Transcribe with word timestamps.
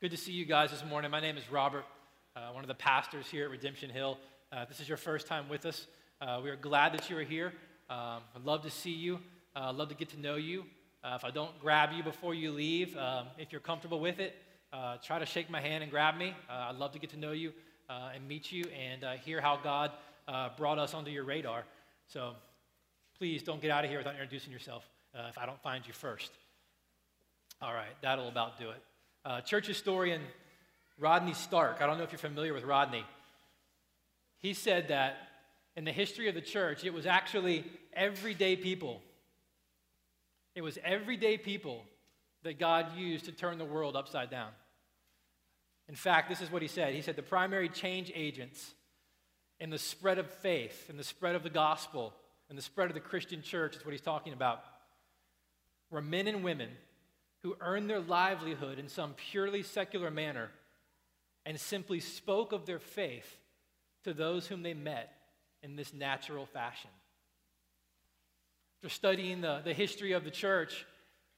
Good 0.00 0.12
to 0.12 0.16
see 0.16 0.32
you 0.32 0.46
guys 0.46 0.70
this 0.70 0.82
morning. 0.82 1.10
My 1.10 1.20
name 1.20 1.36
is 1.36 1.50
Robert, 1.52 1.84
uh, 2.34 2.52
one 2.52 2.64
of 2.64 2.68
the 2.68 2.74
pastors 2.74 3.26
here 3.26 3.44
at 3.44 3.50
Redemption 3.50 3.90
Hill. 3.90 4.16
Uh, 4.50 4.64
this 4.64 4.80
is 4.80 4.88
your 4.88 4.96
first 4.96 5.26
time 5.26 5.46
with 5.46 5.66
us. 5.66 5.88
Uh, 6.22 6.40
we 6.42 6.48
are 6.48 6.56
glad 6.56 6.94
that 6.94 7.10
you 7.10 7.18
are 7.18 7.22
here. 7.22 7.52
Um, 7.90 8.22
I'd 8.34 8.46
love 8.46 8.62
to 8.62 8.70
see 8.70 8.94
you. 8.94 9.16
Uh, 9.54 9.68
I'd 9.68 9.74
love 9.74 9.90
to 9.90 9.94
get 9.94 10.08
to 10.08 10.18
know 10.18 10.36
you. 10.36 10.64
Uh, 11.04 11.16
if 11.16 11.24
I 11.26 11.30
don't 11.30 11.50
grab 11.60 11.90
you 11.92 12.02
before 12.02 12.32
you 12.32 12.50
leave, 12.50 12.96
um, 12.96 13.26
if 13.36 13.52
you're 13.52 13.60
comfortable 13.60 14.00
with 14.00 14.20
it, 14.20 14.36
uh, 14.72 14.96
try 15.04 15.18
to 15.18 15.26
shake 15.26 15.50
my 15.50 15.60
hand 15.60 15.82
and 15.82 15.92
grab 15.92 16.16
me. 16.16 16.34
I'd 16.48 16.76
love 16.76 16.92
to 16.92 16.98
get 16.98 17.10
to 17.10 17.18
know 17.18 17.32
you 17.32 17.52
and 17.90 18.26
meet 18.26 18.50
you 18.50 18.64
and 18.68 19.04
hear 19.20 19.42
how 19.42 19.58
God 19.62 19.92
brought 20.56 20.78
us 20.78 20.94
onto 20.94 21.10
your 21.10 21.24
radar. 21.24 21.64
So 22.06 22.36
please 23.18 23.42
don't 23.42 23.60
get 23.60 23.70
out 23.70 23.84
of 23.84 23.90
here 23.90 23.98
without 23.98 24.14
introducing 24.14 24.50
yourself 24.50 24.88
if 25.28 25.36
I 25.36 25.44
don't 25.44 25.60
find 25.60 25.86
you 25.86 25.92
first. 25.92 26.30
All 27.60 27.74
right, 27.74 27.92
that'll 28.00 28.28
about 28.28 28.58
do 28.58 28.70
it. 28.70 28.82
Uh, 29.24 29.40
church 29.42 29.66
historian 29.66 30.22
Rodney 30.98 31.34
Stark, 31.34 31.78
I 31.80 31.86
don't 31.86 31.98
know 31.98 32.04
if 32.04 32.12
you're 32.12 32.18
familiar 32.18 32.54
with 32.54 32.64
Rodney, 32.64 33.04
he 34.38 34.54
said 34.54 34.88
that 34.88 35.16
in 35.76 35.84
the 35.84 35.92
history 35.92 36.28
of 36.28 36.34
the 36.34 36.40
church, 36.40 36.84
it 36.84 36.94
was 36.94 37.06
actually 37.06 37.64
everyday 37.92 38.56
people. 38.56 39.02
It 40.54 40.62
was 40.62 40.78
everyday 40.82 41.36
people 41.36 41.84
that 42.44 42.58
God 42.58 42.96
used 42.96 43.26
to 43.26 43.32
turn 43.32 43.58
the 43.58 43.64
world 43.64 43.94
upside 43.94 44.30
down. 44.30 44.50
In 45.88 45.94
fact, 45.94 46.30
this 46.30 46.40
is 46.40 46.50
what 46.50 46.62
he 46.62 46.68
said. 46.68 46.94
He 46.94 47.02
said 47.02 47.16
the 47.16 47.22
primary 47.22 47.68
change 47.68 48.10
agents 48.14 48.72
in 49.58 49.68
the 49.68 49.78
spread 49.78 50.18
of 50.18 50.30
faith, 50.30 50.88
in 50.88 50.96
the 50.96 51.04
spread 51.04 51.34
of 51.34 51.42
the 51.42 51.50
gospel, 51.50 52.14
in 52.48 52.56
the 52.56 52.62
spread 52.62 52.88
of 52.88 52.94
the 52.94 53.00
Christian 53.00 53.42
church, 53.42 53.76
is 53.76 53.84
what 53.84 53.92
he's 53.92 54.00
talking 54.00 54.32
about, 54.32 54.64
were 55.90 56.00
men 56.00 56.26
and 56.26 56.42
women 56.42 56.70
who 57.42 57.56
earned 57.60 57.88
their 57.88 58.00
livelihood 58.00 58.78
in 58.78 58.88
some 58.88 59.14
purely 59.14 59.62
secular 59.62 60.10
manner 60.10 60.50
and 61.46 61.58
simply 61.58 62.00
spoke 62.00 62.52
of 62.52 62.66
their 62.66 62.78
faith 62.78 63.38
to 64.04 64.12
those 64.12 64.46
whom 64.46 64.62
they 64.62 64.74
met 64.74 65.12
in 65.62 65.76
this 65.76 65.92
natural 65.92 66.46
fashion. 66.46 66.90
After 68.78 68.88
studying 68.88 69.40
the, 69.40 69.60
the 69.64 69.74
history 69.74 70.12
of 70.12 70.24
the 70.24 70.30
church, 70.30 70.86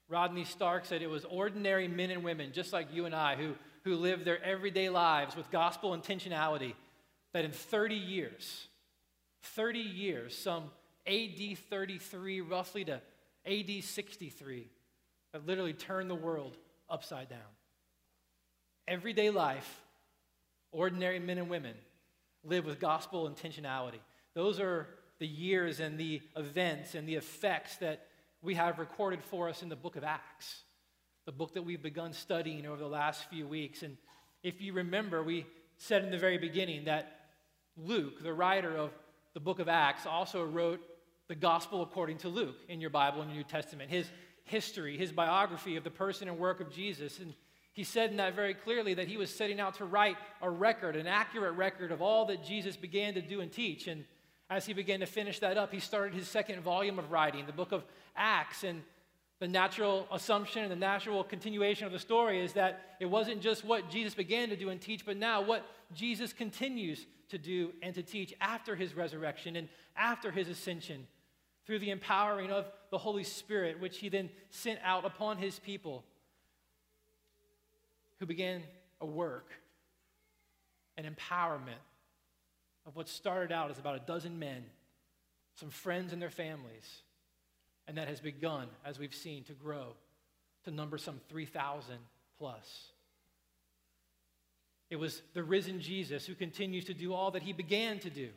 Rodney 0.08 0.44
Stark 0.44 0.84
said 0.84 1.02
it 1.02 1.10
was 1.10 1.24
ordinary 1.24 1.88
men 1.88 2.10
and 2.10 2.22
women, 2.22 2.52
just 2.52 2.72
like 2.72 2.92
you 2.92 3.06
and 3.06 3.14
I, 3.14 3.36
who, 3.36 3.54
who 3.84 3.96
lived 3.96 4.24
their 4.24 4.42
everyday 4.44 4.88
lives 4.88 5.34
with 5.36 5.50
gospel 5.50 5.96
intentionality, 5.96 6.74
that 7.32 7.44
in 7.44 7.50
30 7.50 7.94
years, 7.94 8.68
30 9.42 9.78
years, 9.80 10.36
some 10.36 10.64
AD 11.06 11.58
33 11.70 12.40
roughly 12.42 12.84
to 12.84 13.00
AD 13.46 13.82
63, 13.82 14.68
that 15.32 15.46
literally 15.46 15.72
turned 15.72 16.10
the 16.10 16.14
world 16.14 16.56
upside 16.88 17.28
down. 17.28 17.38
Everyday 18.86 19.30
life, 19.30 19.82
ordinary 20.72 21.18
men 21.18 21.38
and 21.38 21.48
women 21.48 21.74
live 22.44 22.64
with 22.66 22.80
gospel 22.80 23.28
intentionality. 23.28 24.00
Those 24.34 24.60
are 24.60 24.88
the 25.18 25.26
years 25.26 25.80
and 25.80 25.98
the 25.98 26.20
events 26.36 26.94
and 26.94 27.08
the 27.08 27.14
effects 27.14 27.76
that 27.76 28.06
we 28.42 28.54
have 28.54 28.78
recorded 28.78 29.22
for 29.22 29.48
us 29.48 29.62
in 29.62 29.68
the 29.68 29.76
book 29.76 29.96
of 29.96 30.02
Acts, 30.02 30.62
the 31.26 31.32
book 31.32 31.54
that 31.54 31.62
we've 31.62 31.82
begun 31.82 32.12
studying 32.12 32.66
over 32.66 32.78
the 32.78 32.88
last 32.88 33.30
few 33.30 33.46
weeks. 33.46 33.82
And 33.82 33.96
if 34.42 34.60
you 34.60 34.72
remember, 34.72 35.22
we 35.22 35.46
said 35.76 36.04
in 36.04 36.10
the 36.10 36.18
very 36.18 36.38
beginning 36.38 36.86
that 36.86 37.20
Luke, 37.76 38.22
the 38.22 38.32
writer 38.32 38.76
of 38.76 38.90
the 39.32 39.40
book 39.40 39.60
of 39.60 39.68
Acts, 39.68 40.06
also 40.06 40.44
wrote 40.44 40.80
the 41.28 41.34
gospel 41.36 41.82
according 41.82 42.18
to 42.18 42.28
Luke 42.28 42.56
in 42.68 42.80
your 42.80 42.90
Bible 42.90 43.22
in 43.22 43.28
the 43.28 43.34
New 43.34 43.44
Testament. 43.44 43.90
His 43.90 44.06
history, 44.44 44.96
his 44.96 45.12
biography 45.12 45.76
of 45.76 45.84
the 45.84 45.90
person 45.90 46.28
and 46.28 46.38
work 46.38 46.60
of 46.60 46.70
Jesus. 46.70 47.18
And 47.18 47.34
he 47.72 47.84
said 47.84 48.10
in 48.10 48.16
that 48.18 48.34
very 48.34 48.54
clearly 48.54 48.94
that 48.94 49.08
he 49.08 49.16
was 49.16 49.34
setting 49.34 49.60
out 49.60 49.74
to 49.74 49.84
write 49.84 50.16
a 50.40 50.50
record, 50.50 50.96
an 50.96 51.06
accurate 51.06 51.54
record 51.54 51.92
of 51.92 52.02
all 52.02 52.26
that 52.26 52.44
Jesus 52.44 52.76
began 52.76 53.14
to 53.14 53.22
do 53.22 53.40
and 53.40 53.50
teach. 53.50 53.86
And 53.86 54.04
as 54.50 54.66
he 54.66 54.72
began 54.72 55.00
to 55.00 55.06
finish 55.06 55.38
that 55.38 55.56
up, 55.56 55.72
he 55.72 55.80
started 55.80 56.14
his 56.14 56.28
second 56.28 56.60
volume 56.62 56.98
of 56.98 57.10
writing, 57.10 57.46
the 57.46 57.52
book 57.52 57.72
of 57.72 57.84
Acts. 58.16 58.64
And 58.64 58.82
the 59.42 59.48
natural 59.48 60.06
assumption 60.12 60.62
and 60.62 60.70
the 60.70 60.76
natural 60.76 61.24
continuation 61.24 61.84
of 61.84 61.92
the 61.92 61.98
story 61.98 62.44
is 62.44 62.52
that 62.52 62.94
it 63.00 63.06
wasn't 63.06 63.40
just 63.40 63.64
what 63.64 63.90
Jesus 63.90 64.14
began 64.14 64.48
to 64.50 64.56
do 64.56 64.68
and 64.68 64.80
teach, 64.80 65.04
but 65.04 65.16
now 65.16 65.40
what 65.40 65.66
Jesus 65.92 66.32
continues 66.32 67.06
to 67.28 67.38
do 67.38 67.72
and 67.82 67.92
to 67.96 68.04
teach 68.04 68.32
after 68.40 68.76
his 68.76 68.94
resurrection 68.94 69.56
and 69.56 69.68
after 69.96 70.30
his 70.30 70.48
ascension 70.48 71.08
through 71.66 71.80
the 71.80 71.90
empowering 71.90 72.52
of 72.52 72.66
the 72.92 72.98
Holy 72.98 73.24
Spirit, 73.24 73.80
which 73.80 73.98
he 73.98 74.10
then 74.10 74.28
sent 74.50 74.78
out 74.84 75.06
upon 75.06 75.38
his 75.38 75.58
people, 75.58 76.04
who 78.20 78.26
began 78.26 78.62
a 79.00 79.06
work, 79.06 79.50
an 80.98 81.06
empowerment 81.06 81.80
of 82.86 82.94
what 82.94 83.08
started 83.08 83.50
out 83.50 83.70
as 83.70 83.78
about 83.78 83.96
a 83.96 84.00
dozen 84.00 84.38
men, 84.38 84.62
some 85.54 85.70
friends 85.70 86.12
and 86.12 86.20
their 86.20 86.30
families, 86.30 87.02
and 87.88 87.96
that 87.96 88.08
has 88.08 88.20
begun, 88.20 88.68
as 88.84 88.98
we've 88.98 89.14
seen, 89.14 89.42
to 89.44 89.54
grow 89.54 89.94
to 90.64 90.70
number 90.70 90.98
some 90.98 91.18
3,000 91.30 91.96
plus. 92.38 92.92
It 94.90 94.96
was 94.96 95.22
the 95.32 95.42
risen 95.42 95.80
Jesus 95.80 96.26
who 96.26 96.34
continues 96.34 96.84
to 96.84 96.94
do 96.94 97.14
all 97.14 97.30
that 97.30 97.42
he 97.42 97.54
began 97.54 97.98
to 98.00 98.10
do 98.10 98.28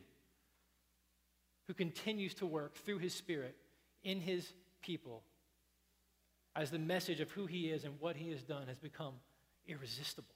who 1.66 1.74
continues 1.74 2.32
to 2.34 2.46
work 2.46 2.74
through 2.76 2.98
his 2.98 3.12
Spirit 3.12 3.54
in 4.06 4.20
his 4.20 4.52
people 4.80 5.24
as 6.54 6.70
the 6.70 6.78
message 6.78 7.20
of 7.20 7.30
who 7.32 7.46
he 7.46 7.66
is 7.66 7.84
and 7.84 7.94
what 7.98 8.14
he 8.14 8.30
has 8.30 8.42
done 8.44 8.68
has 8.68 8.78
become 8.78 9.14
irresistible. 9.66 10.34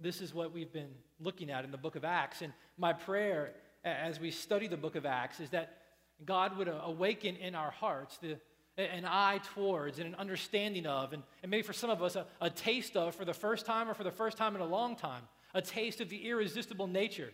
This 0.00 0.20
is 0.20 0.32
what 0.32 0.54
we've 0.54 0.72
been 0.72 0.94
looking 1.18 1.50
at 1.50 1.64
in 1.64 1.72
the 1.72 1.76
book 1.76 1.96
of 1.96 2.04
Acts. 2.04 2.40
And 2.40 2.52
my 2.78 2.92
prayer 2.92 3.50
as 3.84 4.20
we 4.20 4.30
study 4.30 4.68
the 4.68 4.76
book 4.76 4.94
of 4.94 5.04
Acts 5.04 5.40
is 5.40 5.50
that 5.50 5.78
God 6.24 6.56
would 6.56 6.68
awaken 6.68 7.34
in 7.36 7.56
our 7.56 7.72
hearts 7.72 8.16
the, 8.18 8.38
an 8.78 9.04
eye 9.04 9.40
towards 9.52 9.98
and 9.98 10.06
an 10.06 10.14
understanding 10.14 10.86
of, 10.86 11.12
and, 11.12 11.22
and 11.42 11.50
maybe 11.50 11.62
for 11.62 11.72
some 11.72 11.90
of 11.90 12.00
us, 12.00 12.14
a, 12.14 12.26
a 12.40 12.48
taste 12.48 12.96
of 12.96 13.16
for 13.16 13.24
the 13.24 13.34
first 13.34 13.66
time 13.66 13.88
or 13.88 13.94
for 13.94 14.04
the 14.04 14.12
first 14.12 14.36
time 14.36 14.54
in 14.54 14.62
a 14.62 14.66
long 14.66 14.94
time, 14.94 15.22
a 15.52 15.60
taste 15.60 16.00
of 16.00 16.08
the 16.08 16.28
irresistible 16.28 16.86
nature 16.86 17.32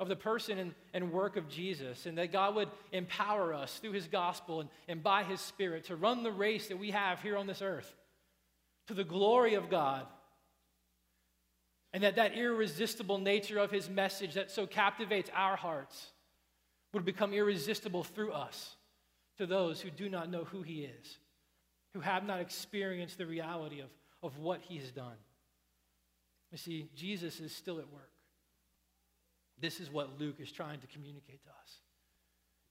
of 0.00 0.08
the 0.08 0.16
person 0.16 0.58
and, 0.58 0.74
and 0.94 1.12
work 1.12 1.36
of 1.36 1.48
Jesus, 1.48 2.06
and 2.06 2.16
that 2.16 2.32
God 2.32 2.54
would 2.54 2.70
empower 2.90 3.52
us 3.52 3.78
through 3.78 3.92
his 3.92 4.08
gospel 4.08 4.60
and, 4.60 4.70
and 4.88 5.02
by 5.02 5.22
his 5.22 5.40
spirit 5.42 5.84
to 5.84 5.94
run 5.94 6.22
the 6.22 6.32
race 6.32 6.68
that 6.68 6.78
we 6.78 6.90
have 6.90 7.20
here 7.20 7.36
on 7.36 7.46
this 7.46 7.60
earth 7.60 7.94
to 8.88 8.94
the 8.94 9.04
glory 9.04 9.54
of 9.54 9.68
God. 9.70 10.06
And 11.92 12.02
that 12.02 12.16
that 12.16 12.34
irresistible 12.34 13.18
nature 13.18 13.58
of 13.58 13.70
his 13.70 13.90
message 13.90 14.34
that 14.34 14.50
so 14.50 14.66
captivates 14.66 15.30
our 15.34 15.56
hearts 15.56 16.12
would 16.94 17.04
become 17.04 17.34
irresistible 17.34 18.02
through 18.02 18.32
us 18.32 18.76
to 19.38 19.46
those 19.46 19.80
who 19.80 19.90
do 19.90 20.08
not 20.08 20.30
know 20.30 20.44
who 20.44 20.62
he 20.62 20.82
is, 20.82 21.18
who 21.92 22.00
have 22.00 22.24
not 22.24 22.40
experienced 22.40 23.18
the 23.18 23.26
reality 23.26 23.80
of, 23.80 23.90
of 24.22 24.38
what 24.38 24.60
he 24.62 24.78
has 24.78 24.90
done. 24.92 25.16
You 26.52 26.58
see, 26.58 26.88
Jesus 26.94 27.38
is 27.40 27.54
still 27.54 27.78
at 27.78 27.92
work. 27.92 28.09
This 29.60 29.80
is 29.80 29.90
what 29.90 30.18
Luke 30.18 30.36
is 30.38 30.50
trying 30.50 30.80
to 30.80 30.86
communicate 30.86 31.42
to 31.44 31.50
us. 31.50 31.80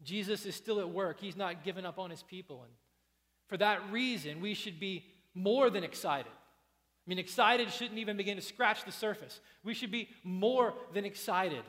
Jesus 0.03 0.45
is 0.45 0.55
still 0.55 0.79
at 0.79 0.89
work. 0.89 1.19
He's 1.19 1.35
not 1.35 1.63
given 1.63 1.85
up 1.85 1.99
on 1.99 2.09
his 2.09 2.23
people. 2.23 2.63
And 2.63 2.71
for 3.47 3.57
that 3.57 3.91
reason, 3.91 4.41
we 4.41 4.53
should 4.53 4.79
be 4.79 5.05
more 5.33 5.69
than 5.69 5.83
excited. 5.83 6.31
I 6.31 7.05
mean, 7.09 7.19
excited 7.19 7.71
shouldn't 7.71 7.99
even 7.99 8.17
begin 8.17 8.35
to 8.37 8.41
scratch 8.41 8.85
the 8.85 8.91
surface. 8.91 9.39
We 9.63 9.73
should 9.73 9.91
be 9.91 10.09
more 10.23 10.73
than 10.93 11.05
excited 11.05 11.63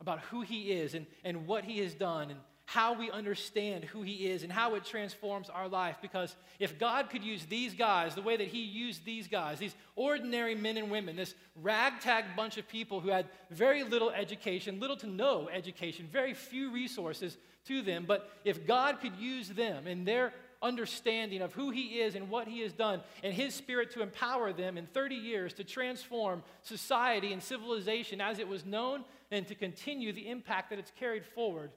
about 0.00 0.20
who 0.20 0.42
he 0.42 0.72
is 0.72 0.94
and, 0.94 1.06
and 1.24 1.46
what 1.46 1.64
he 1.64 1.78
has 1.78 1.94
done 1.94 2.30
and 2.30 2.40
how 2.66 2.94
we 2.94 3.10
understand 3.12 3.84
who 3.84 4.02
He 4.02 4.26
is 4.26 4.42
and 4.42 4.52
how 4.52 4.74
it 4.74 4.84
transforms 4.84 5.48
our 5.48 5.68
life. 5.68 5.96
Because 6.02 6.34
if 6.58 6.78
God 6.78 7.10
could 7.10 7.22
use 7.22 7.46
these 7.46 7.74
guys 7.74 8.14
the 8.14 8.22
way 8.22 8.36
that 8.36 8.48
He 8.48 8.62
used 8.62 9.04
these 9.04 9.28
guys, 9.28 9.58
these 9.58 9.74
ordinary 9.94 10.56
men 10.56 10.76
and 10.76 10.90
women, 10.90 11.14
this 11.14 11.34
ragtag 11.62 12.24
bunch 12.36 12.58
of 12.58 12.68
people 12.68 13.00
who 13.00 13.08
had 13.08 13.26
very 13.50 13.84
little 13.84 14.10
education, 14.10 14.80
little 14.80 14.96
to 14.96 15.06
no 15.06 15.48
education, 15.48 16.08
very 16.10 16.34
few 16.34 16.72
resources 16.72 17.38
to 17.68 17.82
them, 17.82 18.04
but 18.06 18.30
if 18.44 18.66
God 18.66 19.00
could 19.00 19.16
use 19.16 19.48
them 19.48 19.86
in 19.86 20.04
their 20.04 20.32
understanding 20.60 21.42
of 21.42 21.52
who 21.52 21.70
He 21.70 22.00
is 22.00 22.16
and 22.16 22.28
what 22.28 22.48
He 22.48 22.60
has 22.62 22.72
done, 22.72 23.00
and 23.22 23.32
His 23.32 23.54
Spirit 23.54 23.92
to 23.92 24.02
empower 24.02 24.52
them 24.52 24.76
in 24.76 24.86
30 24.86 25.14
years 25.14 25.54
to 25.54 25.64
transform 25.64 26.42
society 26.62 27.32
and 27.32 27.40
civilization 27.40 28.20
as 28.20 28.40
it 28.40 28.48
was 28.48 28.64
known 28.64 29.04
and 29.30 29.46
to 29.46 29.54
continue 29.54 30.12
the 30.12 30.28
impact 30.28 30.70
that 30.70 30.80
it's 30.80 30.92
carried 30.98 31.24
forward 31.24 31.70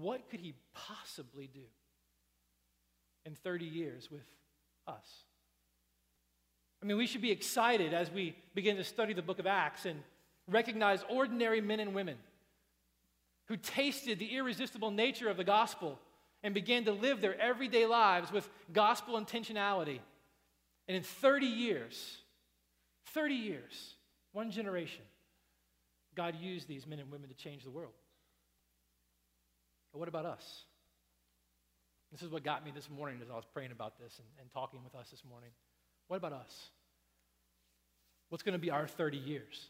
what 0.00 0.28
could 0.30 0.40
he 0.40 0.54
possibly 0.74 1.48
do 1.52 1.60
in 3.24 3.34
30 3.34 3.64
years 3.64 4.10
with 4.10 4.26
us? 4.86 5.24
I 6.82 6.86
mean, 6.86 6.96
we 6.96 7.06
should 7.06 7.22
be 7.22 7.30
excited 7.30 7.94
as 7.94 8.10
we 8.10 8.36
begin 8.54 8.76
to 8.76 8.84
study 8.84 9.14
the 9.14 9.22
book 9.22 9.38
of 9.38 9.46
Acts 9.46 9.86
and 9.86 10.02
recognize 10.48 11.02
ordinary 11.08 11.60
men 11.60 11.80
and 11.80 11.94
women 11.94 12.16
who 13.46 13.56
tasted 13.56 14.18
the 14.18 14.36
irresistible 14.36 14.90
nature 14.90 15.28
of 15.28 15.36
the 15.36 15.44
gospel 15.44 15.98
and 16.42 16.52
began 16.52 16.84
to 16.84 16.92
live 16.92 17.20
their 17.20 17.40
everyday 17.40 17.86
lives 17.86 18.30
with 18.30 18.48
gospel 18.72 19.18
intentionality. 19.18 20.00
And 20.88 20.96
in 20.96 21.02
30 21.02 21.46
years, 21.46 22.18
30 23.14 23.34
years, 23.34 23.94
one 24.32 24.50
generation, 24.50 25.02
God 26.14 26.36
used 26.36 26.68
these 26.68 26.86
men 26.86 26.98
and 26.98 27.10
women 27.10 27.28
to 27.28 27.34
change 27.34 27.64
the 27.64 27.70
world. 27.70 27.92
But 29.94 30.00
what 30.00 30.08
about 30.08 30.26
us? 30.26 30.64
This 32.10 32.20
is 32.22 32.28
what 32.28 32.42
got 32.42 32.64
me 32.64 32.72
this 32.74 32.90
morning 32.90 33.20
as 33.22 33.30
I 33.30 33.36
was 33.36 33.44
praying 33.54 33.70
about 33.70 33.96
this 33.96 34.18
and, 34.18 34.26
and 34.40 34.52
talking 34.52 34.80
with 34.82 34.92
us 34.96 35.08
this 35.10 35.22
morning. 35.24 35.50
What 36.08 36.16
about 36.16 36.32
us? 36.32 36.70
What's 38.28 38.42
going 38.42 38.54
to 38.54 38.58
be 38.58 38.72
our 38.72 38.88
30 38.88 39.18
years? 39.18 39.68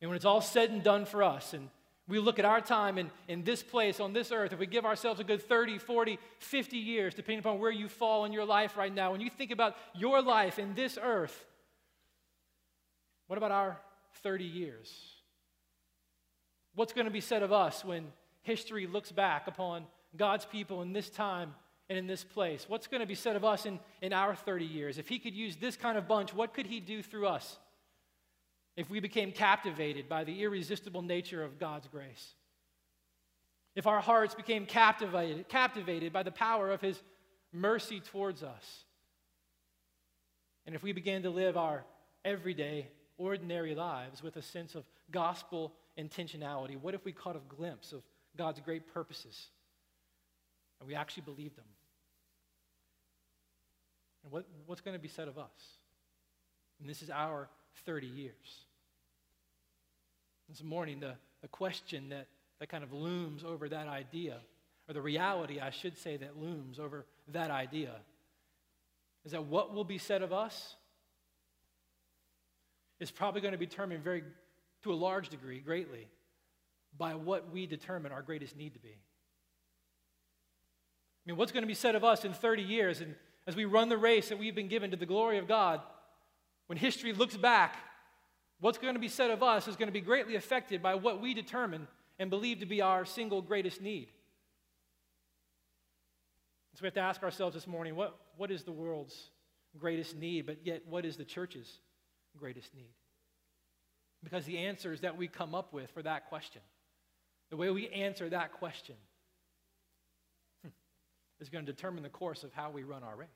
And 0.00 0.10
when 0.10 0.16
it's 0.16 0.24
all 0.24 0.40
said 0.40 0.70
and 0.70 0.82
done 0.82 1.04
for 1.04 1.22
us, 1.22 1.54
and 1.54 1.68
we 2.08 2.18
look 2.18 2.40
at 2.40 2.44
our 2.44 2.60
time 2.60 2.98
in, 2.98 3.12
in 3.28 3.44
this 3.44 3.62
place 3.62 4.00
on 4.00 4.12
this 4.12 4.32
earth, 4.32 4.52
if 4.52 4.58
we 4.58 4.66
give 4.66 4.84
ourselves 4.84 5.20
a 5.20 5.24
good 5.24 5.40
30, 5.40 5.78
40, 5.78 6.18
50 6.40 6.76
years, 6.76 7.14
depending 7.14 7.38
upon 7.38 7.60
where 7.60 7.70
you 7.70 7.88
fall 7.88 8.24
in 8.24 8.32
your 8.32 8.44
life 8.44 8.76
right 8.76 8.92
now, 8.92 9.12
when 9.12 9.20
you 9.20 9.30
think 9.30 9.52
about 9.52 9.76
your 9.94 10.20
life 10.20 10.58
in 10.58 10.74
this 10.74 10.98
earth, 11.00 11.44
what 13.28 13.36
about 13.36 13.52
our 13.52 13.78
30 14.24 14.42
years? 14.42 15.11
What's 16.74 16.92
going 16.92 17.06
to 17.06 17.12
be 17.12 17.20
said 17.20 17.42
of 17.42 17.52
us 17.52 17.84
when 17.84 18.06
history 18.42 18.86
looks 18.86 19.12
back 19.12 19.46
upon 19.46 19.84
God's 20.16 20.44
people 20.46 20.82
in 20.82 20.92
this 20.92 21.10
time 21.10 21.54
and 21.88 21.98
in 21.98 22.06
this 22.06 22.24
place? 22.24 22.64
What's 22.68 22.86
going 22.86 23.00
to 23.00 23.06
be 23.06 23.14
said 23.14 23.36
of 23.36 23.44
us 23.44 23.66
in, 23.66 23.78
in 24.00 24.12
our 24.12 24.34
30 24.34 24.64
years? 24.64 24.98
If 24.98 25.08
He 25.08 25.18
could 25.18 25.34
use 25.34 25.56
this 25.56 25.76
kind 25.76 25.98
of 25.98 26.08
bunch, 26.08 26.32
what 26.32 26.54
could 26.54 26.66
He 26.66 26.80
do 26.80 27.02
through 27.02 27.26
us? 27.26 27.58
If 28.74 28.88
we 28.88 29.00
became 29.00 29.32
captivated 29.32 30.08
by 30.08 30.24
the 30.24 30.42
irresistible 30.42 31.02
nature 31.02 31.44
of 31.44 31.58
God's 31.58 31.88
grace? 31.88 32.32
If 33.74 33.86
our 33.86 34.00
hearts 34.00 34.34
became 34.34 34.64
captivated, 34.64 35.48
captivated 35.48 36.12
by 36.12 36.22
the 36.22 36.30
power 36.30 36.70
of 36.70 36.80
His 36.80 36.98
mercy 37.52 38.00
towards 38.00 38.42
us? 38.42 38.84
And 40.64 40.74
if 40.74 40.82
we 40.82 40.92
began 40.92 41.22
to 41.24 41.30
live 41.30 41.58
our 41.58 41.84
everyday, 42.24 42.86
ordinary 43.18 43.74
lives 43.74 44.22
with 44.22 44.36
a 44.36 44.42
sense 44.42 44.74
of 44.74 44.84
gospel 45.10 45.72
intentionality, 45.98 46.76
what 46.80 46.94
if 46.94 47.04
we 47.04 47.12
caught 47.12 47.36
a 47.36 47.54
glimpse 47.54 47.92
of 47.92 48.02
God's 48.36 48.60
great 48.60 48.92
purposes 48.92 49.48
and 50.80 50.88
we 50.88 50.94
actually 50.94 51.24
believed 51.24 51.56
them? 51.56 51.64
And 54.24 54.32
what, 54.32 54.46
what's 54.66 54.80
going 54.80 54.96
to 54.96 55.02
be 55.02 55.08
said 55.08 55.28
of 55.28 55.38
us? 55.38 55.50
And 56.80 56.88
this 56.88 57.02
is 57.02 57.10
our 57.10 57.48
30 57.84 58.06
years. 58.06 58.34
This 60.48 60.62
morning, 60.62 61.00
the, 61.00 61.14
the 61.40 61.48
question 61.48 62.08
that, 62.10 62.26
that 62.58 62.68
kind 62.68 62.84
of 62.84 62.92
looms 62.92 63.44
over 63.44 63.68
that 63.68 63.88
idea, 63.88 64.38
or 64.88 64.94
the 64.94 65.00
reality, 65.00 65.60
I 65.60 65.70
should 65.70 65.96
say, 65.96 66.16
that 66.18 66.38
looms 66.38 66.78
over 66.78 67.06
that 67.28 67.50
idea, 67.50 67.92
is 69.24 69.32
that 69.32 69.44
what 69.44 69.74
will 69.74 69.84
be 69.84 69.98
said 69.98 70.22
of 70.22 70.32
us 70.32 70.74
is 72.98 73.10
probably 73.10 73.40
going 73.40 73.52
to 73.52 73.58
be 73.58 73.66
determined 73.66 74.02
very, 74.02 74.22
to 74.82 74.92
a 74.92 74.94
large 74.94 75.28
degree, 75.28 75.60
greatly, 75.60 76.06
by 76.96 77.14
what 77.14 77.52
we 77.52 77.66
determine 77.66 78.12
our 78.12 78.22
greatest 78.22 78.56
need 78.56 78.74
to 78.74 78.80
be. 78.80 78.96
I 81.24 81.24
mean, 81.26 81.36
what's 81.36 81.52
going 81.52 81.62
to 81.62 81.68
be 81.68 81.74
said 81.74 81.94
of 81.94 82.04
us 82.04 82.24
in 82.24 82.32
30 82.32 82.62
years 82.62 83.00
and 83.00 83.14
as 83.46 83.56
we 83.56 83.64
run 83.64 83.88
the 83.88 83.98
race 83.98 84.28
that 84.28 84.38
we've 84.38 84.54
been 84.54 84.68
given 84.68 84.90
to 84.92 84.96
the 84.96 85.06
glory 85.06 85.38
of 85.38 85.48
God, 85.48 85.80
when 86.66 86.78
history 86.78 87.12
looks 87.12 87.36
back, 87.36 87.76
what's 88.60 88.78
going 88.78 88.94
to 88.94 89.00
be 89.00 89.08
said 89.08 89.30
of 89.30 89.42
us 89.42 89.66
is 89.66 89.76
going 89.76 89.88
to 89.88 89.92
be 89.92 90.00
greatly 90.00 90.36
affected 90.36 90.82
by 90.82 90.94
what 90.94 91.20
we 91.20 91.34
determine 91.34 91.88
and 92.18 92.30
believe 92.30 92.60
to 92.60 92.66
be 92.66 92.80
our 92.80 93.04
single 93.04 93.42
greatest 93.42 93.80
need. 93.80 94.08
So 96.74 96.82
we 96.82 96.86
have 96.86 96.94
to 96.94 97.00
ask 97.00 97.22
ourselves 97.22 97.54
this 97.54 97.66
morning 97.66 97.96
what, 97.96 98.16
what 98.36 98.50
is 98.50 98.62
the 98.62 98.72
world's 98.72 99.30
greatest 99.78 100.16
need, 100.16 100.46
but 100.46 100.58
yet 100.64 100.82
what 100.88 101.04
is 101.04 101.16
the 101.16 101.24
church's 101.24 101.80
greatest 102.38 102.74
need? 102.74 102.92
Because 104.22 104.44
the 104.44 104.58
answers 104.58 105.00
that 105.00 105.16
we 105.16 105.26
come 105.28 105.54
up 105.54 105.72
with 105.72 105.90
for 105.90 106.02
that 106.02 106.28
question, 106.28 106.62
the 107.50 107.56
way 107.56 107.70
we 107.70 107.88
answer 107.88 108.28
that 108.28 108.52
question, 108.52 108.94
is 111.40 111.48
going 111.48 111.66
to 111.66 111.72
determine 111.72 112.02
the 112.04 112.08
course 112.08 112.44
of 112.44 112.52
how 112.52 112.70
we 112.70 112.84
run 112.84 113.02
our 113.02 113.16
race. 113.16 113.28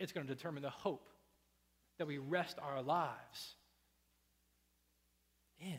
It's 0.00 0.12
going 0.12 0.26
to 0.26 0.34
determine 0.34 0.62
the 0.62 0.70
hope 0.70 1.08
that 1.98 2.06
we 2.06 2.18
rest 2.18 2.58
our 2.60 2.82
lives 2.82 3.54
in. 5.60 5.78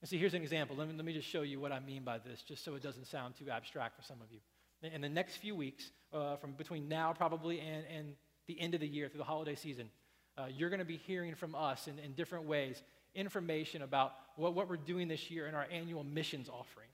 And 0.00 0.08
see, 0.08 0.18
here's 0.18 0.34
an 0.34 0.42
example. 0.42 0.76
Let 0.76 0.88
me, 0.88 0.94
let 0.94 1.04
me 1.04 1.12
just 1.12 1.28
show 1.28 1.42
you 1.42 1.58
what 1.58 1.72
I 1.72 1.80
mean 1.80 2.04
by 2.04 2.18
this, 2.18 2.42
just 2.42 2.64
so 2.64 2.74
it 2.76 2.82
doesn't 2.82 3.06
sound 3.06 3.34
too 3.36 3.50
abstract 3.50 3.96
for 3.96 4.02
some 4.02 4.18
of 4.22 4.30
you. 4.30 4.38
In 4.92 5.00
the 5.00 5.08
next 5.08 5.38
few 5.38 5.56
weeks, 5.56 5.90
uh, 6.12 6.36
from 6.36 6.52
between 6.52 6.88
now 6.88 7.12
probably 7.12 7.58
and, 7.58 7.84
and 7.92 8.12
the 8.46 8.60
end 8.60 8.74
of 8.74 8.80
the 8.80 8.86
year 8.86 9.08
through 9.08 9.18
the 9.18 9.24
holiday 9.24 9.56
season, 9.56 9.90
uh, 10.38 10.46
you're 10.56 10.70
going 10.70 10.78
to 10.78 10.84
be 10.84 10.96
hearing 10.96 11.34
from 11.34 11.54
us 11.54 11.88
in, 11.88 11.98
in 11.98 12.12
different 12.12 12.46
ways 12.46 12.82
information 13.14 13.82
about 13.82 14.12
what, 14.36 14.54
what 14.54 14.68
we're 14.68 14.76
doing 14.76 15.08
this 15.08 15.30
year 15.30 15.46
in 15.46 15.54
our 15.54 15.66
annual 15.72 16.04
missions 16.04 16.48
offering. 16.48 16.88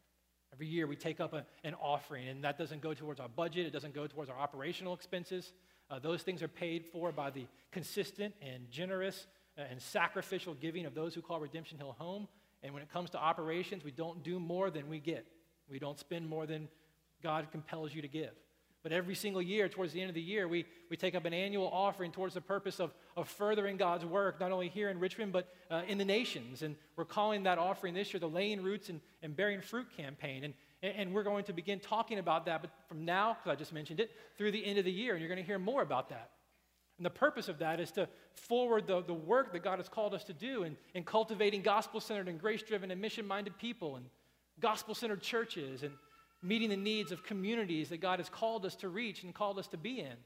Every 0.53 0.67
year 0.67 0.87
we 0.87 0.97
take 0.97 1.21
up 1.21 1.33
a, 1.33 1.45
an 1.65 1.75
offering, 1.75 2.29
and 2.29 2.45
that 2.45 2.57
doesn't 2.57 2.81
go 2.81 2.95
towards 2.95 3.21
our 3.21 3.29
budget, 3.29 3.67
it 3.67 3.73
doesn't 3.73 3.95
go 3.95 4.07
towards 4.07 4.31
our 4.31 4.39
operational 4.39 4.95
expenses. 4.95 5.53
Uh, 5.91 5.99
those 5.99 6.23
things 6.23 6.43
are 6.43 6.49
paid 6.49 6.87
for 6.87 7.13
by 7.13 7.31
the 7.31 7.47
consistent 7.73 8.35
and 8.41 8.71
generous 8.71 9.27
uh, 9.59 9.63
and 9.71 9.81
sacrificial 9.83 10.55
giving 10.55 10.87
of 10.87 10.95
those 10.95 11.15
who 11.15 11.21
call 11.21 11.41
Redemption 11.41 11.77
Hill 11.77 11.95
home. 11.99 12.27
And 12.63 12.73
when 12.73 12.83
it 12.83 12.91
comes 12.91 13.11
to 13.11 13.19
operations, 13.19 13.85
we 13.85 13.91
don't 13.91 14.23
do 14.23 14.41
more 14.41 14.71
than 14.71 14.89
we 14.89 14.99
get. 14.99 15.27
We 15.69 15.79
don't 15.79 15.99
spend 15.99 16.29
more 16.29 16.47
than 16.47 16.69
God 17.23 17.49
compels 17.53 17.95
you 17.95 18.01
to 18.01 18.09
give. 18.09 18.33
But 18.85 18.93
every 18.93 19.15
single 19.15 19.41
year, 19.41 19.67
towards 19.67 19.95
the 19.95 20.03
end 20.03 20.11
of 20.11 20.15
the 20.15 20.21
year, 20.21 20.47
we, 20.47 20.67
we 20.91 20.97
take 20.99 21.15
up 21.15 21.25
an 21.25 21.33
annual 21.33 21.69
offering 21.73 22.13
towards 22.13 22.35
the 22.35 22.43
purpose 22.43 22.81
of, 22.81 22.93
of 23.17 23.31
furthering 23.31 23.79
God's 23.79 24.05
work, 24.05 24.39
not 24.39 24.53
only 24.53 24.69
here 24.69 24.91
in 24.91 25.01
Richmond, 25.01 25.33
but 25.33 25.49
uh, 25.71 25.83
in 25.89 25.97
the 25.97 26.05
nations. 26.05 26.61
And 26.61 26.77
we're 26.95 27.07
calling 27.07 27.45
that 27.45 27.57
offering 27.57 27.95
this 27.95 28.13
year 28.13 28.21
the 28.21 28.29
Laying 28.29 28.63
Roots 28.63 28.91
and, 28.91 29.01
and 29.23 29.35
Bearing 29.35 29.63
Fruit 29.63 29.87
campaign. 29.97 30.45
And, 30.45 30.55
and 30.83 31.15
we're 31.15 31.23
going 31.23 31.45
to 31.45 31.55
begin 31.55 31.81
talking 31.81 32.19
about 32.19 32.45
that, 32.45 32.61
but 32.61 32.71
from 32.87 33.07
now, 33.07 33.39
because 33.43 33.57
I 33.57 33.59
just 33.59 33.73
mentioned 33.73 34.01
it, 34.01 34.11
through 34.37 34.53
the 34.53 34.63
end 34.63 34.79
of 34.79 34.85
the 34.85 34.93
year. 34.93 35.15
And 35.15 35.21
you're 35.21 35.31
going 35.31 35.41
to 35.41 35.47
hear 35.47 35.59
more 35.59 35.81
about 35.81 36.11
that. 36.11 36.33
And 36.99 37.07
the 37.07 37.11
purpose 37.11 37.49
of 37.49 37.61
that 37.61 37.81
is 37.81 37.91
to 37.93 38.07
forward 38.35 38.87
the, 38.87 39.03
the 39.03 39.15
work 39.15 39.55
that 39.55 39.65
God 39.65 39.79
has 39.79 39.89
called 39.89 40.13
us 40.13 40.25
to 40.25 40.35
do 40.35 40.65
in, 40.65 40.77
in 40.93 41.05
cultivating 41.05 41.63
gospel 41.63 42.01
centered 42.01 42.29
and 42.29 42.39
grace 42.39 42.63
driven 42.63 42.91
and 42.91 43.01
mission 43.01 43.27
minded 43.27 43.57
people 43.57 43.97
and 43.97 44.05
gospel 44.61 44.95
centered 44.95 45.23
churches 45.23 45.83
and 45.83 45.95
meeting 46.45 46.69
the 46.69 46.77
needs 46.77 47.11
of 47.11 47.25
communities 47.25 47.89
that 47.89 48.01
God 48.01 48.19
has 48.19 48.29
called 48.29 48.67
us 48.67 48.77
to 48.77 48.89
reach 48.89 49.23
and 49.23 49.35
called 49.35 49.59
us 49.59 49.67
to 49.69 49.77
be 49.77 50.01
in. 50.01 50.17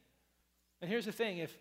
And 0.80 0.90
here's 0.90 1.06
the 1.06 1.12
thing 1.12 1.38
if, 1.38 1.56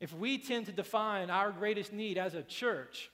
if 0.00 0.12
we 0.14 0.38
tend 0.38 0.66
to 0.66 0.72
define 0.72 1.30
our 1.30 1.50
greatest 1.50 1.92
need 1.92 2.16
as 2.16 2.34
a 2.34 2.42
church 2.42 3.10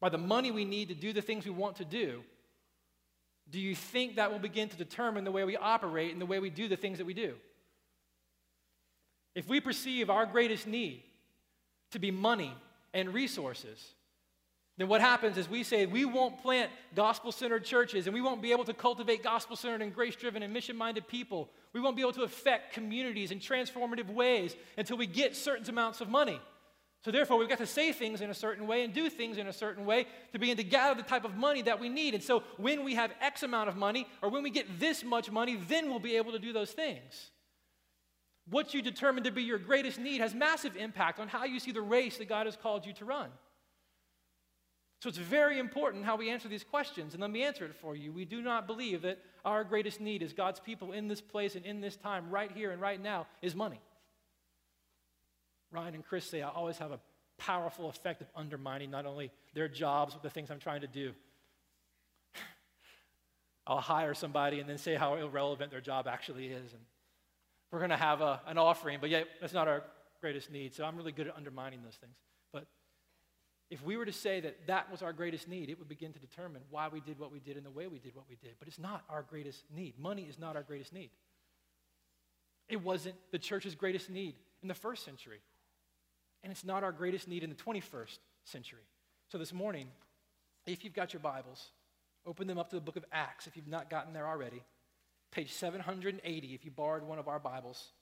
by 0.00 0.08
the 0.08 0.18
money 0.18 0.50
we 0.50 0.64
need 0.64 0.88
to 0.88 0.94
do 0.94 1.12
the 1.12 1.22
things 1.22 1.44
we 1.44 1.50
want 1.50 1.76
to 1.76 1.84
do, 1.84 2.22
do 3.50 3.58
you 3.58 3.74
think 3.74 4.16
that 4.16 4.30
will 4.30 4.38
begin 4.38 4.68
to 4.68 4.76
determine 4.76 5.24
the 5.24 5.32
way 5.32 5.44
we 5.44 5.56
operate 5.56 6.12
and 6.12 6.20
the 6.20 6.26
way 6.26 6.38
we 6.38 6.50
do 6.50 6.68
the 6.68 6.76
things 6.76 6.98
that 6.98 7.06
we 7.06 7.14
do? 7.14 7.34
If 9.34 9.48
we 9.48 9.60
perceive 9.60 10.10
our 10.10 10.26
greatest 10.26 10.66
need 10.66 11.02
to 11.92 11.98
be 11.98 12.10
money 12.10 12.54
and 12.92 13.14
resources, 13.14 13.94
then 14.78 14.86
what 14.86 15.00
happens 15.00 15.36
is 15.36 15.48
we 15.48 15.64
say 15.64 15.86
we 15.86 16.04
won't 16.04 16.40
plant 16.40 16.70
gospel 16.94 17.32
centered 17.32 17.64
churches 17.64 18.06
and 18.06 18.14
we 18.14 18.20
won't 18.20 18.40
be 18.40 18.52
able 18.52 18.64
to 18.64 18.72
cultivate 18.72 19.24
gospel 19.24 19.56
centered 19.56 19.82
and 19.82 19.92
grace 19.92 20.14
driven 20.14 20.42
and 20.44 20.54
mission 20.54 20.76
minded 20.76 21.08
people. 21.08 21.50
We 21.72 21.80
won't 21.80 21.96
be 21.96 22.02
able 22.02 22.12
to 22.12 22.22
affect 22.22 22.74
communities 22.74 23.32
in 23.32 23.40
transformative 23.40 24.08
ways 24.08 24.54
until 24.76 24.96
we 24.96 25.06
get 25.06 25.34
certain 25.34 25.68
amounts 25.68 26.00
of 26.00 26.08
money. 26.08 26.40
So, 27.04 27.10
therefore, 27.10 27.38
we've 27.38 27.48
got 27.48 27.58
to 27.58 27.66
say 27.66 27.92
things 27.92 28.20
in 28.20 28.30
a 28.30 28.34
certain 28.34 28.66
way 28.66 28.82
and 28.82 28.92
do 28.92 29.08
things 29.08 29.38
in 29.38 29.46
a 29.46 29.52
certain 29.52 29.84
way 29.86 30.06
to 30.32 30.38
begin 30.38 30.56
to 30.56 30.64
gather 30.64 31.00
the 31.00 31.08
type 31.08 31.24
of 31.24 31.36
money 31.36 31.62
that 31.62 31.78
we 31.78 31.88
need. 31.88 32.14
And 32.14 32.22
so, 32.22 32.42
when 32.56 32.84
we 32.84 32.94
have 32.94 33.12
X 33.20 33.44
amount 33.44 33.68
of 33.68 33.76
money 33.76 34.06
or 34.20 34.30
when 34.30 34.42
we 34.42 34.50
get 34.50 34.80
this 34.80 35.04
much 35.04 35.30
money, 35.30 35.56
then 35.68 35.88
we'll 35.90 36.00
be 36.00 36.16
able 36.16 36.32
to 36.32 36.40
do 36.40 36.52
those 36.52 36.72
things. 36.72 37.30
What 38.50 38.74
you 38.74 38.82
determine 38.82 39.24
to 39.24 39.30
be 39.30 39.42
your 39.42 39.58
greatest 39.58 39.98
need 39.98 40.20
has 40.20 40.34
massive 40.34 40.76
impact 40.76 41.20
on 41.20 41.28
how 41.28 41.44
you 41.44 41.60
see 41.60 41.70
the 41.70 41.80
race 41.80 42.18
that 42.18 42.28
God 42.28 42.46
has 42.46 42.56
called 42.56 42.84
you 42.84 42.92
to 42.94 43.04
run. 43.04 43.30
So 45.00 45.08
it's 45.08 45.18
very 45.18 45.60
important 45.60 46.04
how 46.04 46.16
we 46.16 46.28
answer 46.28 46.48
these 46.48 46.64
questions, 46.64 47.14
and 47.14 47.20
let 47.20 47.30
me 47.30 47.44
answer 47.44 47.64
it 47.64 47.74
for 47.74 47.94
you. 47.94 48.12
We 48.12 48.24
do 48.24 48.42
not 48.42 48.66
believe 48.66 49.02
that 49.02 49.18
our 49.44 49.62
greatest 49.62 50.00
need 50.00 50.24
as 50.24 50.32
God's 50.32 50.58
people 50.58 50.92
in 50.92 51.06
this 51.06 51.20
place 51.20 51.54
and 51.54 51.64
in 51.64 51.80
this 51.80 51.96
time, 51.96 52.30
right 52.30 52.50
here 52.50 52.72
and 52.72 52.80
right 52.80 53.00
now, 53.00 53.26
is 53.40 53.54
money. 53.54 53.80
Ryan 55.70 55.94
and 55.94 56.04
Chris 56.04 56.28
say 56.28 56.42
I 56.42 56.48
always 56.48 56.78
have 56.78 56.90
a 56.90 56.98
powerful 57.38 57.88
effect 57.88 58.20
of 58.22 58.26
undermining 58.34 58.90
not 58.90 59.06
only 59.06 59.30
their 59.54 59.68
jobs, 59.68 60.14
but 60.14 60.22
the 60.24 60.30
things 60.30 60.50
I'm 60.50 60.58
trying 60.58 60.80
to 60.80 60.88
do. 60.88 61.12
I'll 63.66 63.80
hire 63.80 64.14
somebody 64.14 64.58
and 64.58 64.68
then 64.68 64.78
say 64.78 64.96
how 64.96 65.14
irrelevant 65.14 65.70
their 65.70 65.80
job 65.80 66.08
actually 66.08 66.48
is. 66.48 66.72
And 66.72 66.82
we're 67.70 67.78
going 67.78 67.90
to 67.90 67.96
have 67.96 68.20
a, 68.20 68.40
an 68.46 68.58
offering, 68.58 68.98
but 69.00 69.10
yet 69.10 69.28
that's 69.40 69.52
not 69.52 69.68
our 69.68 69.84
greatest 70.20 70.50
need. 70.50 70.74
So 70.74 70.84
I'm 70.84 70.96
really 70.96 71.12
good 71.12 71.28
at 71.28 71.36
undermining 71.36 71.82
those 71.84 71.94
things. 71.94 72.16
If 73.70 73.84
we 73.84 73.96
were 73.96 74.06
to 74.06 74.12
say 74.12 74.40
that 74.40 74.66
that 74.66 74.90
was 74.90 75.02
our 75.02 75.12
greatest 75.12 75.46
need, 75.46 75.68
it 75.68 75.78
would 75.78 75.88
begin 75.88 76.12
to 76.12 76.18
determine 76.18 76.62
why 76.70 76.88
we 76.88 77.00
did 77.00 77.18
what 77.18 77.30
we 77.30 77.38
did 77.38 77.56
and 77.56 77.66
the 77.66 77.70
way 77.70 77.86
we 77.86 77.98
did 77.98 78.14
what 78.14 78.24
we 78.28 78.36
did. 78.36 78.54
But 78.58 78.68
it's 78.68 78.78
not 78.78 79.04
our 79.10 79.22
greatest 79.22 79.64
need. 79.74 79.98
Money 79.98 80.22
is 80.22 80.38
not 80.38 80.56
our 80.56 80.62
greatest 80.62 80.92
need. 80.92 81.10
It 82.68 82.82
wasn't 82.82 83.16
the 83.30 83.38
church's 83.38 83.74
greatest 83.74 84.08
need 84.08 84.36
in 84.62 84.68
the 84.68 84.74
first 84.74 85.04
century. 85.04 85.40
And 86.42 86.50
it's 86.50 86.64
not 86.64 86.82
our 86.82 86.92
greatest 86.92 87.28
need 87.28 87.42
in 87.42 87.50
the 87.50 87.56
21st 87.56 88.18
century. 88.44 88.86
So 89.30 89.36
this 89.36 89.52
morning, 89.52 89.88
if 90.66 90.84
you've 90.84 90.94
got 90.94 91.12
your 91.12 91.20
Bibles, 91.20 91.70
open 92.26 92.46
them 92.46 92.58
up 92.58 92.70
to 92.70 92.76
the 92.76 92.82
book 92.82 92.96
of 92.96 93.04
Acts 93.12 93.46
if 93.46 93.56
you've 93.56 93.68
not 93.68 93.90
gotten 93.90 94.14
there 94.14 94.26
already. 94.26 94.62
Page 95.30 95.52
780 95.52 96.54
if 96.54 96.64
you 96.64 96.70
borrowed 96.70 97.02
one 97.02 97.18
of 97.18 97.28
our 97.28 97.38
Bibles. 97.38 97.92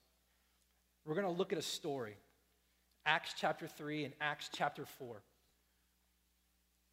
We're 1.05 1.15
going 1.15 1.27
to 1.27 1.33
look 1.33 1.53
at 1.53 1.59
a 1.59 1.63
story 1.63 2.17
Acts 3.05 3.35
chapter 3.39 3.69
3 3.69 4.05
and 4.05 4.15
Acts 4.21 4.51
chapter 4.53 4.85
4. 4.85 5.23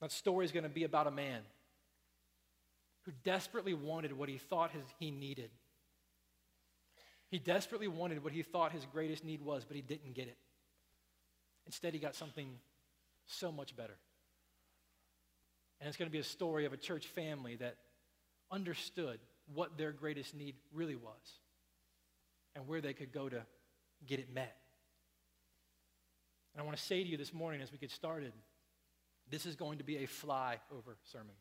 That 0.04 0.12
story 0.12 0.44
is 0.44 0.52
going 0.52 0.64
to 0.64 0.70
be 0.70 0.84
about 0.84 1.08
a 1.08 1.12
man 1.12 1.40
who 3.04 3.14
desperately 3.24 3.74
wanted 3.74 4.12
what 4.12 4.28
he 4.28 4.38
thought 4.38 4.72
his, 4.72 4.84
he 5.00 5.12
needed. 5.12 5.50
He 7.30 7.40
desperately 7.40 7.88
wanted 7.88 8.22
what 8.22 8.34
he 8.34 8.44
thought 8.44 8.74
his 8.74 8.86
greatest 8.92 9.24
need 9.24 9.42
was, 9.42 9.64
but 9.64 9.78
he 9.78 9.82
didn't 9.82 10.14
get 10.14 10.28
it. 10.28 10.36
Instead, 11.66 11.94
he 11.94 12.02
got 12.02 12.16
something 12.16 12.50
so 13.28 13.50
much 13.50 13.78
better. 13.78 13.96
And 15.80 15.88
it's 15.88 15.96
going 15.96 16.10
to 16.10 16.12
be 16.12 16.20
a 16.20 16.24
story 16.26 16.66
of 16.66 16.74
a 16.74 16.78
church 16.78 17.08
family 17.08 17.56
that 17.56 17.78
understood 18.52 19.20
what 19.54 19.78
their 19.78 19.94
greatest 19.94 20.36
need 20.36 20.56
really 20.74 20.98
was 20.98 21.40
and 22.58 22.68
where 22.68 22.82
they 22.82 22.92
could 22.92 23.14
go 23.14 23.30
to 23.30 23.42
get 24.06 24.20
it 24.20 24.34
met. 24.36 24.58
And 26.54 26.62
I 26.62 26.66
want 26.66 26.76
to 26.76 26.84
say 26.84 27.02
to 27.02 27.10
you 27.10 27.16
this 27.16 27.34
morning 27.34 27.62
as 27.62 27.72
we 27.72 27.78
get 27.78 27.90
started 27.90 28.34
this 29.30 29.46
is 29.46 29.56
going 29.56 29.78
to 29.78 29.84
be 29.84 29.98
a 29.98 30.08
flyover 30.08 30.96
sermon. 31.12 31.36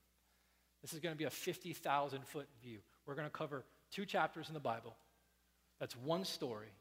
This 0.83 0.93
is 0.93 1.01
going 1.01 1.15
to 1.15 1.19
be 1.19 1.25
a 1.25 1.31
50,000 1.31 2.27
foot 2.27 2.49
view. 2.63 2.79
We're 3.07 3.15
going 3.15 3.27
to 3.27 3.31
cover 3.31 3.65
two 3.91 4.05
chapters 4.05 4.49
in 4.49 4.55
the 4.55 4.61
Bible. 4.61 4.97
That's 5.79 5.97
one 5.97 6.25
story 6.25 6.73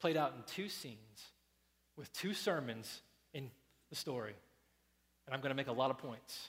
played 0.00 0.16
out 0.16 0.34
in 0.36 0.42
two 0.46 0.68
scenes 0.68 1.32
with 1.96 2.12
two 2.12 2.32
sermons 2.32 3.00
in 3.34 3.50
the 3.90 3.96
story. 3.96 4.34
And 5.26 5.34
I'm 5.34 5.40
going 5.40 5.50
to 5.50 5.56
make 5.56 5.68
a 5.68 5.72
lot 5.72 5.90
of 5.90 5.98
points. 5.98 6.48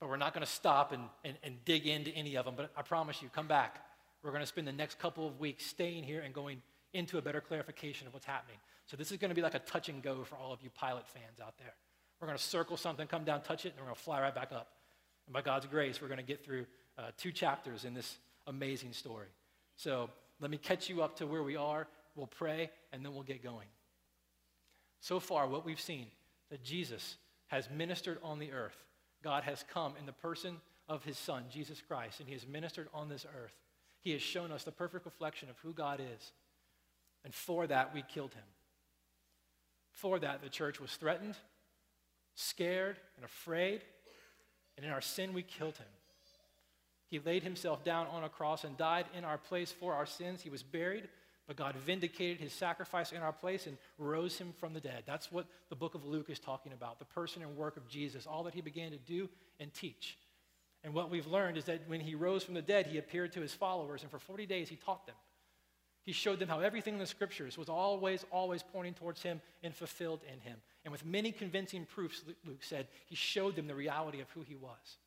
But 0.00 0.08
we're 0.08 0.16
not 0.16 0.34
going 0.34 0.44
to 0.44 0.50
stop 0.50 0.92
and, 0.92 1.02
and, 1.24 1.36
and 1.42 1.64
dig 1.64 1.86
into 1.86 2.10
any 2.10 2.36
of 2.36 2.44
them. 2.44 2.54
But 2.56 2.70
I 2.76 2.82
promise 2.82 3.22
you, 3.22 3.28
come 3.28 3.46
back. 3.46 3.84
We're 4.22 4.30
going 4.30 4.42
to 4.42 4.46
spend 4.46 4.66
the 4.66 4.72
next 4.72 4.98
couple 4.98 5.26
of 5.26 5.38
weeks 5.38 5.64
staying 5.64 6.04
here 6.04 6.20
and 6.20 6.34
going 6.34 6.60
into 6.92 7.18
a 7.18 7.22
better 7.22 7.40
clarification 7.40 8.06
of 8.06 8.12
what's 8.12 8.26
happening. 8.26 8.56
So 8.86 8.96
this 8.96 9.12
is 9.12 9.18
going 9.18 9.28
to 9.30 9.34
be 9.34 9.42
like 9.42 9.54
a 9.54 9.60
touch 9.60 9.88
and 9.88 10.02
go 10.02 10.24
for 10.24 10.36
all 10.36 10.52
of 10.52 10.60
you 10.62 10.70
pilot 10.70 11.06
fans 11.08 11.40
out 11.40 11.54
there. 11.58 11.74
We're 12.20 12.26
going 12.26 12.38
to 12.38 12.44
circle 12.44 12.76
something, 12.76 13.06
come 13.06 13.24
down, 13.24 13.42
touch 13.42 13.64
it, 13.64 13.70
and 13.70 13.78
we're 13.78 13.86
going 13.86 13.96
to 13.96 14.02
fly 14.02 14.20
right 14.20 14.34
back 14.34 14.52
up. 14.52 14.68
And 15.26 15.32
by 15.32 15.42
God's 15.42 15.66
grace, 15.66 16.02
we're 16.02 16.08
going 16.08 16.18
to 16.18 16.24
get 16.24 16.44
through 16.44 16.66
uh, 16.98 17.10
two 17.16 17.32
chapters 17.32 17.84
in 17.84 17.94
this 17.94 18.18
amazing 18.46 18.92
story. 18.92 19.28
So 19.76 20.10
let 20.40 20.50
me 20.50 20.58
catch 20.58 20.88
you 20.90 21.02
up 21.02 21.16
to 21.16 21.26
where 21.26 21.42
we 21.42 21.56
are. 21.56 21.86
We'll 22.14 22.26
pray, 22.26 22.70
and 22.92 23.04
then 23.04 23.14
we'll 23.14 23.22
get 23.22 23.42
going. 23.42 23.68
So 25.00 25.18
far, 25.18 25.46
what 25.46 25.64
we've 25.64 25.80
seen 25.80 26.06
that 26.50 26.62
Jesus 26.62 27.16
has 27.46 27.68
ministered 27.70 28.18
on 28.22 28.38
the 28.38 28.52
earth. 28.52 28.76
God 29.22 29.44
has 29.44 29.64
come 29.72 29.94
in 29.98 30.06
the 30.06 30.12
person 30.12 30.56
of 30.88 31.04
his 31.04 31.18
Son, 31.18 31.44
Jesus 31.50 31.80
Christ, 31.86 32.20
and 32.20 32.28
he 32.28 32.34
has 32.34 32.46
ministered 32.46 32.88
on 32.92 33.08
this 33.08 33.26
earth. 33.42 33.52
He 34.00 34.12
has 34.12 34.22
shown 34.22 34.52
us 34.52 34.64
the 34.64 34.72
perfect 34.72 35.04
reflection 35.04 35.50
of 35.50 35.58
who 35.58 35.72
God 35.72 36.00
is. 36.00 36.32
And 37.24 37.34
for 37.34 37.66
that, 37.66 37.94
we 37.94 38.02
killed 38.02 38.34
him. 38.34 38.44
For 39.92 40.18
that, 40.18 40.42
the 40.42 40.48
church 40.48 40.80
was 40.80 40.92
threatened, 40.92 41.36
scared, 42.40 42.96
and 43.16 43.24
afraid. 43.24 43.82
And 44.76 44.86
in 44.86 44.92
our 44.92 45.00
sin, 45.00 45.32
we 45.32 45.42
killed 45.42 45.76
him. 45.76 45.86
He 47.08 47.18
laid 47.18 47.42
himself 47.42 47.84
down 47.84 48.06
on 48.06 48.24
a 48.24 48.28
cross 48.28 48.64
and 48.64 48.76
died 48.76 49.06
in 49.16 49.24
our 49.24 49.38
place 49.38 49.72
for 49.72 49.94
our 49.94 50.06
sins. 50.06 50.42
He 50.42 50.50
was 50.50 50.62
buried, 50.62 51.08
but 51.46 51.56
God 51.56 51.74
vindicated 51.74 52.38
his 52.38 52.52
sacrifice 52.52 53.12
in 53.12 53.20
our 53.20 53.32
place 53.32 53.66
and 53.66 53.76
rose 53.98 54.38
him 54.38 54.52
from 54.58 54.72
the 54.72 54.80
dead. 54.80 55.02
That's 55.06 55.32
what 55.32 55.46
the 55.68 55.76
book 55.76 55.94
of 55.94 56.06
Luke 56.06 56.30
is 56.30 56.38
talking 56.38 56.72
about 56.72 56.98
the 56.98 57.04
person 57.04 57.42
and 57.42 57.56
work 57.56 57.76
of 57.76 57.88
Jesus, 57.88 58.26
all 58.26 58.44
that 58.44 58.54
he 58.54 58.60
began 58.60 58.92
to 58.92 58.98
do 58.98 59.28
and 59.58 59.74
teach. 59.74 60.16
And 60.84 60.94
what 60.94 61.10
we've 61.10 61.26
learned 61.26 61.58
is 61.58 61.64
that 61.64 61.88
when 61.88 62.00
he 62.00 62.14
rose 62.14 62.44
from 62.44 62.54
the 62.54 62.62
dead, 62.62 62.86
he 62.86 62.98
appeared 62.98 63.32
to 63.32 63.40
his 63.40 63.52
followers, 63.52 64.02
and 64.02 64.10
for 64.10 64.18
40 64.18 64.46
days 64.46 64.68
he 64.68 64.76
taught 64.76 65.04
them. 65.06 65.16
He 66.04 66.12
showed 66.12 66.38
them 66.38 66.48
how 66.48 66.60
everything 66.60 66.94
in 66.94 67.00
the 67.00 67.06
scriptures 67.06 67.58
was 67.58 67.68
always, 67.68 68.24
always 68.30 68.62
pointing 68.62 68.94
towards 68.94 69.22
him 69.22 69.40
and 69.62 69.74
fulfilled 69.74 70.20
in 70.32 70.40
him. 70.40 70.56
And 70.84 70.92
with 70.92 71.04
many 71.04 71.32
convincing 71.32 71.86
proofs, 71.86 72.22
Luke 72.46 72.62
said, 72.62 72.86
he 73.06 73.14
showed 73.14 73.56
them 73.56 73.66
the 73.66 73.74
reality 73.74 74.20
of 74.20 74.30
who 74.30 74.40
he 74.42 74.54
was. 74.54 74.98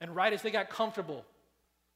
And 0.00 0.14
right 0.14 0.32
as 0.32 0.42
they 0.42 0.50
got 0.50 0.68
comfortable 0.68 1.24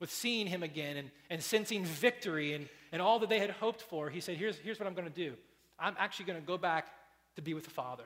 with 0.00 0.10
seeing 0.10 0.46
him 0.46 0.62
again 0.62 0.96
and, 0.96 1.10
and 1.28 1.42
sensing 1.42 1.84
victory 1.84 2.54
and, 2.54 2.68
and 2.92 3.02
all 3.02 3.18
that 3.18 3.28
they 3.28 3.38
had 3.38 3.50
hoped 3.50 3.82
for, 3.82 4.08
he 4.08 4.20
said, 4.20 4.36
Here's, 4.36 4.56
here's 4.58 4.78
what 4.78 4.86
I'm 4.86 4.94
going 4.94 5.08
to 5.08 5.14
do. 5.14 5.34
I'm 5.78 5.96
actually 5.98 6.26
going 6.26 6.40
to 6.40 6.46
go 6.46 6.56
back 6.56 6.86
to 7.36 7.42
be 7.42 7.52
with 7.52 7.64
the 7.64 7.70
Father. 7.70 8.04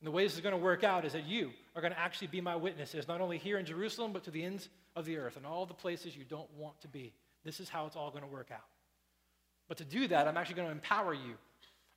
And 0.00 0.06
the 0.06 0.10
way 0.10 0.24
this 0.24 0.34
is 0.34 0.40
going 0.40 0.54
to 0.54 0.60
work 0.60 0.84
out 0.84 1.04
is 1.04 1.14
that 1.14 1.26
you 1.26 1.50
are 1.74 1.80
going 1.80 1.92
to 1.92 1.98
actually 1.98 2.28
be 2.28 2.40
my 2.40 2.54
witnesses, 2.54 3.08
not 3.08 3.20
only 3.20 3.38
here 3.38 3.58
in 3.58 3.64
Jerusalem, 3.64 4.12
but 4.12 4.24
to 4.24 4.30
the 4.30 4.44
ends 4.44 4.68
of 4.94 5.04
the 5.04 5.16
earth 5.16 5.36
and 5.36 5.46
all 5.46 5.66
the 5.66 5.74
places 5.74 6.16
you 6.16 6.24
don't 6.24 6.50
want 6.56 6.80
to 6.82 6.88
be. 6.88 7.12
This 7.44 7.60
is 7.60 7.68
how 7.68 7.86
it's 7.86 7.96
all 7.96 8.10
going 8.10 8.22
to 8.22 8.30
work 8.30 8.50
out. 8.52 8.60
But 9.68 9.78
to 9.78 9.84
do 9.84 10.06
that, 10.08 10.28
I'm 10.28 10.36
actually 10.36 10.56
going 10.56 10.68
to 10.68 10.72
empower 10.72 11.14
you. 11.14 11.36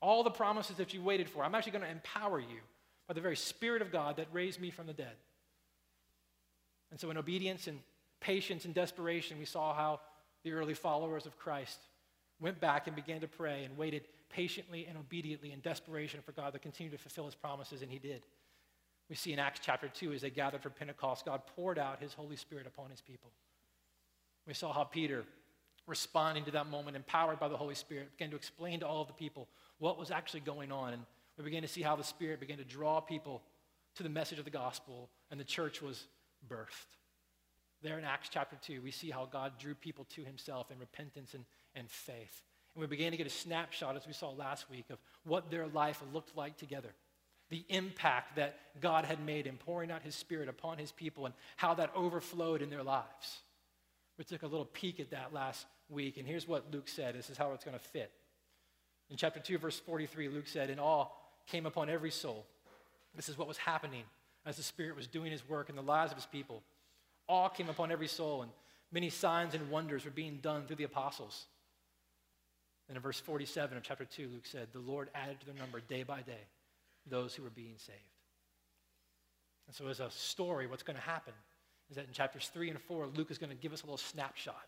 All 0.01 0.23
the 0.23 0.31
promises 0.31 0.77
that 0.77 0.93
you 0.93 1.01
waited 1.01 1.29
for, 1.29 1.43
I'm 1.43 1.55
actually 1.55 1.73
going 1.73 1.83
to 1.83 1.91
empower 1.91 2.39
you 2.39 2.59
by 3.07 3.13
the 3.13 3.21
very 3.21 3.35
Spirit 3.35 3.81
of 3.81 3.91
God 3.91 4.17
that 4.17 4.27
raised 4.31 4.61
me 4.61 4.71
from 4.71 4.87
the 4.87 4.93
dead. 4.93 5.15
And 6.91 6.99
so, 6.99 7.09
in 7.11 7.17
obedience 7.17 7.67
and 7.67 7.79
patience 8.19 8.65
and 8.65 8.73
desperation, 8.73 9.37
we 9.37 9.45
saw 9.45 9.73
how 9.73 9.99
the 10.43 10.53
early 10.53 10.73
followers 10.73 11.25
of 11.25 11.37
Christ 11.37 11.79
went 12.39 12.59
back 12.59 12.87
and 12.87 12.95
began 12.95 13.21
to 13.21 13.27
pray 13.27 13.65
and 13.65 13.77
waited 13.77 14.03
patiently 14.29 14.85
and 14.87 14.97
obediently 14.97 15.51
in 15.51 15.59
desperation 15.59 16.21
for 16.21 16.31
God 16.31 16.53
to 16.53 16.59
continue 16.59 16.91
to 16.91 16.97
fulfill 16.97 17.25
his 17.25 17.35
promises, 17.35 17.81
and 17.81 17.91
he 17.91 17.99
did. 17.99 18.23
We 19.09 19.15
see 19.15 19.33
in 19.33 19.39
Acts 19.39 19.59
chapter 19.63 19.87
2, 19.87 20.13
as 20.13 20.21
they 20.21 20.29
gathered 20.29 20.61
for 20.61 20.69
Pentecost, 20.69 21.25
God 21.25 21.41
poured 21.55 21.79
out 21.79 21.99
his 21.99 22.13
Holy 22.13 22.35
Spirit 22.35 22.67
upon 22.67 22.91
his 22.91 23.01
people. 23.01 23.31
We 24.47 24.53
saw 24.53 24.71
how 24.71 24.83
Peter, 24.83 25.25
responding 25.87 26.45
to 26.45 26.51
that 26.51 26.67
moment, 26.67 26.95
empowered 26.95 27.39
by 27.39 27.47
the 27.47 27.57
Holy 27.57 27.75
Spirit, 27.75 28.11
began 28.17 28.29
to 28.29 28.35
explain 28.35 28.79
to 28.81 28.87
all 28.87 29.01
of 29.01 29.07
the 29.07 29.13
people 29.13 29.47
what 29.79 29.97
was 29.97 30.11
actually 30.11 30.41
going 30.41 30.71
on. 30.71 30.93
And 30.93 31.03
we 31.37 31.43
began 31.43 31.63
to 31.63 31.67
see 31.67 31.81
how 31.81 31.95
the 31.95 32.03
Spirit 32.03 32.39
began 32.39 32.57
to 32.57 32.63
draw 32.63 32.99
people 32.99 33.41
to 33.95 34.03
the 34.03 34.09
message 34.09 34.39
of 34.39 34.45
the 34.45 34.51
gospel, 34.51 35.09
and 35.31 35.39
the 35.39 35.45
church 35.45 35.81
was 35.81 36.05
birthed. 36.47 36.95
There 37.81 37.97
in 37.97 38.03
Acts 38.03 38.29
chapter 38.31 38.57
2, 38.61 38.81
we 38.81 38.91
see 38.91 39.09
how 39.09 39.25
God 39.25 39.53
drew 39.57 39.73
people 39.73 40.05
to 40.15 40.23
himself 40.23 40.69
in 40.69 40.79
repentance 40.79 41.33
and, 41.33 41.45
and 41.75 41.89
faith. 41.89 42.43
And 42.75 42.81
we 42.81 42.87
began 42.87 43.11
to 43.11 43.17
get 43.17 43.25
a 43.25 43.31
snapshot, 43.31 43.95
as 43.95 44.05
we 44.05 44.13
saw 44.13 44.31
last 44.31 44.69
week, 44.69 44.85
of 44.89 44.99
what 45.23 45.49
their 45.49 45.67
life 45.67 46.01
looked 46.13 46.35
like 46.35 46.57
together. 46.57 46.93
The 47.49 47.65
impact 47.69 48.35
that 48.35 48.59
God 48.79 49.05
had 49.05 49.25
made 49.25 49.47
in 49.47 49.57
pouring 49.57 49.91
out 49.91 50.03
his 50.03 50.13
spirit 50.13 50.49
upon 50.49 50.77
his 50.77 50.91
people 50.91 51.25
and 51.25 51.33
how 51.55 51.73
that 51.75 51.91
overflowed 51.95 52.61
in 52.61 52.69
their 52.69 52.83
lives. 52.83 53.39
We 54.17 54.23
took 54.25 54.43
a 54.43 54.47
little 54.47 54.65
peek 54.65 54.99
at 54.99 55.11
that 55.11 55.33
last 55.33 55.65
week, 55.87 56.17
and 56.17 56.27
here's 56.27 56.47
what 56.47 56.71
Luke 56.71 56.89
said. 56.89 57.15
This 57.15 57.29
is 57.29 57.37
how 57.37 57.53
it's 57.53 57.63
going 57.63 57.77
to 57.77 57.83
fit. 57.83 58.11
In 59.09 59.17
chapter 59.17 59.39
2, 59.39 59.57
verse 59.57 59.79
43, 59.79 60.29
Luke 60.29 60.47
said, 60.47 60.69
And 60.69 60.79
awe 60.79 61.07
came 61.47 61.65
upon 61.65 61.89
every 61.89 62.11
soul. 62.11 62.45
This 63.15 63.29
is 63.29 63.37
what 63.37 63.47
was 63.47 63.57
happening 63.57 64.03
as 64.45 64.57
the 64.57 64.63
Spirit 64.63 64.95
was 64.95 65.07
doing 65.07 65.31
his 65.31 65.47
work 65.47 65.69
in 65.69 65.75
the 65.75 65.81
lives 65.81 66.11
of 66.11 66.17
his 66.17 66.27
people. 66.27 66.61
Awe 67.27 67.49
came 67.49 67.69
upon 67.69 67.91
every 67.91 68.07
soul, 68.07 68.43
and 68.43 68.51
many 68.91 69.09
signs 69.09 69.53
and 69.53 69.69
wonders 69.69 70.05
were 70.05 70.11
being 70.11 70.37
done 70.41 70.65
through 70.65 70.75
the 70.75 70.83
apostles. 70.83 71.45
And 72.87 72.95
in 72.95 73.01
verse 73.01 73.19
47 73.19 73.77
of 73.77 73.83
chapter 73.83 74.05
2, 74.05 74.29
Luke 74.31 74.45
said, 74.45 74.67
The 74.71 74.79
Lord 74.79 75.09
added 75.13 75.39
to 75.39 75.45
their 75.45 75.55
number 75.55 75.79
day 75.79 76.03
by 76.03 76.21
day 76.21 76.47
those 77.07 77.33
who 77.33 77.43
were 77.43 77.49
being 77.49 77.75
saved. 77.77 77.97
And 79.67 79.75
so, 79.75 79.87
as 79.87 79.99
a 79.99 80.09
story, 80.09 80.65
what's 80.65 80.81
going 80.81 80.97
to 80.97 81.03
happen 81.03 81.33
is 81.89 81.95
that 81.95 82.07
in 82.07 82.13
chapters 82.13 82.49
3 82.51 82.71
and 82.71 82.81
4, 82.81 83.07
Luke 83.15 83.29
is 83.29 83.37
going 83.37 83.51
to 83.51 83.55
give 83.55 83.73
us 83.73 83.83
a 83.83 83.85
little 83.85 83.97
snapshot, 83.97 84.67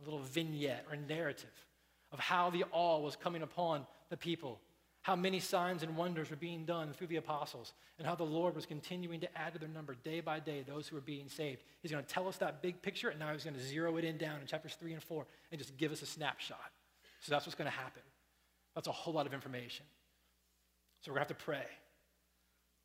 a 0.00 0.04
little 0.04 0.20
vignette 0.20 0.84
or 0.90 0.96
narrative 0.96 1.50
of 2.14 2.18
how 2.18 2.48
the 2.48 2.64
awe 2.72 2.98
was 3.00 3.16
coming 3.16 3.42
upon 3.42 3.86
the 4.08 4.16
people 4.16 4.58
how 5.04 5.14
many 5.14 5.38
signs 5.38 5.82
and 5.82 5.98
wonders 5.98 6.30
were 6.30 6.36
being 6.36 6.64
done 6.64 6.94
through 6.94 7.08
the 7.08 7.16
apostles, 7.16 7.74
and 7.98 8.06
how 8.06 8.14
the 8.14 8.24
Lord 8.24 8.54
was 8.54 8.64
continuing 8.64 9.20
to 9.20 9.28
add 9.38 9.52
to 9.52 9.58
their 9.58 9.68
number 9.68 9.94
day 10.02 10.20
by 10.20 10.40
day 10.40 10.64
those 10.66 10.88
who 10.88 10.96
were 10.96 11.02
being 11.02 11.28
saved. 11.28 11.62
He's 11.82 11.90
going 11.90 12.02
to 12.02 12.08
tell 12.08 12.26
us 12.26 12.38
that 12.38 12.62
big 12.62 12.80
picture, 12.80 13.10
and 13.10 13.20
now 13.20 13.30
he's 13.30 13.44
going 13.44 13.54
to 13.54 13.62
zero 13.62 13.98
it 13.98 14.04
in 14.04 14.16
down 14.16 14.40
in 14.40 14.46
chapters 14.46 14.76
3 14.80 14.94
and 14.94 15.02
4 15.02 15.26
and 15.52 15.60
just 15.60 15.76
give 15.76 15.92
us 15.92 16.00
a 16.00 16.06
snapshot. 16.06 16.72
So 17.20 17.32
that's 17.32 17.44
what's 17.44 17.54
going 17.54 17.70
to 17.70 17.76
happen. 17.76 18.00
That's 18.74 18.88
a 18.88 18.92
whole 18.92 19.12
lot 19.12 19.26
of 19.26 19.34
information. 19.34 19.84
So 21.02 21.10
we're 21.10 21.16
going 21.16 21.26
to 21.26 21.32
have 21.32 21.38
to 21.38 21.44
pray, 21.44 21.66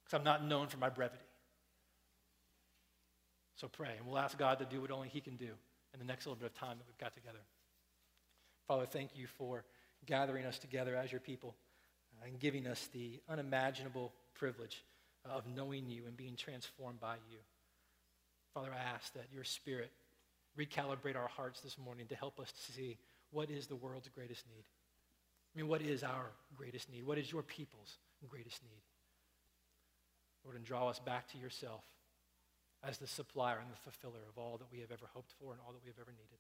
because 0.04 0.18
I'm 0.20 0.26
not 0.26 0.44
known 0.46 0.68
for 0.68 0.78
my 0.78 0.90
brevity. 0.90 1.24
So 3.56 3.70
pray, 3.70 3.92
and 3.98 4.06
we'll 4.06 4.20
ask 4.20 4.38
God 4.38 4.60
to 4.60 4.66
do 4.66 4.82
what 4.82 4.92
only 4.92 5.08
He 5.08 5.22
can 5.22 5.38
do 5.38 5.52
in 5.94 6.00
the 6.00 6.06
next 6.06 6.26
little 6.26 6.36
bit 6.36 6.48
of 6.48 6.54
time 6.54 6.80
that 6.80 6.84
we've 6.86 6.98
got 6.98 7.16
together. 7.16 7.40
Father, 8.70 8.86
thank 8.86 9.18
you 9.18 9.26
for 9.26 9.66
gathering 10.06 10.46
us 10.46 10.60
together 10.60 10.96
as 10.96 11.12
your 11.12 11.20
people. 11.20 11.56
Uh, 12.22 12.28
and 12.28 12.40
giving 12.40 12.68
us 12.68 12.88
the 12.94 13.20
unimaginable 13.28 14.14
privilege 14.36 14.84
of 15.26 15.44
knowing 15.56 15.90
you 15.90 16.04
and 16.06 16.16
being 16.16 16.36
transformed 16.36 17.00
by 17.00 17.16
you. 17.32 17.40
Father, 18.54 18.70
I 18.72 18.96
ask 18.96 19.12
that 19.14 19.26
your 19.34 19.44
Spirit 19.44 19.92
recalibrate 20.58 21.16
our 21.16 21.28
hearts 21.28 21.62
this 21.62 21.78
morning 21.78 22.06
to 22.10 22.16
help 22.16 22.40
us 22.40 22.52
to 22.52 22.72
see 22.72 22.98
what 23.32 23.50
is 23.50 23.66
the 23.66 23.76
world's 23.76 24.10
greatest 24.10 24.46
need. 24.48 24.64
I 24.64 25.60
mean, 25.60 25.68
what 25.68 25.82
is 25.82 26.04
our 26.04 26.28
greatest 26.56 26.92
need? 26.92 27.08
What 27.08 27.18
is 27.18 27.32
your 27.32 27.42
people's 27.42 27.98
greatest 28.30 28.62
need? 28.62 28.84
Lord, 30.44 30.58
and 30.58 30.66
draw 30.66 30.90
us 30.90 31.00
back 31.00 31.28
to 31.32 31.40
yourself 31.40 31.84
as 32.84 33.00
the 33.00 33.08
supplier 33.08 33.58
and 33.58 33.72
the 33.72 33.78
fulfiller 33.78 34.22
of 34.30 34.38
all 34.38 34.58
that 34.58 34.72
we 34.72 34.80
have 34.80 34.92
ever 34.92 35.10
hoped 35.12 35.34
for 35.40 35.54
and 35.54 35.60
all 35.66 35.74
that 35.74 35.84
we 35.84 35.90
have 35.90 36.00
ever 36.00 36.12
needed. 36.12 36.38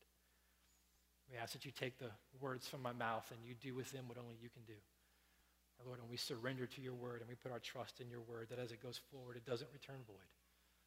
We 1.31 1.37
ask 1.37 1.53
that 1.53 1.65
you 1.65 1.71
take 1.71 1.99
the 1.99 2.09
words 2.39 2.67
from 2.67 2.81
my 2.81 2.93
mouth 2.93 3.29
and 3.31 3.39
you 3.45 3.53
do 3.53 3.75
with 3.75 3.91
them 3.91 4.07
what 4.07 4.17
only 4.17 4.35
you 4.41 4.49
can 4.49 4.63
do. 4.65 4.79
Lord, 5.85 5.99
and 5.99 6.09
we 6.09 6.17
surrender 6.17 6.65
to 6.65 6.81
your 6.81 6.93
word 6.93 7.21
and 7.21 7.29
we 7.29 7.35
put 7.35 7.51
our 7.51 7.59
trust 7.59 8.01
in 8.01 8.09
your 8.09 8.19
word 8.21 8.47
that 8.49 8.59
as 8.59 8.71
it 8.71 8.83
goes 8.83 8.99
forward, 9.11 9.37
it 9.37 9.45
doesn't 9.45 9.69
return 9.71 9.95
void. 10.07 10.27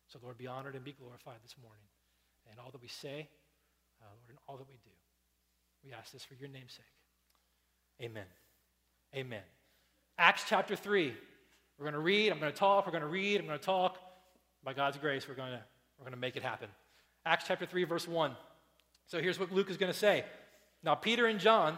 So, 0.09 0.19
Lord, 0.23 0.37
be 0.37 0.47
honored 0.47 0.75
and 0.75 0.85
be 0.85 0.93
glorified 0.93 1.39
this 1.43 1.55
morning. 1.63 1.87
And 2.51 2.59
all 2.59 2.71
that 2.71 2.83
we 2.83 2.89
say, 2.89 3.29
uh, 4.03 4.13
Lord, 4.21 4.31
and 4.31 4.39
all 4.49 4.57
that 4.57 4.69
we 4.69 4.75
do. 4.85 4.91
We 5.85 5.93
ask 5.93 6.13
this 6.13 6.25
for 6.25 6.35
your 6.35 6.49
name's 6.49 6.73
sake. 6.73 6.85
Amen. 8.03 8.27
Amen. 9.15 9.43
Acts 10.19 10.45
chapter 10.49 10.77
3. 10.77 11.15
We're 11.79 11.85
going 11.85 11.95
to 11.95 12.01
read, 12.01 12.31
I'm 12.31 12.39
going 12.39 12.53
to 12.53 12.59
talk, 12.59 12.87
we're 12.87 12.93
going 12.93 13.03
to 13.03 13.09
read, 13.09 13.41
I'm 13.41 13.47
going 13.47 13.59
to 13.59 13.65
talk. 13.65 13.99
By 14.63 14.75
God's 14.75 14.99
grace, 14.99 15.27
we're 15.27 15.35
going 15.35 15.53
to, 15.53 15.63
we're 15.99 16.05
going 16.05 16.15
to 16.15 16.21
make 16.21 16.37
it 16.37 16.43
happen. 16.43 16.69
Acts 17.25 17.45
chapter 17.49 17.67
3, 17.67 17.85
verse 17.85 18.07
1. 18.07 18.37
So 19.13 19.21
here's 19.21 19.39
what 19.39 19.53
Luke 19.53 19.69
is 19.69 19.77
going 19.77 19.93
to 19.93 19.99
say. 19.99 20.25
Now, 20.83 20.95
Peter 20.95 21.27
and 21.27 21.39
John, 21.39 21.77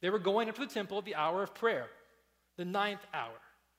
they 0.00 0.10
were 0.10 0.20
going 0.20 0.46
into 0.46 0.60
the 0.60 0.68
temple 0.68 0.98
at 0.98 1.04
the 1.04 1.16
hour 1.16 1.42
of 1.42 1.56
prayer, 1.56 1.88
the 2.56 2.64
ninth 2.64 3.04
hour. 3.12 3.34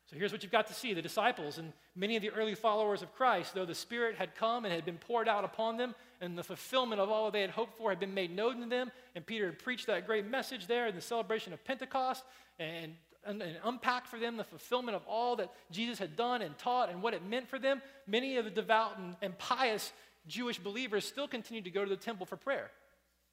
So 0.07 0.17
here's 0.17 0.33
what 0.33 0.43
you've 0.43 0.51
got 0.51 0.67
to 0.67 0.73
see 0.73 0.93
the 0.93 1.01
disciples 1.01 1.59
and 1.59 1.71
many 1.95 2.17
of 2.17 2.21
the 2.21 2.29
early 2.31 2.55
followers 2.55 3.01
of 3.01 3.15
Christ, 3.15 3.55
though 3.55 3.63
the 3.63 3.73
Spirit 3.73 4.17
had 4.17 4.35
come 4.35 4.65
and 4.65 4.73
had 4.73 4.83
been 4.83 4.97
poured 4.97 5.29
out 5.29 5.45
upon 5.45 5.77
them, 5.77 5.95
and 6.19 6.37
the 6.37 6.43
fulfillment 6.43 6.99
of 6.99 7.09
all 7.09 7.31
they 7.31 7.39
had 7.39 7.51
hoped 7.51 7.77
for 7.77 7.89
had 7.89 8.01
been 8.01 8.13
made 8.13 8.35
known 8.35 8.59
to 8.59 8.67
them, 8.67 8.91
and 9.15 9.25
Peter 9.25 9.45
had 9.45 9.57
preached 9.57 9.87
that 9.87 10.05
great 10.05 10.27
message 10.27 10.67
there 10.67 10.87
in 10.87 10.95
the 10.95 10.99
celebration 10.99 11.53
of 11.53 11.63
Pentecost 11.63 12.25
and, 12.59 12.91
and, 13.25 13.41
and 13.41 13.59
unpacked 13.63 14.07
for 14.07 14.19
them 14.19 14.35
the 14.35 14.43
fulfillment 14.43 14.97
of 14.97 15.03
all 15.07 15.37
that 15.37 15.53
Jesus 15.71 15.97
had 15.99 16.17
done 16.17 16.41
and 16.41 16.57
taught 16.57 16.89
and 16.89 17.01
what 17.01 17.13
it 17.13 17.23
meant 17.23 17.47
for 17.47 17.59
them. 17.59 17.81
Many 18.07 18.35
of 18.35 18.43
the 18.43 18.51
devout 18.51 18.97
and, 18.97 19.15
and 19.21 19.37
pious 19.37 19.93
Jewish 20.27 20.59
believers 20.59 21.05
still 21.05 21.27
continued 21.27 21.65
to 21.65 21.71
go 21.71 21.83
to 21.83 21.89
the 21.89 21.95
temple 21.95 22.25
for 22.25 22.37
prayer. 22.37 22.71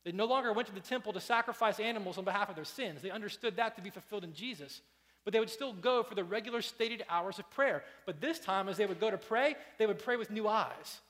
They 0.04 0.12
no 0.12 0.26
longer 0.26 0.52
went 0.52 0.68
to 0.68 0.74
the 0.74 0.80
temple 0.80 1.12
to 1.12 1.20
sacrifice 1.20 1.80
animals 1.80 2.18
on 2.18 2.24
behalf 2.24 2.48
of 2.48 2.56
their 2.56 2.64
sins. 2.64 3.02
They 3.02 3.10
understood 3.10 3.56
that 3.56 3.76
to 3.76 3.82
be 3.82 3.90
fulfilled 3.90 4.24
in 4.24 4.32
Jesus 4.32 4.80
but 5.28 5.34
they 5.34 5.40
would 5.40 5.50
still 5.50 5.74
go 5.74 6.02
for 6.02 6.14
the 6.14 6.24
regular 6.24 6.62
stated 6.62 7.04
hours 7.10 7.38
of 7.38 7.50
prayer. 7.50 7.84
But 8.06 8.18
this 8.18 8.38
time, 8.38 8.66
as 8.66 8.78
they 8.78 8.86
would 8.86 8.98
go 8.98 9.10
to 9.10 9.18
pray, 9.18 9.56
they 9.76 9.84
would 9.84 9.98
pray 9.98 10.16
with 10.16 10.30
new 10.30 10.48
eyes. 10.48 11.00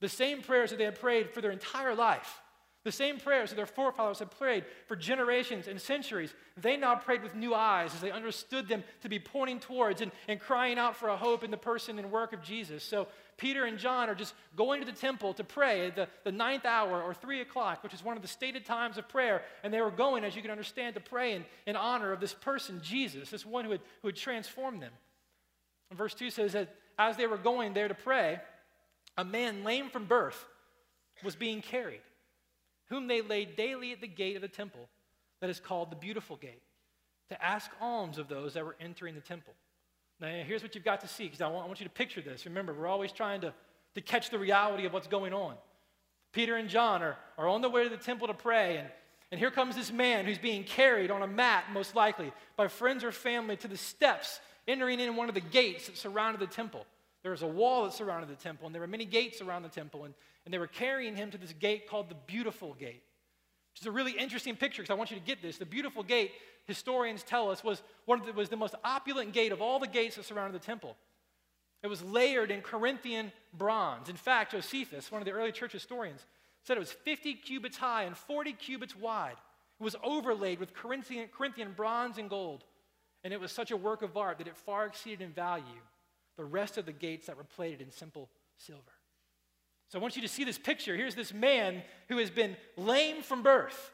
The 0.00 0.08
same 0.08 0.42
prayers 0.42 0.70
that 0.70 0.78
they 0.78 0.84
had 0.84 0.98
prayed 0.98 1.30
for 1.30 1.40
their 1.40 1.52
entire 1.52 1.94
life, 1.94 2.41
the 2.84 2.92
same 2.92 3.18
prayers 3.18 3.50
that 3.50 3.56
their 3.56 3.66
forefathers 3.66 4.18
had 4.18 4.30
prayed 4.32 4.64
for 4.86 4.96
generations 4.96 5.68
and 5.68 5.80
centuries, 5.80 6.34
they 6.56 6.76
now 6.76 6.96
prayed 6.96 7.22
with 7.22 7.34
new 7.34 7.54
eyes 7.54 7.94
as 7.94 8.00
they 8.00 8.10
understood 8.10 8.68
them 8.68 8.82
to 9.02 9.08
be 9.08 9.18
pointing 9.18 9.60
towards 9.60 10.00
and, 10.00 10.10
and 10.28 10.40
crying 10.40 10.78
out 10.78 10.96
for 10.96 11.08
a 11.08 11.16
hope 11.16 11.44
in 11.44 11.50
the 11.50 11.56
person 11.56 11.98
and 11.98 12.10
work 12.10 12.32
of 12.32 12.42
Jesus. 12.42 12.82
So 12.82 13.06
Peter 13.36 13.64
and 13.64 13.78
John 13.78 14.08
are 14.08 14.14
just 14.14 14.34
going 14.56 14.80
to 14.80 14.86
the 14.86 14.96
temple 14.96 15.34
to 15.34 15.44
pray 15.44 15.86
at 15.86 15.96
the, 15.96 16.08
the 16.24 16.32
ninth 16.32 16.64
hour 16.64 17.02
or 17.02 17.14
three 17.14 17.40
o'clock, 17.40 17.82
which 17.82 17.94
is 17.94 18.04
one 18.04 18.16
of 18.16 18.22
the 18.22 18.28
stated 18.28 18.64
times 18.64 18.98
of 18.98 19.08
prayer. 19.08 19.42
And 19.62 19.72
they 19.72 19.80
were 19.80 19.90
going, 19.90 20.24
as 20.24 20.34
you 20.34 20.42
can 20.42 20.50
understand, 20.50 20.94
to 20.94 21.00
pray 21.00 21.34
in, 21.34 21.44
in 21.66 21.76
honor 21.76 22.12
of 22.12 22.20
this 22.20 22.34
person, 22.34 22.80
Jesus, 22.82 23.30
this 23.30 23.46
one 23.46 23.64
who 23.64 23.72
had, 23.72 23.80
who 24.02 24.08
had 24.08 24.16
transformed 24.16 24.82
them. 24.82 24.92
And 25.90 25.98
verse 25.98 26.14
2 26.14 26.30
says 26.30 26.52
that 26.54 26.74
as 26.98 27.16
they 27.16 27.26
were 27.26 27.38
going 27.38 27.74
there 27.74 27.88
to 27.88 27.94
pray, 27.94 28.40
a 29.16 29.24
man 29.24 29.62
lame 29.62 29.88
from 29.90 30.06
birth 30.06 30.46
was 31.22 31.36
being 31.36 31.62
carried, 31.62 32.00
whom 32.88 33.06
they 33.06 33.22
laid 33.22 33.56
daily 33.56 33.92
at 33.92 34.00
the 34.00 34.08
gate 34.08 34.36
of 34.36 34.42
the 34.42 34.48
temple 34.48 34.88
that 35.40 35.50
is 35.50 35.58
called 35.58 35.90
the 35.90 35.96
Beautiful 35.96 36.36
Gate, 36.36 36.62
to 37.28 37.44
ask 37.44 37.70
alms 37.80 38.18
of 38.18 38.28
those 38.28 38.54
that 38.54 38.64
were 38.64 38.76
entering 38.80 39.14
the 39.14 39.20
temple. 39.20 39.54
Now, 40.20 40.28
here's 40.46 40.62
what 40.62 40.74
you've 40.74 40.84
got 40.84 41.00
to 41.00 41.08
see, 41.08 41.24
because 41.24 41.40
I 41.40 41.48
want, 41.48 41.64
I 41.64 41.66
want 41.66 41.80
you 41.80 41.86
to 41.86 41.92
picture 41.92 42.20
this. 42.20 42.46
Remember, 42.46 42.72
we're 42.72 42.86
always 42.86 43.10
trying 43.10 43.40
to, 43.40 43.52
to 43.94 44.00
catch 44.00 44.30
the 44.30 44.38
reality 44.38 44.86
of 44.86 44.92
what's 44.92 45.08
going 45.08 45.32
on. 45.32 45.54
Peter 46.32 46.56
and 46.56 46.68
John 46.68 47.02
are, 47.02 47.16
are 47.36 47.48
on 47.48 47.60
the 47.60 47.68
way 47.68 47.84
to 47.84 47.90
the 47.90 47.96
temple 47.96 48.28
to 48.28 48.34
pray, 48.34 48.76
and, 48.76 48.88
and 49.30 49.38
here 49.38 49.50
comes 49.50 49.74
this 49.74 49.90
man 49.90 50.26
who's 50.26 50.38
being 50.38 50.62
carried 50.62 51.10
on 51.10 51.22
a 51.22 51.26
mat, 51.26 51.64
most 51.72 51.96
likely, 51.96 52.30
by 52.56 52.68
friends 52.68 53.02
or 53.02 53.10
family 53.10 53.56
to 53.56 53.68
the 53.68 53.76
steps, 53.76 54.38
entering 54.68 55.00
in 55.00 55.16
one 55.16 55.28
of 55.28 55.34
the 55.34 55.40
gates 55.40 55.86
that 55.86 55.96
surrounded 55.96 56.40
the 56.40 56.52
temple. 56.52 56.86
There 57.22 57.32
was 57.32 57.42
a 57.42 57.46
wall 57.48 57.84
that 57.84 57.94
surrounded 57.94 58.28
the 58.28 58.40
temple, 58.40 58.66
and 58.66 58.74
there 58.74 58.80
were 58.80 58.86
many 58.86 59.04
gates 59.04 59.40
around 59.40 59.62
the 59.62 59.68
temple, 59.68 60.04
and, 60.04 60.14
and 60.44 60.52
they 60.52 60.58
were 60.58 60.66
carrying 60.66 61.16
him 61.16 61.30
to 61.30 61.38
this 61.38 61.52
gate 61.52 61.88
called 61.88 62.08
the 62.08 62.16
Beautiful 62.26 62.74
Gate. 62.74 63.02
Which 63.72 63.80
is 63.80 63.86
a 63.86 63.90
really 63.90 64.12
interesting 64.12 64.56
picture 64.56 64.82
because 64.82 64.92
I 64.92 64.98
want 64.98 65.10
you 65.10 65.18
to 65.18 65.24
get 65.24 65.40
this. 65.40 65.58
The 65.58 65.66
Beautiful 65.66 66.02
Gate 66.02 66.32
historians 66.66 67.22
tell 67.22 67.50
us, 67.50 67.64
was, 67.64 67.82
one 68.04 68.20
of 68.20 68.26
the, 68.26 68.32
was 68.32 68.48
the 68.48 68.56
most 68.56 68.74
opulent 68.84 69.32
gate 69.32 69.52
of 69.52 69.62
all 69.62 69.78
the 69.78 69.86
gates 69.86 70.16
that 70.16 70.24
surrounded 70.24 70.60
the 70.60 70.64
temple. 70.64 70.96
It 71.82 71.88
was 71.88 72.02
layered 72.02 72.50
in 72.50 72.60
Corinthian 72.60 73.32
bronze. 73.52 74.08
In 74.08 74.16
fact, 74.16 74.52
Josephus, 74.52 75.10
one 75.10 75.20
of 75.20 75.26
the 75.26 75.32
early 75.32 75.52
church 75.52 75.72
historians, 75.72 76.24
said 76.64 76.76
it 76.76 76.80
was 76.80 76.92
50 76.92 77.34
cubits 77.34 77.76
high 77.76 78.04
and 78.04 78.16
40 78.16 78.52
cubits 78.52 78.94
wide. 78.94 79.36
It 79.80 79.84
was 79.84 79.96
overlaid 80.04 80.60
with 80.60 80.74
Corinthian, 80.74 81.28
Corinthian 81.36 81.72
bronze 81.72 82.18
and 82.18 82.30
gold. 82.30 82.64
And 83.24 83.32
it 83.32 83.40
was 83.40 83.50
such 83.50 83.70
a 83.70 83.76
work 83.76 84.02
of 84.02 84.16
art 84.16 84.38
that 84.38 84.46
it 84.46 84.56
far 84.56 84.86
exceeded 84.86 85.22
in 85.22 85.32
value 85.32 85.64
the 86.36 86.44
rest 86.44 86.78
of 86.78 86.86
the 86.86 86.92
gates 86.92 87.26
that 87.26 87.36
were 87.36 87.44
plated 87.44 87.80
in 87.80 87.90
simple 87.90 88.28
silver. 88.56 88.91
So 89.92 89.98
I 89.98 90.00
want 90.02 90.16
you 90.16 90.22
to 90.22 90.28
see 90.28 90.44
this 90.44 90.56
picture. 90.56 90.96
Here's 90.96 91.14
this 91.14 91.34
man 91.34 91.82
who 92.08 92.16
has 92.16 92.30
been 92.30 92.56
lame 92.78 93.20
from 93.20 93.42
birth, 93.42 93.92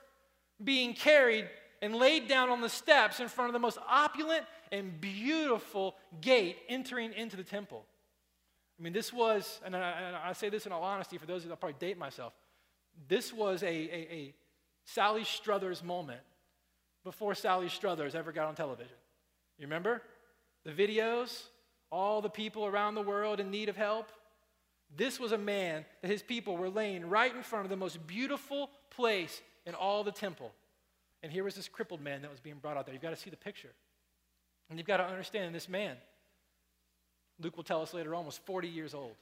being 0.62 0.94
carried 0.94 1.50
and 1.82 1.96
laid 1.96 2.28
down 2.28 2.50
on 2.50 2.60
the 2.60 2.68
steps 2.68 3.18
in 3.18 3.26
front 3.26 3.48
of 3.48 3.52
the 3.52 3.58
most 3.58 3.78
opulent 3.88 4.44
and 4.70 5.00
beautiful 5.00 5.96
gate 6.20 6.56
entering 6.68 7.12
into 7.14 7.36
the 7.36 7.42
temple. 7.42 7.84
I 8.78 8.82
mean, 8.84 8.92
this 8.92 9.12
was, 9.12 9.60
and 9.64 9.74
I, 9.74 9.90
and 9.90 10.14
I 10.14 10.32
say 10.34 10.48
this 10.48 10.66
in 10.66 10.72
all 10.72 10.84
honesty 10.84 11.18
for 11.18 11.26
those 11.26 11.44
I'll 11.44 11.56
probably 11.56 11.74
date 11.80 11.98
myself, 11.98 12.32
this 13.08 13.32
was 13.32 13.64
a, 13.64 13.66
a, 13.66 14.14
a 14.14 14.34
Sally 14.84 15.24
Struthers 15.24 15.82
moment 15.82 16.20
before 17.02 17.34
Sally 17.34 17.68
Struthers 17.68 18.14
ever 18.14 18.30
got 18.30 18.46
on 18.46 18.54
television. 18.54 18.96
You 19.58 19.66
remember? 19.66 20.02
The 20.64 20.70
videos, 20.70 21.46
all 21.90 22.22
the 22.22 22.30
people 22.30 22.66
around 22.66 22.94
the 22.94 23.02
world 23.02 23.40
in 23.40 23.50
need 23.50 23.68
of 23.68 23.74
help. 23.74 24.12
This 24.96 25.20
was 25.20 25.32
a 25.32 25.38
man 25.38 25.84
that 26.02 26.10
his 26.10 26.22
people 26.22 26.56
were 26.56 26.70
laying 26.70 27.08
right 27.08 27.34
in 27.34 27.42
front 27.42 27.66
of 27.66 27.70
the 27.70 27.76
most 27.76 28.06
beautiful 28.06 28.70
place 28.90 29.40
in 29.66 29.74
all 29.74 30.02
the 30.02 30.12
temple. 30.12 30.52
And 31.22 31.30
here 31.30 31.44
was 31.44 31.54
this 31.54 31.68
crippled 31.68 32.00
man 32.00 32.22
that 32.22 32.30
was 32.30 32.40
being 32.40 32.56
brought 32.56 32.76
out 32.76 32.86
there. 32.86 32.94
You've 32.94 33.02
got 33.02 33.10
to 33.10 33.16
see 33.16 33.30
the 33.30 33.36
picture. 33.36 33.72
And 34.70 34.78
you've 34.78 34.86
got 34.86 34.98
to 34.98 35.04
understand 35.04 35.54
this 35.54 35.68
man, 35.68 35.96
Luke 37.40 37.56
will 37.56 37.64
tell 37.64 37.82
us 37.82 37.94
later 37.94 38.14
almost 38.14 38.44
40 38.46 38.68
years 38.68 38.94
old. 38.94 39.14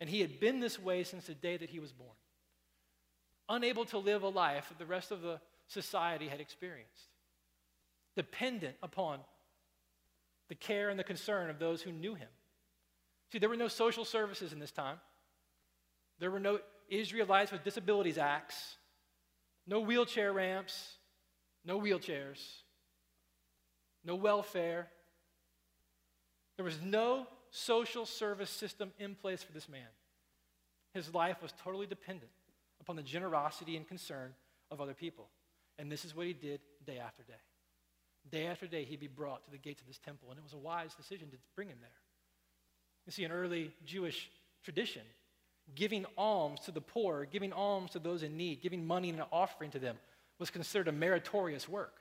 And 0.00 0.08
he 0.08 0.20
had 0.20 0.40
been 0.40 0.60
this 0.60 0.78
way 0.78 1.04
since 1.04 1.26
the 1.26 1.34
day 1.34 1.56
that 1.56 1.70
he 1.70 1.78
was 1.78 1.92
born, 1.92 2.10
unable 3.48 3.84
to 3.86 3.98
live 3.98 4.22
a 4.22 4.28
life 4.28 4.68
that 4.68 4.78
the 4.78 4.86
rest 4.86 5.10
of 5.10 5.20
the 5.20 5.40
society 5.68 6.26
had 6.26 6.40
experienced, 6.40 7.08
dependent 8.16 8.76
upon 8.82 9.20
the 10.48 10.54
care 10.54 10.88
and 10.88 10.98
the 10.98 11.04
concern 11.04 11.50
of 11.50 11.58
those 11.58 11.82
who 11.82 11.92
knew 11.92 12.14
him. 12.14 12.28
See, 13.30 13.38
there 13.38 13.48
were 13.48 13.56
no 13.56 13.68
social 13.68 14.04
services 14.04 14.52
in 14.52 14.58
this 14.58 14.72
time. 14.72 14.98
There 16.18 16.30
were 16.30 16.40
no 16.40 16.58
Israelites 16.88 17.52
with 17.52 17.64
Disabilities 17.64 18.18
Acts, 18.18 18.76
no 19.66 19.80
wheelchair 19.80 20.32
ramps, 20.32 20.96
no 21.64 21.80
wheelchairs, 21.80 22.40
no 24.04 24.16
welfare. 24.16 24.88
There 26.56 26.64
was 26.64 26.80
no 26.82 27.26
social 27.50 28.04
service 28.04 28.50
system 28.50 28.92
in 28.98 29.14
place 29.14 29.42
for 29.42 29.52
this 29.52 29.68
man. 29.68 29.88
His 30.92 31.14
life 31.14 31.40
was 31.40 31.52
totally 31.62 31.86
dependent 31.86 32.32
upon 32.80 32.96
the 32.96 33.02
generosity 33.02 33.76
and 33.76 33.86
concern 33.86 34.34
of 34.70 34.80
other 34.80 34.94
people. 34.94 35.28
And 35.78 35.90
this 35.90 36.04
is 36.04 36.14
what 36.14 36.26
he 36.26 36.32
did 36.32 36.60
day 36.84 36.98
after 36.98 37.22
day. 37.22 37.32
Day 38.30 38.46
after 38.46 38.66
day, 38.66 38.84
he'd 38.84 39.00
be 39.00 39.06
brought 39.06 39.44
to 39.44 39.50
the 39.50 39.58
gates 39.58 39.80
of 39.80 39.86
this 39.86 39.98
temple, 39.98 40.30
and 40.30 40.38
it 40.38 40.42
was 40.42 40.52
a 40.52 40.58
wise 40.58 40.94
decision 40.94 41.30
to 41.30 41.36
bring 41.54 41.68
him 41.68 41.78
there. 41.80 41.90
You 43.06 43.12
see, 43.12 43.24
an 43.24 43.32
early 43.32 43.72
Jewish 43.84 44.30
tradition, 44.62 45.02
giving 45.74 46.04
alms 46.16 46.60
to 46.60 46.70
the 46.70 46.80
poor, 46.80 47.24
giving 47.24 47.52
alms 47.52 47.92
to 47.92 47.98
those 47.98 48.22
in 48.22 48.36
need, 48.36 48.62
giving 48.62 48.86
money 48.86 49.10
and 49.10 49.18
an 49.18 49.26
offering 49.32 49.70
to 49.72 49.78
them 49.78 49.96
was 50.38 50.50
considered 50.50 50.88
a 50.88 50.92
meritorious 50.92 51.68
work. 51.68 51.94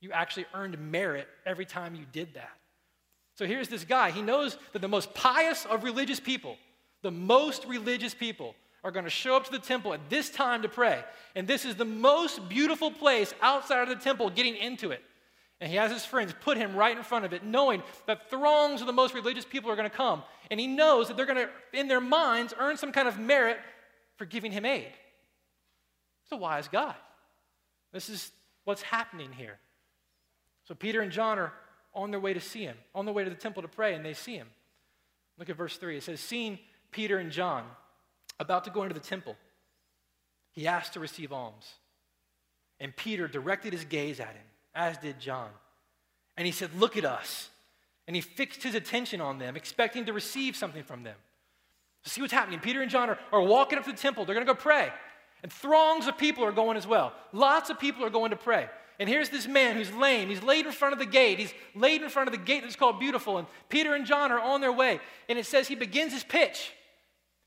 You 0.00 0.12
actually 0.12 0.46
earned 0.54 0.78
merit 0.78 1.28
every 1.44 1.66
time 1.66 1.94
you 1.94 2.04
did 2.12 2.34
that. 2.34 2.52
So 3.36 3.46
here's 3.46 3.68
this 3.68 3.84
guy. 3.84 4.10
He 4.10 4.22
knows 4.22 4.56
that 4.72 4.80
the 4.80 4.88
most 4.88 5.14
pious 5.14 5.66
of 5.66 5.84
religious 5.84 6.20
people, 6.20 6.56
the 7.02 7.10
most 7.10 7.66
religious 7.66 8.14
people, 8.14 8.54
are 8.82 8.90
going 8.90 9.04
to 9.04 9.10
show 9.10 9.36
up 9.36 9.44
to 9.44 9.52
the 9.52 9.58
temple 9.58 9.92
at 9.92 10.08
this 10.08 10.30
time 10.30 10.62
to 10.62 10.68
pray. 10.68 11.02
And 11.34 11.46
this 11.46 11.64
is 11.64 11.74
the 11.74 11.84
most 11.84 12.48
beautiful 12.48 12.90
place 12.90 13.34
outside 13.42 13.82
of 13.82 13.88
the 13.88 14.02
temple 14.02 14.30
getting 14.30 14.56
into 14.56 14.90
it. 14.90 15.02
And 15.60 15.70
he 15.70 15.76
has 15.76 15.90
his 15.90 16.04
friends 16.04 16.34
put 16.42 16.58
him 16.58 16.76
right 16.76 16.96
in 16.96 17.02
front 17.02 17.24
of 17.24 17.32
it, 17.32 17.42
knowing 17.42 17.82
that 18.06 18.28
throngs 18.28 18.82
of 18.82 18.86
the 18.86 18.92
most 18.92 19.14
religious 19.14 19.44
people 19.44 19.70
are 19.70 19.76
going 19.76 19.88
to 19.88 19.96
come. 19.96 20.22
And 20.50 20.60
he 20.60 20.66
knows 20.66 21.08
that 21.08 21.16
they're 21.16 21.26
going 21.26 21.46
to, 21.46 21.48
in 21.72 21.88
their 21.88 22.00
minds, 22.00 22.52
earn 22.58 22.76
some 22.76 22.92
kind 22.92 23.08
of 23.08 23.18
merit 23.18 23.58
for 24.16 24.26
giving 24.26 24.52
him 24.52 24.66
aid. 24.66 24.92
He's 26.22 26.32
a 26.32 26.36
wise 26.36 26.68
guy. 26.68 26.94
This 27.92 28.10
is 28.10 28.30
what's 28.64 28.82
happening 28.82 29.32
here. 29.32 29.58
So 30.64 30.74
Peter 30.74 31.00
and 31.00 31.10
John 31.10 31.38
are 31.38 31.52
on 31.94 32.10
their 32.10 32.20
way 32.20 32.34
to 32.34 32.40
see 32.40 32.62
him, 32.62 32.76
on 32.94 33.06
their 33.06 33.14
way 33.14 33.24
to 33.24 33.30
the 33.30 33.36
temple 33.36 33.62
to 33.62 33.68
pray, 33.68 33.94
and 33.94 34.04
they 34.04 34.12
see 34.12 34.34
him. 34.34 34.48
Look 35.38 35.48
at 35.48 35.56
verse 35.56 35.76
3. 35.78 35.96
It 35.96 36.02
says, 36.02 36.20
Seeing 36.20 36.58
Peter 36.90 37.18
and 37.18 37.30
John 37.30 37.64
about 38.38 38.64
to 38.64 38.70
go 38.70 38.82
into 38.82 38.94
the 38.94 39.00
temple, 39.00 39.36
he 40.52 40.66
asked 40.66 40.92
to 40.94 41.00
receive 41.00 41.32
alms. 41.32 41.66
And 42.78 42.94
Peter 42.94 43.26
directed 43.26 43.72
his 43.72 43.86
gaze 43.86 44.20
at 44.20 44.34
him 44.34 44.45
as 44.76 44.98
did 44.98 45.18
John. 45.18 45.48
And 46.36 46.46
he 46.46 46.52
said, 46.52 46.70
Look 46.78 46.96
at 46.96 47.04
us. 47.04 47.48
And 48.06 48.14
he 48.14 48.22
fixed 48.22 48.62
his 48.62 48.76
attention 48.76 49.20
on 49.20 49.38
them, 49.38 49.56
expecting 49.56 50.04
to 50.04 50.12
receive 50.12 50.54
something 50.54 50.84
from 50.84 51.02
them. 51.02 51.16
See 52.04 52.20
what's 52.20 52.32
happening. 52.32 52.60
Peter 52.60 52.82
and 52.82 52.90
John 52.90 53.10
are, 53.10 53.18
are 53.32 53.42
walking 53.42 53.78
up 53.78 53.84
to 53.84 53.90
the 53.90 53.98
temple. 53.98 54.24
They're 54.24 54.34
going 54.36 54.46
to 54.46 54.52
go 54.52 54.56
pray. 54.56 54.92
And 55.42 55.52
throngs 55.52 56.06
of 56.06 56.16
people 56.16 56.44
are 56.44 56.52
going 56.52 56.76
as 56.76 56.86
well. 56.86 57.12
Lots 57.32 57.68
of 57.68 57.80
people 57.80 58.04
are 58.04 58.10
going 58.10 58.30
to 58.30 58.36
pray. 58.36 58.68
And 59.00 59.08
here's 59.08 59.28
this 59.28 59.48
man 59.48 59.74
who's 59.74 59.92
lame. 59.92 60.28
He's 60.28 60.42
laid 60.42 60.66
in 60.66 60.72
front 60.72 60.92
of 60.92 61.00
the 61.00 61.06
gate. 61.06 61.40
He's 61.40 61.52
laid 61.74 62.02
in 62.02 62.08
front 62.08 62.28
of 62.28 62.32
the 62.32 62.38
gate 62.38 62.62
that's 62.62 62.76
called 62.76 63.00
Beautiful. 63.00 63.38
And 63.38 63.48
Peter 63.68 63.94
and 63.94 64.06
John 64.06 64.30
are 64.30 64.40
on 64.40 64.60
their 64.60 64.72
way. 64.72 65.00
And 65.28 65.36
it 65.36 65.46
says 65.46 65.66
he 65.66 65.74
begins 65.74 66.12
his 66.12 66.22
pitch. 66.22 66.72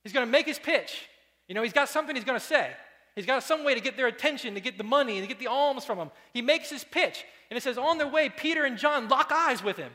He's 0.03 0.13
going 0.13 0.25
to 0.25 0.31
make 0.31 0.45
his 0.45 0.59
pitch. 0.59 1.07
You 1.47 1.55
know, 1.55 1.63
he's 1.63 1.73
got 1.73 1.87
something 1.87 2.15
he's 2.15 2.25
going 2.25 2.39
to 2.39 2.45
say. 2.45 2.71
He's 3.19 3.25
got 3.25 3.43
some 3.43 3.65
way 3.65 3.75
to 3.75 3.81
get 3.81 3.97
their 3.97 4.07
attention, 4.07 4.53
to 4.53 4.61
get 4.61 4.77
the 4.77 4.83
money, 4.85 5.17
and 5.17 5.23
to 5.23 5.27
get 5.27 5.39
the 5.39 5.47
alms 5.47 5.83
from 5.83 5.97
them. 5.97 6.09
He 6.33 6.41
makes 6.41 6.69
his 6.69 6.85
pitch. 6.85 7.25
And 7.49 7.57
it 7.57 7.61
says, 7.61 7.77
on 7.77 7.97
their 7.97 8.07
way, 8.07 8.29
Peter 8.29 8.63
and 8.63 8.77
John 8.77 9.09
lock 9.09 9.29
eyes 9.33 9.61
with 9.61 9.75
him. 9.75 9.91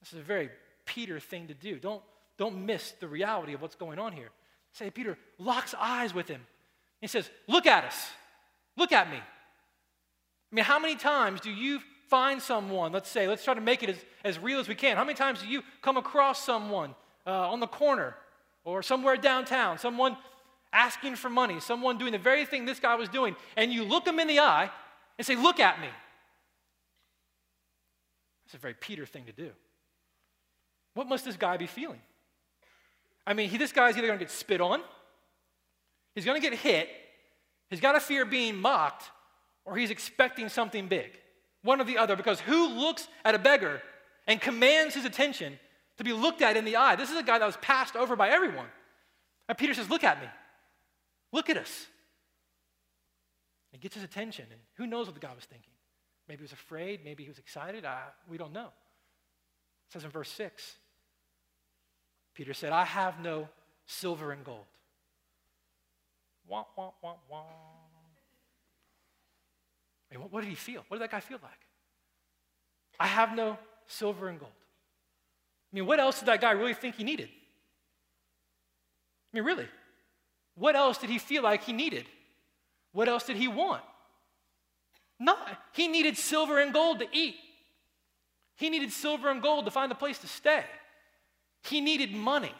This 0.00 0.12
is 0.12 0.18
a 0.18 0.22
very 0.22 0.50
Peter 0.84 1.18
thing 1.18 1.46
to 1.46 1.54
do. 1.54 1.78
Don't, 1.78 2.02
don't 2.36 2.66
miss 2.66 2.90
the 3.00 3.08
reality 3.08 3.54
of 3.54 3.62
what's 3.62 3.74
going 3.74 3.98
on 3.98 4.12
here. 4.12 4.28
Say, 4.74 4.90
Peter 4.90 5.16
locks 5.38 5.74
eyes 5.78 6.12
with 6.12 6.28
him. 6.28 6.42
He 7.00 7.06
says, 7.06 7.30
Look 7.48 7.66
at 7.66 7.84
us. 7.84 8.10
Look 8.76 8.92
at 8.92 9.10
me. 9.10 9.16
I 9.16 10.54
mean, 10.54 10.66
how 10.66 10.78
many 10.78 10.96
times 10.96 11.40
do 11.40 11.50
you 11.50 11.80
find 12.10 12.42
someone, 12.42 12.92
let's 12.92 13.08
say, 13.08 13.28
let's 13.28 13.44
try 13.44 13.54
to 13.54 13.60
make 13.62 13.82
it 13.82 13.88
as, 13.88 13.96
as 14.24 14.38
real 14.38 14.58
as 14.58 14.68
we 14.68 14.74
can. 14.74 14.96
How 14.96 15.04
many 15.04 15.14
times 15.14 15.40
do 15.40 15.48
you 15.48 15.62
come 15.80 15.96
across 15.96 16.44
someone 16.44 16.94
uh, 17.26 17.50
on 17.50 17.60
the 17.60 17.68
corner 17.68 18.16
or 18.64 18.82
somewhere 18.82 19.16
downtown, 19.16 19.78
someone 19.78 20.16
asking 20.72 21.16
for 21.16 21.28
money, 21.28 21.60
someone 21.60 21.98
doing 21.98 22.12
the 22.12 22.18
very 22.18 22.44
thing 22.44 22.64
this 22.64 22.80
guy 22.80 22.94
was 22.94 23.08
doing, 23.08 23.36
and 23.56 23.72
you 23.72 23.84
look 23.84 24.04
them 24.04 24.20
in 24.20 24.28
the 24.28 24.38
eye 24.38 24.70
and 25.18 25.26
say, 25.26 25.36
Look 25.36 25.60
at 25.60 25.80
me. 25.80 25.88
That's 28.46 28.54
a 28.54 28.58
very 28.58 28.74
Peter 28.74 29.06
thing 29.06 29.24
to 29.26 29.32
do. 29.32 29.50
What 30.94 31.08
must 31.08 31.24
this 31.24 31.36
guy 31.36 31.56
be 31.56 31.66
feeling? 31.66 32.00
I 33.26 33.34
mean, 33.34 33.48
he, 33.48 33.58
this 33.58 33.70
guy's 33.70 33.96
either 33.96 34.06
going 34.06 34.18
to 34.18 34.24
get 34.24 34.32
spit 34.32 34.60
on, 34.60 34.80
he's 36.14 36.24
going 36.24 36.40
to 36.40 36.50
get 36.50 36.58
hit, 36.58 36.88
he's 37.68 37.80
got 37.80 37.94
a 37.94 38.00
fear 38.00 38.24
being 38.24 38.56
mocked, 38.56 39.04
or 39.64 39.76
he's 39.76 39.90
expecting 39.90 40.48
something 40.48 40.88
big. 40.88 41.12
One 41.62 41.80
or 41.80 41.84
the 41.84 41.98
other, 41.98 42.16
because 42.16 42.40
who 42.40 42.68
looks 42.68 43.06
at 43.24 43.34
a 43.34 43.38
beggar 43.38 43.82
and 44.26 44.40
commands 44.40 44.94
his 44.94 45.04
attention 45.04 45.58
to 45.98 46.04
be 46.04 46.12
looked 46.12 46.42
at 46.42 46.56
in 46.56 46.64
the 46.64 46.76
eye? 46.76 46.96
This 46.96 47.10
is 47.10 47.16
a 47.16 47.22
guy 47.22 47.38
that 47.38 47.46
was 47.46 47.58
passed 47.58 47.94
over 47.94 48.16
by 48.16 48.30
everyone. 48.30 48.66
And 49.48 49.58
Peter 49.58 49.74
says, 49.74 49.90
Look 49.90 50.02
at 50.02 50.20
me. 50.20 50.26
Look 51.32 51.50
at 51.50 51.56
us. 51.56 51.86
It 53.72 53.80
gets 53.80 53.94
his 53.94 54.04
attention, 54.04 54.46
and 54.50 54.60
who 54.74 54.86
knows 54.86 55.06
what 55.06 55.14
the 55.14 55.20
guy 55.20 55.32
was 55.34 55.44
thinking? 55.44 55.72
Maybe 56.28 56.38
he 56.38 56.44
was 56.44 56.52
afraid, 56.52 57.04
maybe 57.04 57.22
he 57.22 57.28
was 57.28 57.38
excited. 57.38 57.84
I, 57.84 58.02
we 58.28 58.36
don't 58.36 58.52
know. 58.52 58.66
It 58.66 59.92
says 59.92 60.04
in 60.04 60.10
verse 60.10 60.30
6 60.30 60.76
Peter 62.34 62.54
said, 62.54 62.72
I 62.72 62.84
have 62.84 63.20
no 63.20 63.48
silver 63.86 64.32
and 64.32 64.44
gold. 64.44 64.64
Wah, 66.46 66.64
wah, 66.76 66.90
wah, 67.02 67.16
wah. 67.28 67.42
Mean, 70.10 70.20
what, 70.20 70.32
what 70.32 70.40
did 70.40 70.48
he 70.48 70.56
feel? 70.56 70.84
What 70.88 70.98
did 70.98 71.02
that 71.02 71.10
guy 71.10 71.20
feel 71.20 71.38
like? 71.42 71.52
I 72.98 73.06
have 73.06 73.34
no 73.34 73.58
silver 73.86 74.28
and 74.28 74.38
gold. 74.38 74.52
I 75.72 75.76
mean, 75.76 75.86
what 75.86 76.00
else 76.00 76.18
did 76.18 76.26
that 76.26 76.40
guy 76.40 76.50
really 76.52 76.74
think 76.74 76.96
he 76.96 77.04
needed? 77.04 77.28
I 79.32 79.36
mean, 79.36 79.44
really? 79.44 79.68
What 80.54 80.76
else 80.76 80.98
did 80.98 81.10
he 81.10 81.18
feel 81.18 81.42
like 81.42 81.64
he 81.64 81.72
needed? 81.72 82.06
What 82.92 83.08
else 83.08 83.24
did 83.24 83.36
he 83.36 83.48
want? 83.48 83.82
Not. 85.18 85.58
He 85.72 85.88
needed 85.88 86.16
silver 86.16 86.58
and 86.58 86.72
gold 86.72 87.00
to 87.00 87.06
eat. 87.12 87.36
He 88.56 88.70
needed 88.70 88.92
silver 88.92 89.30
and 89.30 89.40
gold 89.40 89.64
to 89.64 89.70
find 89.70 89.90
a 89.92 89.94
place 89.94 90.18
to 90.18 90.26
stay. 90.26 90.64
He 91.62 91.80
needed 91.80 92.14
money. 92.14 92.54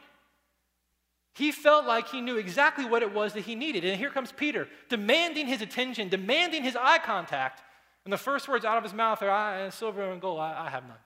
He 1.34 1.52
felt 1.52 1.86
like 1.86 2.08
he 2.08 2.20
knew 2.20 2.36
exactly 2.36 2.84
what 2.84 3.02
it 3.02 3.14
was 3.14 3.32
that 3.32 3.42
he 3.42 3.54
needed. 3.54 3.84
And 3.84 3.96
here 3.96 4.10
comes 4.10 4.32
Peter, 4.32 4.68
demanding 4.88 5.46
his 5.46 5.62
attention, 5.62 6.08
demanding 6.08 6.62
his 6.62 6.76
eye 6.76 6.98
contact. 6.98 7.62
And 8.04 8.12
the 8.12 8.18
first 8.18 8.48
words 8.48 8.64
out 8.64 8.76
of 8.76 8.82
his 8.82 8.92
mouth 8.92 9.22
are, 9.22 9.30
I, 9.30 9.68
silver 9.70 10.10
and 10.10 10.20
gold, 10.20 10.40
I, 10.40 10.66
I 10.66 10.70
have 10.70 10.86
none. 10.86 10.96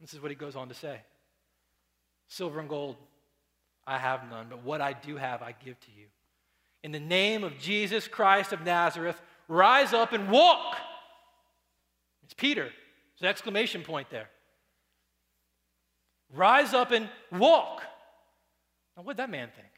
This 0.00 0.14
is 0.14 0.20
what 0.20 0.32
he 0.32 0.34
goes 0.34 0.56
on 0.56 0.68
to 0.68 0.74
say 0.74 1.00
Silver 2.26 2.58
and 2.58 2.68
gold 2.68 2.96
I 3.86 3.98
have 3.98 4.28
none, 4.30 4.46
but 4.48 4.62
what 4.62 4.80
I 4.80 4.92
do 4.92 5.16
have, 5.16 5.42
I 5.42 5.54
give 5.64 5.78
to 5.80 5.90
you. 5.96 6.06
In 6.84 6.92
the 6.92 7.00
name 7.00 7.44
of 7.44 7.58
Jesus 7.58 8.08
Christ 8.08 8.52
of 8.52 8.64
Nazareth, 8.64 9.20
rise 9.48 9.92
up 9.92 10.12
and 10.12 10.30
walk. 10.30 10.76
It's 12.24 12.34
Peter. 12.34 12.64
There's 12.64 13.22
an 13.22 13.26
exclamation 13.26 13.82
point 13.82 14.10
there. 14.10 14.28
Rise 16.34 16.74
up 16.74 16.92
and 16.92 17.08
walk. 17.30 17.82
Now, 18.96 19.02
what 19.02 19.16
did 19.16 19.22
that 19.24 19.30
man 19.30 19.48
think? 19.54 19.68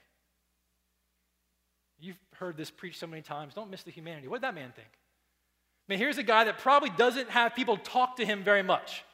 You've 1.98 2.18
heard 2.34 2.56
this 2.56 2.70
preached 2.70 3.00
so 3.00 3.06
many 3.06 3.22
times. 3.22 3.54
Don't 3.54 3.70
miss 3.70 3.82
the 3.82 3.90
humanity. 3.90 4.28
What 4.28 4.36
did 4.36 4.48
that 4.48 4.54
man 4.54 4.72
think? 4.74 4.88
I 4.88 5.92
mean, 5.92 5.98
here's 5.98 6.18
a 6.18 6.22
guy 6.22 6.44
that 6.44 6.58
probably 6.58 6.90
doesn't 6.90 7.30
have 7.30 7.54
people 7.54 7.76
talk 7.76 8.16
to 8.16 8.26
him 8.26 8.44
very 8.44 8.62
much. 8.62 9.04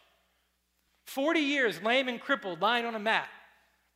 40 1.06 1.40
years 1.40 1.82
lame 1.82 2.08
and 2.08 2.20
crippled, 2.20 2.60
lying 2.60 2.84
on 2.84 2.94
a 2.94 2.98
mat 2.98 3.28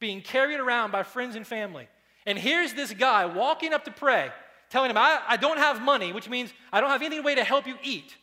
being 0.00 0.20
carried 0.20 0.60
around 0.60 0.90
by 0.90 1.02
friends 1.02 1.36
and 1.36 1.46
family. 1.46 1.88
And 2.26 2.38
here's 2.38 2.74
this 2.74 2.92
guy 2.92 3.26
walking 3.26 3.72
up 3.72 3.84
to 3.84 3.90
pray, 3.90 4.30
telling 4.70 4.90
him, 4.90 4.96
I, 4.96 5.20
I 5.26 5.36
don't 5.36 5.58
have 5.58 5.82
money, 5.82 6.12
which 6.12 6.28
means 6.28 6.52
I 6.72 6.80
don't 6.80 6.90
have 6.90 7.02
any 7.02 7.20
way 7.20 7.34
to 7.34 7.44
help 7.44 7.66
you 7.66 7.76
eat. 7.82 8.16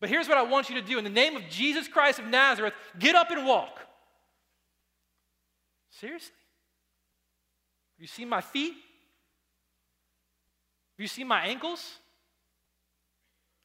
But 0.00 0.08
here's 0.08 0.28
what 0.28 0.38
I 0.38 0.42
want 0.42 0.68
you 0.68 0.76
to 0.76 0.82
do. 0.82 0.98
In 0.98 1.04
the 1.04 1.10
name 1.10 1.36
of 1.36 1.42
Jesus 1.50 1.88
Christ 1.88 2.18
of 2.18 2.26
Nazareth, 2.26 2.74
get 2.98 3.14
up 3.14 3.30
and 3.30 3.46
walk. 3.46 3.80
Seriously? 5.90 6.32
Have 7.96 8.02
you 8.02 8.06
seen 8.06 8.28
my 8.28 8.40
feet? 8.40 8.72
Have 8.72 11.02
you 11.02 11.08
seen 11.08 11.26
my 11.26 11.46
ankles? 11.46 11.96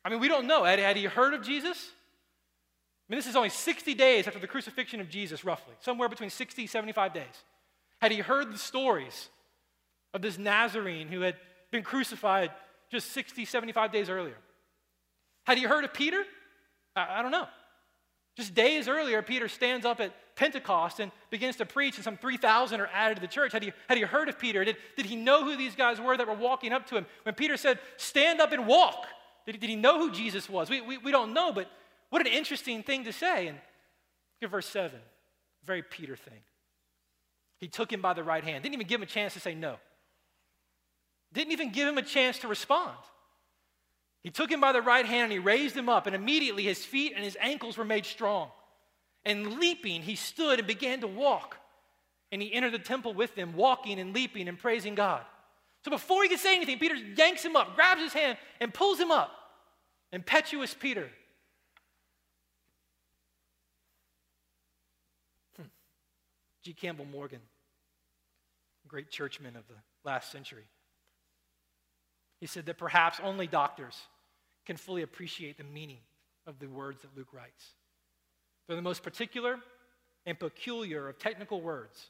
I 0.03 0.09
mean, 0.09 0.19
we 0.19 0.27
don't 0.27 0.47
know. 0.47 0.63
Had, 0.63 0.79
had 0.79 0.97
he 0.97 1.05
heard 1.05 1.33
of 1.33 1.43
Jesus? 1.43 1.91
I 3.09 3.13
mean, 3.13 3.17
this 3.17 3.27
is 3.27 3.35
only 3.35 3.49
60 3.49 3.93
days 3.95 4.27
after 4.27 4.39
the 4.39 4.47
crucifixion 4.47 5.01
of 5.01 5.09
Jesus, 5.09 5.43
roughly, 5.43 5.73
somewhere 5.81 6.07
between 6.07 6.29
60 6.29 6.61
and 6.61 6.69
75 6.69 7.13
days. 7.13 7.43
Had 8.01 8.11
he 8.11 8.19
heard 8.19 8.53
the 8.53 8.57
stories 8.57 9.29
of 10.13 10.21
this 10.21 10.37
Nazarene 10.37 11.07
who 11.07 11.21
had 11.21 11.35
been 11.71 11.83
crucified 11.83 12.51
just 12.89 13.11
60, 13.11 13.45
75 13.45 13.91
days 13.91 14.09
earlier? 14.09 14.37
Had 15.45 15.57
he 15.57 15.65
heard 15.65 15.83
of 15.83 15.93
Peter? 15.93 16.23
I, 16.95 17.19
I 17.19 17.21
don't 17.21 17.31
know. 17.31 17.47
Just 18.35 18.55
days 18.55 18.87
earlier, 18.87 19.21
Peter 19.21 19.47
stands 19.47 19.85
up 19.85 19.99
at 19.99 20.13
Pentecost 20.35 20.99
and 20.99 21.11
begins 21.29 21.57
to 21.57 21.65
preach, 21.65 21.95
and 21.95 22.03
some 22.03 22.17
3,000 22.17 22.81
are 22.81 22.89
added 22.91 23.15
to 23.15 23.21
the 23.21 23.27
church. 23.27 23.51
Had 23.51 23.63
he, 23.63 23.71
had 23.87 23.97
he 23.97 24.03
heard 24.03 24.29
of 24.29 24.39
Peter? 24.39 24.63
Did, 24.63 24.77
did 24.95 25.05
he 25.05 25.15
know 25.15 25.43
who 25.43 25.55
these 25.55 25.75
guys 25.75 26.01
were 26.01 26.17
that 26.17 26.27
were 26.27 26.33
walking 26.33 26.73
up 26.73 26.87
to 26.87 26.97
him? 26.97 27.05
When 27.23 27.35
Peter 27.35 27.57
said, 27.57 27.79
Stand 27.97 28.41
up 28.41 28.51
and 28.51 28.65
walk, 28.65 29.05
did 29.45 29.55
he, 29.55 29.59
did 29.59 29.69
he 29.69 29.75
know 29.75 29.99
who 29.99 30.11
Jesus 30.11 30.49
was? 30.49 30.69
We, 30.69 30.81
we, 30.81 30.97
we 30.97 31.11
don't 31.11 31.33
know, 31.33 31.51
but 31.51 31.69
what 32.13 32.21
an 32.27 32.31
interesting 32.31 32.83
thing 32.83 33.05
to 33.05 33.11
say. 33.11 33.47
And 33.47 33.57
look 33.57 34.43
at 34.43 34.51
verse 34.51 34.67
7. 34.67 34.99
Very 35.65 35.81
Peter 35.81 36.15
thing. 36.15 36.41
He 37.57 37.67
took 37.67 37.91
him 37.91 38.03
by 38.03 38.13
the 38.13 38.23
right 38.23 38.43
hand. 38.43 38.61
Didn't 38.61 38.75
even 38.75 38.85
give 38.85 38.99
him 38.99 39.03
a 39.03 39.07
chance 39.07 39.33
to 39.33 39.39
say 39.39 39.55
no. 39.55 39.77
Didn't 41.33 41.53
even 41.53 41.71
give 41.71 41.87
him 41.87 41.97
a 41.97 42.03
chance 42.03 42.37
to 42.39 42.47
respond. 42.47 42.95
He 44.21 44.29
took 44.29 44.51
him 44.51 44.61
by 44.61 44.73
the 44.73 44.81
right 44.83 45.07
hand 45.07 45.23
and 45.23 45.31
he 45.31 45.39
raised 45.39 45.75
him 45.75 45.89
up, 45.89 46.05
and 46.05 46.15
immediately 46.15 46.61
his 46.61 46.85
feet 46.85 47.13
and 47.15 47.23
his 47.23 47.35
ankles 47.41 47.79
were 47.79 47.83
made 47.83 48.05
strong. 48.05 48.49
And 49.25 49.59
leaping, 49.59 50.03
he 50.03 50.15
stood 50.15 50.59
and 50.59 50.67
began 50.67 51.01
to 51.01 51.07
walk. 51.07 51.57
And 52.31 52.43
he 52.43 52.53
entered 52.53 52.73
the 52.73 52.79
temple 52.79 53.15
with 53.15 53.33
them, 53.33 53.55
walking 53.55 53.99
and 53.99 54.13
leaping 54.13 54.47
and 54.47 54.59
praising 54.59 54.93
God. 54.93 55.23
So 55.83 55.89
before 55.89 56.21
he 56.21 56.29
could 56.29 56.37
say 56.37 56.55
anything, 56.55 56.77
Peter 56.77 56.93
yanks 56.93 57.43
him 57.43 57.55
up, 57.55 57.73
grabs 57.73 58.01
his 58.01 58.13
hand, 58.13 58.37
and 58.59 58.71
pulls 58.71 58.99
him 58.99 59.09
up. 59.09 59.31
Impetuous 60.11 60.75
Peter 60.75 61.09
G. 66.63 66.73
Campbell 66.73 67.05
Morgan, 67.05 67.41
great 68.87 69.09
churchman 69.09 69.55
of 69.55 69.67
the 69.67 69.75
last 70.03 70.31
century. 70.31 70.63
He 72.39 72.47
said 72.47 72.65
that 72.65 72.77
perhaps 72.77 73.19
only 73.23 73.47
doctors 73.47 73.99
can 74.65 74.77
fully 74.77 75.01
appreciate 75.01 75.57
the 75.57 75.63
meaning 75.63 75.99
of 76.47 76.59
the 76.59 76.67
words 76.67 77.01
that 77.01 77.15
Luke 77.15 77.33
writes. 77.33 77.73
They're 78.67 78.75
the 78.75 78.81
most 78.81 79.03
particular 79.03 79.59
and 80.25 80.39
peculiar 80.39 81.09
of 81.09 81.19
technical 81.19 81.61
words. 81.61 82.07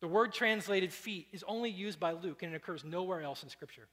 The 0.00 0.08
word 0.08 0.32
translated 0.32 0.92
feet 0.92 1.28
is 1.32 1.44
only 1.46 1.70
used 1.70 1.98
by 2.00 2.12
Luke 2.12 2.42
and 2.42 2.52
it 2.52 2.56
occurs 2.56 2.84
nowhere 2.84 3.22
else 3.22 3.42
in 3.42 3.48
Scripture. 3.48 3.88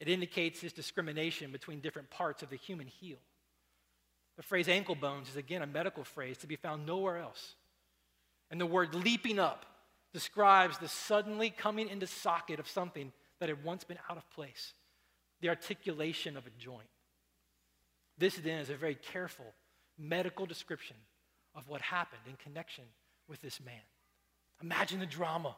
It 0.00 0.08
indicates 0.08 0.60
his 0.60 0.72
discrimination 0.72 1.52
between 1.52 1.80
different 1.80 2.10
parts 2.10 2.42
of 2.42 2.50
the 2.50 2.56
human 2.56 2.86
heel. 2.86 3.18
The 4.36 4.42
phrase 4.42 4.68
ankle 4.68 4.94
bones 4.94 5.28
is 5.28 5.36
again 5.36 5.62
a 5.62 5.66
medical 5.66 6.04
phrase 6.04 6.38
to 6.38 6.46
be 6.46 6.56
found 6.56 6.84
nowhere 6.84 7.18
else. 7.18 7.54
And 8.50 8.60
the 8.60 8.66
word 8.66 8.94
leaping 8.94 9.38
up 9.38 9.66
describes 10.12 10.78
the 10.78 10.88
suddenly 10.88 11.50
coming 11.50 11.88
into 11.88 12.06
socket 12.06 12.60
of 12.60 12.68
something 12.68 13.12
that 13.40 13.48
had 13.48 13.64
once 13.64 13.84
been 13.84 13.98
out 14.08 14.16
of 14.16 14.28
place, 14.30 14.72
the 15.40 15.48
articulation 15.48 16.36
of 16.36 16.46
a 16.46 16.50
joint. 16.58 16.88
This 18.18 18.36
then 18.36 18.60
is 18.60 18.70
a 18.70 18.76
very 18.76 18.94
careful 18.94 19.44
medical 19.98 20.46
description 20.46 20.96
of 21.54 21.68
what 21.68 21.80
happened 21.80 22.22
in 22.26 22.36
connection 22.36 22.84
with 23.28 23.40
this 23.42 23.60
man. 23.64 23.74
Imagine 24.62 25.00
the 25.00 25.06
drama. 25.06 25.48
I 25.48 25.54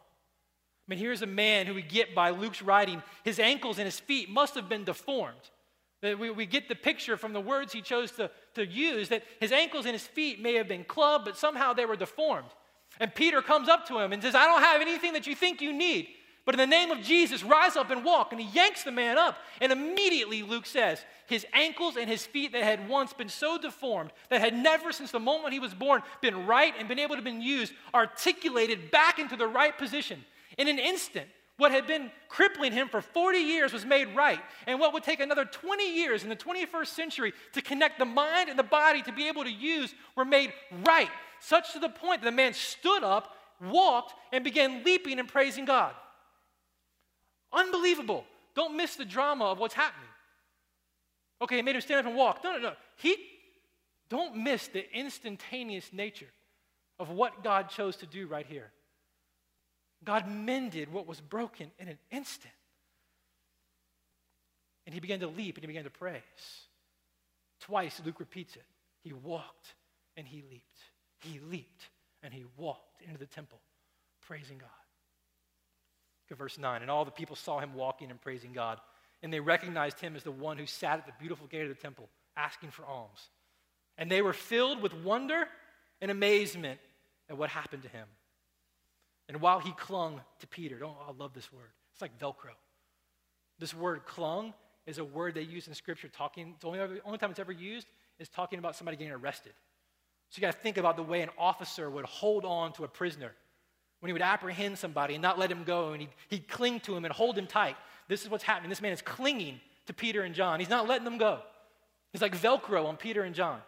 mean, 0.88 0.98
here's 0.98 1.22
a 1.22 1.27
man 1.27 1.66
who 1.66 1.74
we 1.74 1.83
get 1.83 2.14
by 2.14 2.31
Luke's 2.31 2.62
writing, 2.62 3.03
his 3.24 3.38
ankles 3.38 3.79
and 3.79 3.85
his 3.85 4.01
feet 4.01 4.31
must 4.31 4.55
have 4.55 4.68
been 4.68 4.85
deformed. 4.85 5.51
We, 6.03 6.46
get 6.46 6.68
the 6.68 6.77
picture 6.77 7.16
from 7.16 7.33
the 7.33 7.40
words 7.40 7.72
he 7.72 7.83
chose 7.83 8.12
to, 8.12 8.31
to 8.55 8.64
use 8.64 9.09
that 9.09 9.24
his 9.40 9.51
ankles 9.51 9.85
and 9.85 9.92
his 9.92 10.07
feet 10.07 10.40
may 10.40 10.55
have 10.55 10.68
been 10.68 10.85
clubbed, 10.85 11.24
but 11.24 11.37
somehow 11.37 11.72
they 11.72 11.85
were 11.85 11.96
deformed. 11.96 12.48
And 13.01 13.15
Peter 13.15 13.43
comes 13.43 13.69
up 13.69 13.87
to 13.89 13.99
him 13.99 14.13
and 14.13 14.23
says, 14.23 14.35
I 14.35 14.47
don't 14.47 14.63
have 14.63 14.81
anything 14.81 15.13
that 15.13 15.27
you 15.27 15.35
think 15.35 15.61
you 15.61 15.73
need. 15.73 16.09
But 16.45 16.55
in 16.55 16.59
the 16.59 16.67
name 16.67 16.91
of 16.91 17.03
Jesus, 17.03 17.45
rise 17.45 17.77
up 17.77 17.91
and 17.91 18.05
walk. 18.05 18.33
And 18.33 18.41
he 18.41 18.49
yanks 18.49 18.83
the 18.83 18.91
man 18.91 19.19
up. 19.19 19.39
And 19.61 19.71
immediately, 19.71 20.43
Luke 20.43 20.65
says, 20.65 21.05
his 21.27 21.47
ankles 21.53 21.97
and 21.99 22.09
his 22.09 22.25
feet 22.25 22.53
that 22.53 22.63
had 22.63 22.89
once 22.89 23.13
been 23.13 23.29
so 23.29 23.59
deformed, 23.59 24.13
that 24.31 24.41
had 24.41 24.55
never 24.55 24.91
since 24.91 25.11
the 25.11 25.21
moment 25.21 25.53
he 25.53 25.61
was 25.61 25.75
born 25.75 26.03
been 26.23 26.47
right 26.47 26.73
and 26.79 26.89
been 26.89 26.99
able 26.99 27.17
to 27.17 27.23
be 27.23 27.33
used, 27.33 27.75
articulated 27.93 28.91
back 28.91 29.19
into 29.19 29.37
the 29.37 29.47
right 29.47 29.77
position. 29.77 30.25
In 30.57 30.69
an 30.69 30.79
instant, 30.79 31.29
what 31.59 31.73
had 31.73 31.87
been 31.87 32.11
crippling 32.29 32.73
him 32.73 32.88
for 32.88 33.03
40 33.03 33.38
years 33.38 33.73
was 33.73 33.85
made 33.85 34.14
right. 34.14 34.40
And 34.66 34.81
what 34.81 34.92
would 34.94 35.03
take 35.03 35.21
another 35.21 35.44
20 35.44 35.92
years 35.92 36.23
in 36.23 36.29
the 36.29 36.37
21st 36.37 36.87
century 36.87 37.33
to 37.53 37.61
connect 37.61 37.99
the 37.99 38.05
mind 38.05 38.49
and 38.49 38.59
the 38.59 38.62
body 38.62 39.03
to 39.03 39.12
be 39.12 39.29
able 39.29 39.44
to 39.44 39.51
use 39.51 39.92
were 40.16 40.25
made 40.25 40.53
right. 40.85 41.11
Such 41.40 41.73
to 41.73 41.81
the 41.81 41.88
point 41.88 42.23
that 42.23 42.27
the 42.27 42.37
man 42.37 42.55
stood 42.55 43.03
up, 43.03 43.35
walked, 43.61 44.14
and 44.33 44.44
began 44.44 44.85
leaping 44.85 45.18
and 45.18 45.29
praising 45.29 45.64
God. 45.64 45.92
Unbelievable. 47.53 48.25
Don't 48.55 48.77
miss 48.77 48.94
the 48.94 49.05
drama 49.05 49.47
of 49.47 49.59
what's 49.59 49.75
happening. 49.75 50.09
Okay, 51.42 51.57
he 51.57 51.62
made 51.62 51.75
him 51.75 51.81
stand 51.81 52.01
up 52.01 52.07
and 52.07 52.16
walk. 52.16 52.42
No, 52.44 52.53
no, 52.53 52.59
no. 52.59 52.73
He 52.97 53.16
don't 54.09 54.37
miss 54.37 54.68
the 54.68 54.85
instantaneous 54.97 55.92
nature 55.92 56.31
of 57.01 57.11
what 57.11 57.42
God 57.42 57.68
chose 57.68 57.97
to 57.97 58.07
do 58.07 58.29
right 58.29 58.47
here. 58.47 58.71
God 60.05 60.29
mended 60.29 60.93
what 60.93 61.07
was 61.07 61.21
broken 61.21 61.71
in 61.79 61.89
an 61.89 61.99
instant. 62.11 62.55
And 64.87 64.95
he 64.95 65.01
began 65.01 65.21
to 65.21 65.27
leap 65.27 65.57
and 65.57 65.63
he 65.63 65.67
began 65.67 65.85
to 65.85 65.91
praise. 65.91 66.23
Twice 67.61 68.01
Luke 68.05 68.21
repeats 68.21 68.57
it. 68.57 68.65
He 69.03 69.13
walked 69.13 69.75
and 70.17 70.27
he 70.27 70.43
leaped. 70.51 70.79
He 71.21 71.41
leaped 71.41 71.83
and 72.23 72.33
he 72.33 72.45
walked 72.57 73.03
into 73.03 73.19
the 73.19 73.27
temple, 73.27 73.59
praising 74.27 74.59
God 74.59 74.69
verse 76.37 76.59
9. 76.59 76.83
And 76.83 76.91
all 76.91 77.05
the 77.05 77.11
people 77.11 77.37
saw 77.37 77.59
him 77.59 77.75
walking 77.75 78.11
and 78.11 78.21
praising 78.21 78.53
God, 78.53 78.79
and 79.23 79.33
they 79.33 79.41
recognized 79.41 80.01
him 80.01 80.17
as 80.17 80.23
the 80.23 80.31
one 80.31 80.59
who 80.59 80.67
sat 80.67 80.99
at 80.99 81.07
the 81.07 81.13
beautiful 81.19 81.47
gate 81.47 81.63
of 81.63 81.69
the 81.69 81.75
temple, 81.75 82.09
asking 82.37 82.71
for 82.71 82.85
alms. 82.85 83.31
And 83.97 84.11
they 84.11 84.23
were 84.23 84.33
filled 84.33 84.83
with 84.83 84.95
wonder 84.95 85.47
and 86.01 86.11
amazement 86.11 86.79
at 87.29 87.37
what 87.37 87.51
happened 87.51 87.83
to 87.83 87.89
him. 87.89 88.07
And 89.29 89.41
while 89.41 89.59
he 89.59 89.73
clung 89.73 90.21
to 90.41 90.47
Peter, 90.47 90.81
oh, 90.85 90.97
I 91.07 91.12
love 91.12 91.35
this 91.35 91.53
word. 91.53 91.71
It's 91.93 92.01
like 92.01 92.19
Velcro. 92.19 92.55
This 93.59 93.75
word 93.75 94.07
clung 94.07 94.55
is 94.87 94.99
a 94.99 95.05
word 95.05 95.35
they 95.35 95.43
use 95.43 95.69
in 95.69 95.75
Scripture. 95.75 96.09
Talking, 96.09 96.55
the 96.61 96.67
only, 96.69 97.01
only 97.05 97.19
time 97.19 97.31
it's 97.31 97.38
ever 97.38 97.53
used 97.53 97.87
is 98.19 98.29
talking 98.29 98.59
about 98.59 98.75
somebody 98.75 98.97
getting 98.97 99.12
arrested. 99.12 99.53
So 100.31 100.38
you 100.38 100.41
got 100.41 100.53
to 100.53 100.59
think 100.61 100.77
about 100.77 100.97
the 100.97 101.03
way 101.03 101.21
an 101.23 101.31
officer 101.38 101.91
would 101.91 102.05
hold 102.05 102.45
on 102.45 102.73
to 102.75 102.85
a 102.85 102.88
prisoner 102.88 103.33
when 104.01 104.09
he 104.09 104.12
would 104.12 104.23
apprehend 104.23 104.79
somebody 104.79 105.14
and 105.14 105.23
not 105.23 105.38
let 105.38 105.51
him 105.51 105.64
go, 105.64 105.93
and 105.93 106.01
he'd, 106.03 106.11
he'd 106.29 106.49
cling 106.49 106.81
to 106.81 106.97
him 106.97 107.05
and 107.05 107.12
hold 107.12 107.37
him 107.37 107.47
tight. 107.47 107.77
This 108.07 108.23
is 108.23 108.31
what's 108.31 108.45
happening. 108.45 108.69
This 108.69 108.81
man 108.81 108.93
is 108.93 109.03
clinging 109.03 109.61
to 109.87 109.93
Peter 109.93 110.23
and 110.23 110.35
John. 110.35 110.61
He's 110.61 110.69
not 110.69 110.87
letting 110.87 111.05
them 111.05 111.19
go. 111.19 111.41
He's 112.12 112.23
like 112.23 112.37
Velcro 112.37 112.87
on 112.87 112.97
Peter 112.97 113.23
and 113.23 113.35
John. 113.35 113.61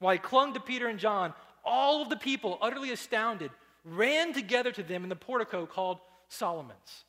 While 0.00 0.12
he 0.12 0.18
clung 0.18 0.54
to 0.54 0.60
Peter 0.60 0.88
and 0.88 0.98
John, 0.98 1.34
all 1.64 2.02
of 2.02 2.08
the 2.08 2.16
people, 2.16 2.58
utterly 2.60 2.90
astounded, 2.90 3.50
ran 3.84 4.32
together 4.32 4.72
to 4.72 4.82
them 4.82 5.02
in 5.02 5.08
the 5.08 5.16
portico 5.16 5.66
called 5.66 5.98
Solomon's. 6.28 7.04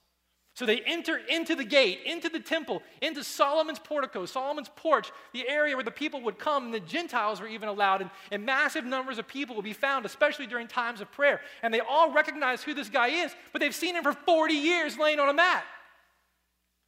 So 0.54 0.66
they 0.66 0.82
enter 0.82 1.18
into 1.18 1.56
the 1.56 1.64
gate, 1.64 2.02
into 2.06 2.28
the 2.28 2.40
temple, 2.40 2.84
into 3.02 3.24
Solomon's 3.24 3.80
portico, 3.80 4.26
Solomon's 4.26 4.70
porch, 4.76 5.10
the 5.34 5.48
area 5.48 5.76
where 5.76 5.84
the 5.84 5.92
people 5.92 6.22
would 6.24 6.38
come, 6.38 6.66
and 6.66 6.74
the 6.74 6.80
Gentiles 6.82 7.40
were 7.40 7.48
even 7.48 7.70
allowed, 7.70 8.02
and, 8.02 8.10
and 8.32 8.46
massive 8.46 8.84
numbers 8.84 9.18
of 9.18 9.28
people 9.28 9.56
would 9.56 9.66
be 9.66 9.74
found, 9.74 10.06
especially 10.06 10.48
during 10.48 10.68
times 10.68 11.00
of 11.00 11.10
prayer. 11.12 11.40
And 11.64 11.74
they 11.74 11.80
all 11.80 12.12
recognize 12.12 12.62
who 12.62 12.74
this 12.74 12.90
guy 12.90 13.08
is, 13.08 13.34
but 13.54 13.62
they've 13.62 13.74
seen 13.74 13.96
him 13.96 14.04
for 14.04 14.12
40 14.12 14.54
years 14.54 14.98
laying 14.98 15.20
on 15.20 15.30
a 15.30 15.34
mat. 15.34 15.64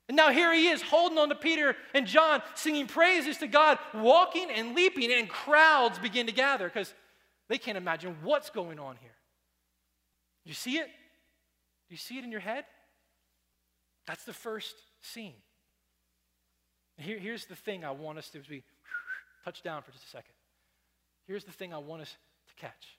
And 0.10 0.17
now 0.17 0.30
here 0.30 0.54
he 0.54 0.67
is, 0.67 0.82
holding 0.82 1.17
on 1.17 1.30
to 1.30 1.36
Peter 1.36 1.78
and 1.93 2.06
John, 2.06 2.41
singing 2.56 2.88
praises 2.88 3.38
to 3.38 3.48
God, 3.48 3.80
walking 3.93 4.52
and 4.52 4.76
leaping, 4.76 5.12
and 5.12 5.30
crowds 5.30 5.98
begin 5.98 6.28
to 6.28 6.34
gather 6.34 6.67
because 6.67 6.93
they 7.48 7.58
can't 7.58 7.78
imagine 7.78 8.17
what's 8.22 8.50
going 8.50 8.80
on 8.80 8.98
here. 8.98 9.12
You 10.46 10.54
see 10.54 10.78
it? 10.78 10.88
Do 10.88 11.94
you 11.94 11.98
see 11.98 12.18
it 12.18 12.24
in 12.24 12.32
your 12.32 12.42
head? 12.42 12.66
That's 14.06 14.24
the 14.26 14.34
first 14.34 14.76
scene. 15.02 15.36
Here, 16.98 17.18
here's 17.18 17.46
the 17.46 17.56
thing 17.56 17.84
I 17.84 17.92
want 17.92 18.18
us 18.18 18.30
to 18.32 18.42
we 18.50 18.64
touch 19.44 19.64
down 19.64 19.82
for 19.82 19.92
just 19.92 20.04
a 20.06 20.10
second. 20.10 20.34
Here's 21.28 21.44
the 21.44 21.52
thing 21.52 21.74
I 21.74 21.78
want 21.78 22.02
us 22.02 22.16
to 22.48 22.54
catch. 22.56 22.98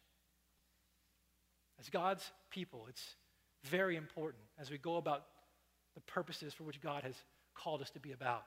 As 1.79 1.91
God's 1.91 2.31
people, 2.51 2.87
it's 2.89 3.17
very 3.65 3.97
important 3.97 4.45
as 4.59 4.71
we 4.71 4.79
go 4.79 4.97
about 4.97 5.25
the 5.95 6.01
purposes 6.03 6.55
for 6.55 6.65
which 6.65 6.81
God 6.81 7.03
has 7.03 7.15
called 7.55 7.83
us 7.83 7.91
to 7.91 8.01
be 8.01 8.13
about 8.13 8.45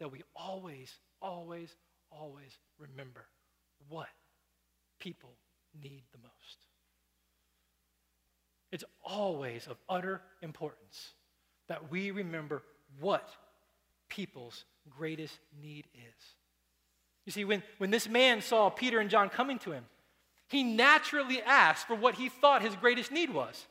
that 0.00 0.10
we 0.10 0.22
always, 0.34 0.92
always, 1.22 1.76
always 2.10 2.58
remember 2.78 3.26
what 3.88 4.08
people 4.98 5.34
need 5.80 6.02
the 6.12 6.18
most. 6.18 6.63
It's 8.74 8.84
always 9.04 9.68
of 9.68 9.76
utter 9.88 10.20
importance 10.42 11.12
that 11.68 11.92
we 11.92 12.10
remember 12.10 12.64
what 12.98 13.30
people's 14.08 14.64
greatest 14.90 15.38
need 15.62 15.86
is. 15.94 16.24
You 17.24 17.30
see, 17.30 17.44
when, 17.44 17.62
when 17.78 17.92
this 17.92 18.08
man 18.08 18.42
saw 18.42 18.70
Peter 18.70 18.98
and 18.98 19.08
John 19.08 19.28
coming 19.28 19.60
to 19.60 19.70
him, 19.70 19.84
he 20.48 20.64
naturally 20.64 21.40
asked 21.40 21.86
for 21.86 21.94
what 21.94 22.16
he 22.16 22.28
thought 22.28 22.62
his 22.62 22.74
greatest 22.74 23.12
need 23.12 23.32
was. 23.32 23.64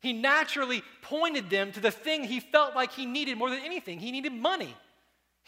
He 0.00 0.12
naturally 0.12 0.84
pointed 1.02 1.50
them 1.50 1.72
to 1.72 1.80
the 1.80 1.90
thing 1.90 2.22
he 2.22 2.38
felt 2.38 2.76
like 2.76 2.92
he 2.92 3.04
needed 3.04 3.36
more 3.36 3.50
than 3.50 3.64
anything. 3.64 3.98
He 3.98 4.12
needed 4.12 4.32
money. 4.32 4.76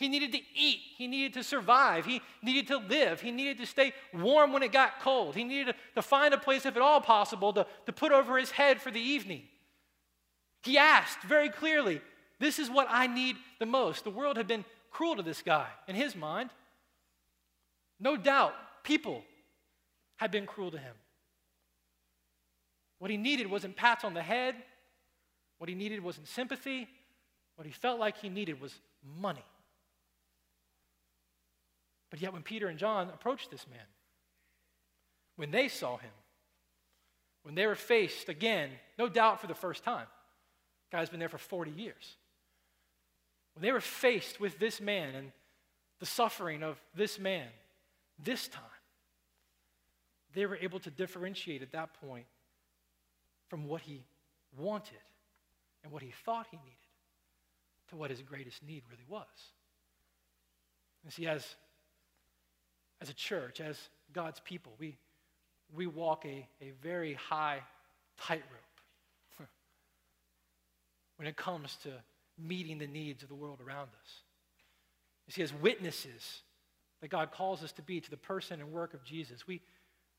He 0.01 0.09
needed 0.09 0.33
to 0.33 0.41
eat. 0.55 0.81
He 0.97 1.07
needed 1.07 1.35
to 1.35 1.45
survive. 1.45 2.07
He 2.07 2.23
needed 2.43 2.69
to 2.69 2.79
live. 2.79 3.21
He 3.21 3.31
needed 3.31 3.59
to 3.59 3.67
stay 3.67 3.93
warm 4.15 4.51
when 4.51 4.63
it 4.63 4.73
got 4.73 4.99
cold. 5.01 5.37
He 5.37 5.45
needed 5.45 5.75
to, 5.95 6.01
find 6.01 6.33
a 6.33 6.39
place, 6.39 6.65
if 6.65 6.75
at 6.75 6.81
all 6.81 7.03
possible, 7.03 7.53
to, 7.53 7.67
to 7.85 7.93
put 7.93 8.11
over 8.11 8.39
his 8.39 8.51
head 8.51 8.81
for 8.81 8.91
the 8.91 8.99
evening. 8.99 9.43
He 10.63 10.79
asked 10.79 11.21
very 11.25 11.51
clearly, 11.51 12.01
This 12.39 12.59
is 12.59 12.71
what 12.71 12.87
I 12.89 13.09
need 13.09 13.37
the 13.59 13.67
most. 13.67 14.05
The 14.05 14.11
world 14.11 14.39
had 14.39 14.49
been 14.49 14.65
cruel 14.91 15.17
to 15.17 15.23
this 15.23 15.43
guy 15.43 15.67
in 15.87 15.95
his 15.95 16.17
mind. 16.17 16.49
No 18.01 18.17
doubt, 18.17 18.55
people 18.83 19.23
had 20.17 20.31
been 20.31 20.47
cruel 20.47 20.71
to 20.71 20.79
him. 20.79 20.95
What 23.01 23.11
he 23.11 23.19
needed 23.19 23.51
wasn't 23.51 23.77
pats 23.77 24.03
on 24.03 24.15
the 24.15 24.23
head. 24.23 24.55
What 25.59 25.69
he 25.69 25.75
needed 25.75 26.03
wasn't 26.03 26.27
sympathy. 26.27 26.89
What 27.57 27.67
he 27.67 27.73
felt 27.73 28.01
like 28.01 28.17
he 28.17 28.31
needed 28.31 28.63
was 28.63 28.73
money. 29.21 29.45
But 32.11 32.21
yet, 32.21 32.33
when 32.33 32.43
Peter 32.43 32.67
and 32.67 32.79
John 32.79 33.09
approached 33.09 33.51
this 33.51 33.67
man, 33.71 33.87
when 35.37 35.51
they 35.51 35.69
saw 35.69 35.97
him, 35.97 36.11
when 37.43 37.55
they 37.55 37.67
were 37.67 37.77
faced 37.77 38.29
again, 38.29 38.71
no 38.99 39.09
doubt 39.09 39.41
for 39.41 39.47
the 39.47 39.55
first 39.55 39.85
time, 39.85 40.07
Guy's 40.91 41.09
been 41.09 41.21
there 41.21 41.29
for 41.29 41.39
40 41.39 41.71
years. 41.71 42.17
When 43.55 43.63
they 43.63 43.73
were 43.73 43.81
faced 43.81 44.41
with 44.41 44.59
this 44.59 44.81
man 44.81 45.15
and 45.15 45.33
the 46.01 46.07
suffering 46.07 46.63
of 46.63 46.81
this 46.95 47.19
man, 47.19 47.47
this 48.23 48.49
time, 48.49 48.63
they 50.35 50.47
were 50.47 50.57
able 50.57 50.81
to 50.81 50.91
differentiate 50.91 51.63
at 51.63 51.73
that 51.73 51.95
point 52.01 52.27
from 53.49 53.67
what 53.67 53.83
he 53.83 54.05
wanted 54.59 54.99
and 55.83 55.93
what 55.93 56.03
he 56.03 56.13
thought 56.25 56.47
he 56.51 56.57
needed 56.59 56.77
to 57.89 57.97
what 57.97 58.11
his 58.11 58.23
greatest 58.23 58.63
need 58.63 58.83
really 58.89 59.05
was. 59.09 59.27
You 61.05 61.11
see, 61.11 61.27
as, 61.27 61.57
as 63.01 63.09
a 63.09 63.15
church, 63.15 63.61
as 63.61 63.79
God's 64.13 64.41
people, 64.41 64.73
we, 64.79 64.97
we 65.75 65.87
walk 65.87 66.25
a, 66.25 66.47
a 66.61 66.73
very 66.83 67.15
high 67.15 67.61
tightrope 68.19 68.51
when 71.17 71.27
it 71.27 71.37
comes 71.37 71.77
to 71.83 71.91
meeting 72.39 72.79
the 72.79 72.87
needs 72.87 73.23
of 73.23 73.29
the 73.29 73.35
world 73.35 73.61
around 73.67 73.89
us. 73.89 74.23
You 75.27 75.33
see, 75.33 75.43
as 75.43 75.53
witnesses 75.55 76.43
that 77.01 77.09
God 77.09 77.31
calls 77.33 77.63
us 77.63 77.73
to 77.73 77.83
be 77.83 78.01
to 78.01 78.11
the 78.11 78.17
person 78.17 78.61
and 78.61 78.73
work 78.73 78.95
of 78.95 79.05
Jesus, 79.05 79.47
we, 79.47 79.61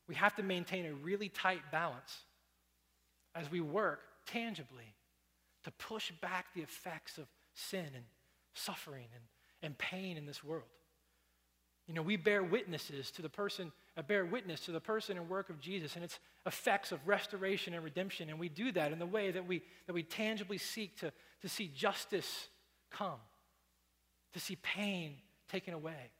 we 0.08 0.14
have 0.14 0.34
to 0.36 0.42
maintain 0.42 0.86
a 0.86 0.94
really 0.94 1.28
tight 1.28 1.60
balance 1.70 2.18
as 3.34 3.50
we 3.50 3.60
work 3.60 4.00
tangibly 4.26 4.94
to 5.64 5.70
push 5.72 6.10
back 6.20 6.46
the 6.54 6.62
effects 6.62 7.18
of 7.18 7.26
sin 7.54 7.86
and 7.94 8.04
suffering 8.54 9.06
and, 9.14 9.22
and 9.62 9.78
pain 9.78 10.16
in 10.16 10.26
this 10.26 10.42
world. 10.42 10.64
You 11.88 11.94
know, 11.94 12.02
we 12.02 12.16
bear 12.16 12.42
witnesses 12.42 13.10
to 13.12 13.22
the 13.22 13.28
person, 13.28 13.72
uh, 13.96 14.02
bear 14.02 14.24
witness 14.24 14.60
to 14.60 14.72
the 14.72 14.80
person 14.80 15.16
and 15.16 15.28
work 15.28 15.50
of 15.50 15.60
Jesus 15.60 15.96
and 15.96 16.04
its 16.04 16.20
effects 16.46 16.92
of 16.92 17.06
restoration 17.06 17.74
and 17.74 17.82
redemption. 17.82 18.30
And 18.30 18.38
we 18.38 18.48
do 18.48 18.70
that 18.72 18.92
in 18.92 18.98
the 18.98 19.06
way 19.06 19.30
that 19.32 19.46
we, 19.46 19.62
that 19.86 19.92
we 19.92 20.02
tangibly 20.02 20.58
seek 20.58 20.96
to, 21.00 21.12
to 21.40 21.48
see 21.48 21.68
justice 21.74 22.48
come, 22.90 23.18
to 24.32 24.40
see 24.40 24.56
pain 24.56 25.16
taken 25.50 25.74
away, 25.74 26.10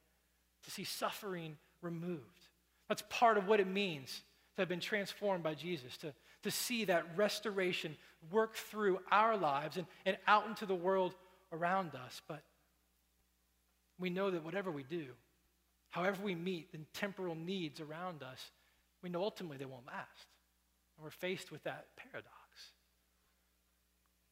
to 0.65 0.71
see 0.71 0.85
suffering 0.85 1.57
removed. 1.81 2.49
That's 2.89 3.05
part 3.09 3.39
of 3.39 3.47
what 3.47 3.61
it 3.61 3.69
means 3.69 4.23
to 4.57 4.63
have 4.63 4.69
been 4.69 4.81
transformed 4.81 5.43
by 5.43 5.55
Jesus, 5.55 5.97
to, 5.99 6.13
to 6.43 6.51
see 6.51 6.85
that 6.87 7.07
restoration 7.17 7.97
work 8.31 8.55
through 8.55 8.99
our 9.11 9.37
lives 9.37 9.77
and, 9.77 9.87
and 10.05 10.17
out 10.27 10.47
into 10.47 10.67
the 10.67 10.75
world 10.75 11.15
around 11.53 11.95
us. 11.95 12.21
But 12.27 12.43
we 13.99 14.11
know 14.11 14.31
that 14.31 14.45
whatever 14.45 14.71
we 14.71 14.83
do, 14.83 15.07
however 15.93 16.21
we 16.23 16.35
meet 16.35 16.73
the 16.73 16.79
temporal 16.93 17.35
needs 17.35 17.81
around 17.81 18.23
us, 18.23 18.51
we 19.03 19.11
know 19.11 19.23
ultimately 19.23 19.59
they 19.59 19.65
won't 19.65 19.87
last. 19.87 20.27
And 20.97 21.05
we're 21.05 21.11
faced 21.11 21.53
with 21.53 21.63
that 21.65 21.87
paradox. 21.97 22.33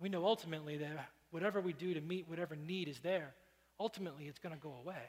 We 0.01 0.09
know 0.09 0.25
ultimately 0.25 0.79
that 0.79 1.11
whatever 1.31 1.61
we 1.61 1.73
do 1.73 1.94
to 1.94 2.01
meet 2.01 2.29
whatever 2.29 2.57
need 2.57 2.88
is 2.88 2.99
there, 3.01 3.35
ultimately 3.79 4.27
it's 4.27 4.38
going 4.38 4.55
to 4.55 4.61
go 4.61 4.75
away. 4.83 5.03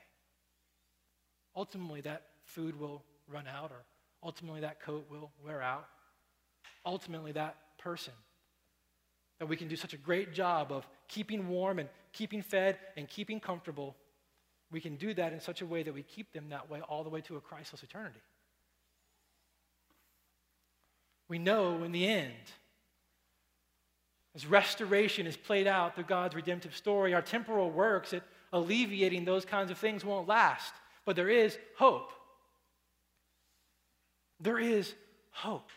Ultimately, 1.56 2.02
that 2.02 2.24
food 2.46 2.80
will 2.80 3.04
run 3.28 3.46
out, 3.48 3.72
or 3.72 3.84
ultimately, 4.24 4.62
that 4.62 4.80
coat 4.80 5.06
will 5.10 5.32
wear 5.44 5.62
out. 5.62 5.88
Ultimately, 6.86 7.32
that 7.34 7.56
person 7.78 8.14
that 9.40 9.48
we 9.48 9.58
can 9.58 9.68
do 9.68 9.76
such 9.76 9.94
a 9.94 9.98
great 9.98 10.34
job 10.34 10.72
of 10.72 10.88
keeping 11.08 11.48
warm 11.50 11.80
and 11.80 11.90
keeping 12.14 12.42
fed 12.42 12.78
and 12.96 13.08
keeping 13.08 13.40
comfortable, 13.40 13.96
we 14.72 14.80
can 14.80 14.96
do 14.96 15.14
that 15.14 15.34
in 15.34 15.40
such 15.40 15.62
a 15.62 15.66
way 15.66 15.84
that 15.84 15.94
we 15.94 16.04
keep 16.04 16.32
them 16.32 16.50
that 16.50 16.70
way 16.70 16.82
all 16.82 17.04
the 17.04 17.10
way 17.10 17.22
to 17.22 17.36
a 17.36 17.42
Christless 17.42 17.84
eternity. 17.84 18.22
We 21.28 21.40
know 21.40 21.84
in 21.84 21.92
the 21.92 22.08
end, 22.08 22.34
as 24.36 24.46
restoration 24.46 25.28
is 25.28 25.36
played 25.36 25.68
out 25.68 25.96
through 25.96 26.06
God's 26.06 26.36
redemptive 26.36 26.76
story, 26.76 27.14
our 27.14 27.22
temporal 27.22 27.70
works 27.70 28.14
at 28.14 28.24
alleviating 28.54 29.26
those 29.26 29.46
kinds 29.46 29.72
of 29.72 29.78
things 29.78 30.06
won't 30.06 30.28
last. 30.28 30.74
But 31.06 31.16
there 31.16 31.30
is 31.30 31.58
hope. 31.78 32.12
There 34.40 34.60
is 34.60 34.94
hope. 35.32 35.70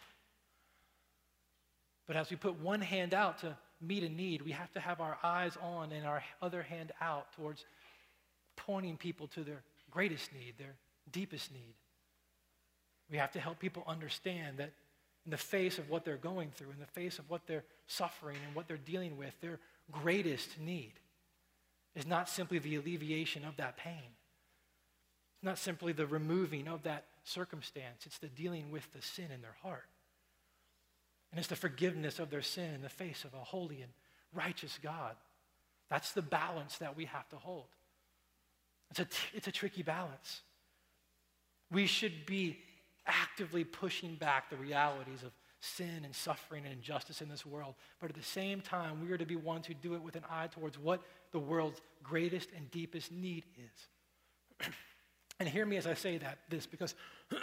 But 2.07 2.17
as 2.17 2.31
we 2.31 2.37
put 2.37 2.61
one 2.61 2.81
hand 2.81 3.15
out 3.15 3.39
to 3.39 3.57
meet 3.81 4.03
a 4.03 4.09
need, 4.09 4.43
we 4.43 4.53
have 4.53 4.73
to 4.73 4.81
have 4.81 5.01
our 5.01 5.19
eyes 5.23 5.57
on 5.61 5.93
and 5.93 6.07
our 6.07 6.23
other 6.41 6.63
hand 6.63 6.93
out 7.01 7.33
towards 7.33 7.65
pointing 8.57 8.97
people 8.97 9.27
to 9.29 9.45
their 9.45 9.63
greatest 9.91 10.33
need, 10.33 10.55
their 10.59 10.75
deepest 11.11 11.53
need. 11.53 11.75
We 13.11 13.19
have 13.19 13.33
to 13.33 13.41
help 13.41 13.59
people 13.59 13.85
understand 13.87 14.59
that 14.59 14.73
in 15.25 15.31
the 15.31 15.37
face 15.37 15.79
of 15.79 15.89
what 15.89 16.05
they're 16.05 16.17
going 16.17 16.51
through, 16.51 16.71
in 16.71 16.81
the 16.81 16.87
face 16.87 17.19
of 17.19 17.29
what 17.31 17.47
they're 17.47 17.65
suffering 17.87 18.37
and 18.47 18.55
what 18.55 18.69
they're 18.69 18.77
dealing 18.77 19.17
with, 19.17 19.33
their 19.41 19.59
greatest 19.91 20.59
need 20.59 20.93
is 21.95 22.07
not 22.07 22.29
simply 22.29 22.59
the 22.59 22.77
alleviation 22.77 23.45
of 23.45 23.57
that 23.57 23.77
pain. 23.77 24.13
It's 25.37 25.45
not 25.45 25.59
simply 25.59 25.93
the 25.93 26.07
removing 26.07 26.69
of 26.69 26.83
that 26.83 27.05
circumstance. 27.25 28.05
It's 28.07 28.19
the 28.19 28.29
dealing 28.29 28.71
with 28.71 28.91
the 28.93 29.03
sin 29.03 29.31
in 29.33 29.41
their 29.41 29.57
heart. 29.63 29.89
And 31.31 31.39
it's 31.39 31.49
the 31.49 31.57
forgiveness 31.57 32.19
of 32.19 32.31
their 32.31 32.43
sin 32.43 32.75
in 32.75 32.83
the 32.83 32.89
face 32.89 33.25
of 33.25 33.35
a 33.35 33.39
holy 33.39 33.83
and 33.83 33.93
righteous 34.33 34.79
God. 34.83 35.17
That's 35.91 36.13
the 36.13 36.23
balance 36.23 36.79
that 36.79 36.97
we 36.97 37.07
have 37.07 37.29
to 37.31 37.37
hold. 37.37 37.67
It's 38.97 39.01
a, 39.01 39.37
it's 39.37 39.49
a 39.49 39.53
tricky 39.53 39.83
balance. 39.83 40.43
We 41.71 41.87
should 41.87 42.27
be 42.27 42.59
actively 43.07 43.65
pushing 43.65 44.15
back 44.15 44.51
the 44.51 44.57
realities 44.57 45.23
of 45.23 45.33
sin 45.61 46.03
and 46.05 46.15
suffering 46.15 46.65
and 46.65 46.73
injustice 46.73 47.21
in 47.21 47.29
this 47.29 47.45
world. 47.45 47.75
But 48.01 48.11
at 48.11 48.17
the 48.17 48.23
same 48.23 48.61
time, 48.61 49.03
we 49.03 49.11
are 49.13 49.19
to 49.19 49.27
be 49.27 49.37
ones 49.37 49.67
who 49.67 49.75
do 49.75 49.95
it 49.95 50.03
with 50.03 50.15
an 50.15 50.25
eye 50.31 50.47
towards 50.47 50.79
what 50.79 51.03
the 51.33 51.39
world's 51.39 51.81
greatest 52.03 52.51
and 52.57 52.71
deepest 52.71 53.11
need 53.11 53.45
is. 53.59 54.69
and 55.41 55.49
hear 55.49 55.67
me 55.67 55.77
as 55.77 55.87
I 55.87 55.95
say 55.95 56.19
that, 56.19 56.39
this, 56.49 56.67
because 56.67 56.95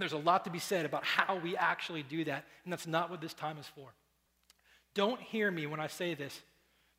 There's 0.00 0.14
a 0.14 0.18
lot 0.18 0.44
to 0.44 0.50
be 0.50 0.58
said 0.58 0.86
about 0.86 1.04
how 1.04 1.36
we 1.36 1.58
actually 1.58 2.02
do 2.02 2.24
that, 2.24 2.46
and 2.64 2.72
that's 2.72 2.86
not 2.86 3.10
what 3.10 3.20
this 3.20 3.34
time 3.34 3.58
is 3.58 3.66
for. 3.66 3.92
Don't 4.94 5.20
hear 5.20 5.50
me 5.50 5.66
when 5.66 5.78
I 5.78 5.88
say 5.88 6.14
this. 6.14 6.40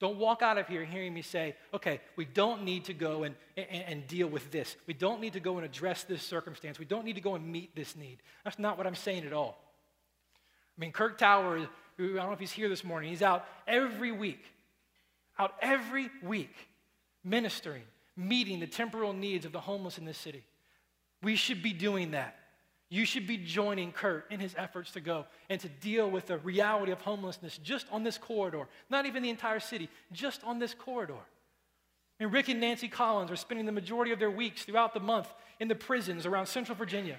Don't 0.01 0.17
walk 0.17 0.41
out 0.41 0.57
of 0.57 0.67
here 0.67 0.83
hearing 0.83 1.13
me 1.13 1.21
say, 1.21 1.55
okay, 1.75 2.01
we 2.15 2.25
don't 2.25 2.63
need 2.63 2.85
to 2.85 2.93
go 2.93 3.21
and, 3.21 3.35
and, 3.55 3.83
and, 3.85 4.07
deal 4.07 4.27
with 4.27 4.49
this. 4.49 4.75
We 4.87 4.95
don't 4.95 5.21
need 5.21 5.33
to 5.33 5.39
go 5.39 5.57
and 5.57 5.65
address 5.65 6.03
this 6.05 6.23
circumstance. 6.23 6.79
We 6.79 6.85
don't 6.85 7.05
need 7.05 7.13
to 7.15 7.21
go 7.21 7.35
and 7.35 7.45
meet 7.45 7.75
this 7.75 7.95
need. 7.95 8.17
That's 8.43 8.57
not 8.57 8.79
what 8.79 8.87
I'm 8.87 8.95
saying 8.95 9.25
at 9.25 9.31
all. 9.31 9.63
I 10.75 10.81
mean, 10.81 10.91
Kirk 10.91 11.19
Tower, 11.19 11.59
I 11.59 11.67
don't 11.99 12.15
know 12.15 12.31
if 12.31 12.39
he's 12.39 12.51
here 12.51 12.67
this 12.67 12.83
morning, 12.83 13.11
he's 13.11 13.21
out 13.21 13.45
every 13.67 14.11
week, 14.11 14.43
out 15.37 15.53
every 15.61 16.09
week, 16.23 16.55
ministering, 17.23 17.83
meeting 18.17 18.59
the 18.59 18.65
temporal 18.65 19.13
needs 19.13 19.45
of 19.45 19.51
the 19.51 19.61
homeless 19.61 19.99
in 19.99 20.05
this 20.05 20.17
city. 20.17 20.43
We 21.21 21.35
should 21.35 21.61
be 21.61 21.73
doing 21.73 22.11
that. 22.11 22.39
You 22.93 23.05
should 23.05 23.25
be 23.25 23.37
joining 23.37 23.93
Kurt 23.93 24.29
in 24.29 24.41
his 24.41 24.53
efforts 24.57 24.91
to 24.91 24.99
go 24.99 25.25
and 25.49 25.61
to 25.61 25.69
deal 25.69 26.11
with 26.11 26.25
the 26.25 26.39
reality 26.39 26.91
of 26.91 26.99
homelessness 26.99 27.57
just 27.63 27.87
on 27.89 28.03
this 28.03 28.17
corridor, 28.17 28.67
not 28.89 29.05
even 29.05 29.23
the 29.23 29.29
entire 29.29 29.61
city, 29.61 29.87
just 30.11 30.43
on 30.43 30.59
this 30.59 30.73
corridor. 30.73 31.21
And 32.19 32.33
Rick 32.33 32.49
and 32.49 32.59
Nancy 32.59 32.89
Collins 32.89 33.31
are 33.31 33.37
spending 33.37 33.65
the 33.65 33.71
majority 33.71 34.11
of 34.11 34.19
their 34.19 34.29
weeks 34.29 34.63
throughout 34.65 34.93
the 34.93 34.99
month 34.99 35.29
in 35.61 35.69
the 35.69 35.75
prisons 35.75 36.25
around 36.25 36.47
Central 36.47 36.77
Virginia, 36.77 37.15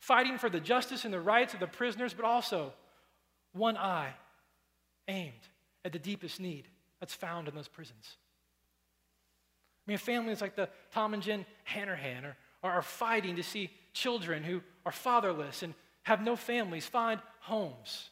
fighting 0.00 0.36
for 0.36 0.50
the 0.50 0.58
justice 0.58 1.04
and 1.04 1.14
the 1.14 1.20
rights 1.20 1.54
of 1.54 1.60
the 1.60 1.68
prisoners, 1.68 2.12
but 2.12 2.24
also 2.24 2.72
one 3.52 3.76
eye 3.76 4.12
aimed 5.06 5.32
at 5.84 5.92
the 5.92 5.98
deepest 6.00 6.40
need 6.40 6.66
that's 6.98 7.14
found 7.14 7.46
in 7.46 7.54
those 7.54 7.68
prisons. 7.68 8.16
I 9.86 9.92
mean, 9.92 9.98
families 9.98 10.40
like 10.40 10.56
the 10.56 10.68
Tom 10.90 11.14
and 11.14 11.22
Jen 11.22 11.46
Hannerhan 11.72 12.24
are, 12.24 12.36
are 12.64 12.82
fighting 12.82 13.36
to 13.36 13.44
see 13.44 13.70
children 13.92 14.42
who 14.42 14.60
are 14.84 14.92
fatherless 14.92 15.62
and 15.62 15.74
have 16.02 16.22
no 16.22 16.36
families 16.36 16.86
find 16.86 17.20
homes. 17.40 18.10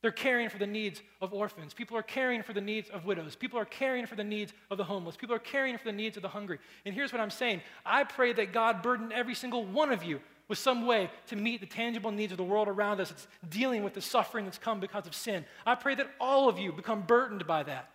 They're 0.00 0.12
caring 0.12 0.48
for 0.48 0.58
the 0.58 0.66
needs 0.66 1.02
of 1.20 1.34
orphans. 1.34 1.74
People 1.74 1.96
are 1.96 2.02
caring 2.02 2.42
for 2.42 2.52
the 2.52 2.60
needs 2.60 2.88
of 2.90 3.04
widows. 3.04 3.34
People 3.34 3.58
are 3.58 3.64
caring 3.64 4.06
for 4.06 4.14
the 4.14 4.22
needs 4.22 4.52
of 4.70 4.78
the 4.78 4.84
homeless. 4.84 5.16
People 5.16 5.34
are 5.34 5.40
caring 5.40 5.76
for 5.76 5.84
the 5.84 5.92
needs 5.92 6.16
of 6.16 6.22
the 6.22 6.28
hungry. 6.28 6.58
And 6.84 6.94
here's 6.94 7.12
what 7.12 7.20
I'm 7.20 7.30
saying 7.30 7.62
I 7.84 8.04
pray 8.04 8.32
that 8.34 8.52
God 8.52 8.82
burden 8.82 9.10
every 9.12 9.34
single 9.34 9.64
one 9.64 9.90
of 9.90 10.04
you 10.04 10.20
with 10.46 10.58
some 10.58 10.86
way 10.86 11.10
to 11.26 11.36
meet 11.36 11.60
the 11.60 11.66
tangible 11.66 12.12
needs 12.12 12.32
of 12.32 12.38
the 12.38 12.44
world 12.44 12.68
around 12.68 13.00
us. 13.00 13.10
It's 13.10 13.26
dealing 13.48 13.82
with 13.82 13.94
the 13.94 14.00
suffering 14.00 14.44
that's 14.44 14.56
come 14.56 14.78
because 14.78 15.06
of 15.06 15.14
sin. 15.14 15.44
I 15.66 15.74
pray 15.74 15.96
that 15.96 16.08
all 16.20 16.48
of 16.48 16.58
you 16.58 16.72
become 16.72 17.02
burdened 17.02 17.46
by 17.46 17.64
that. 17.64 17.90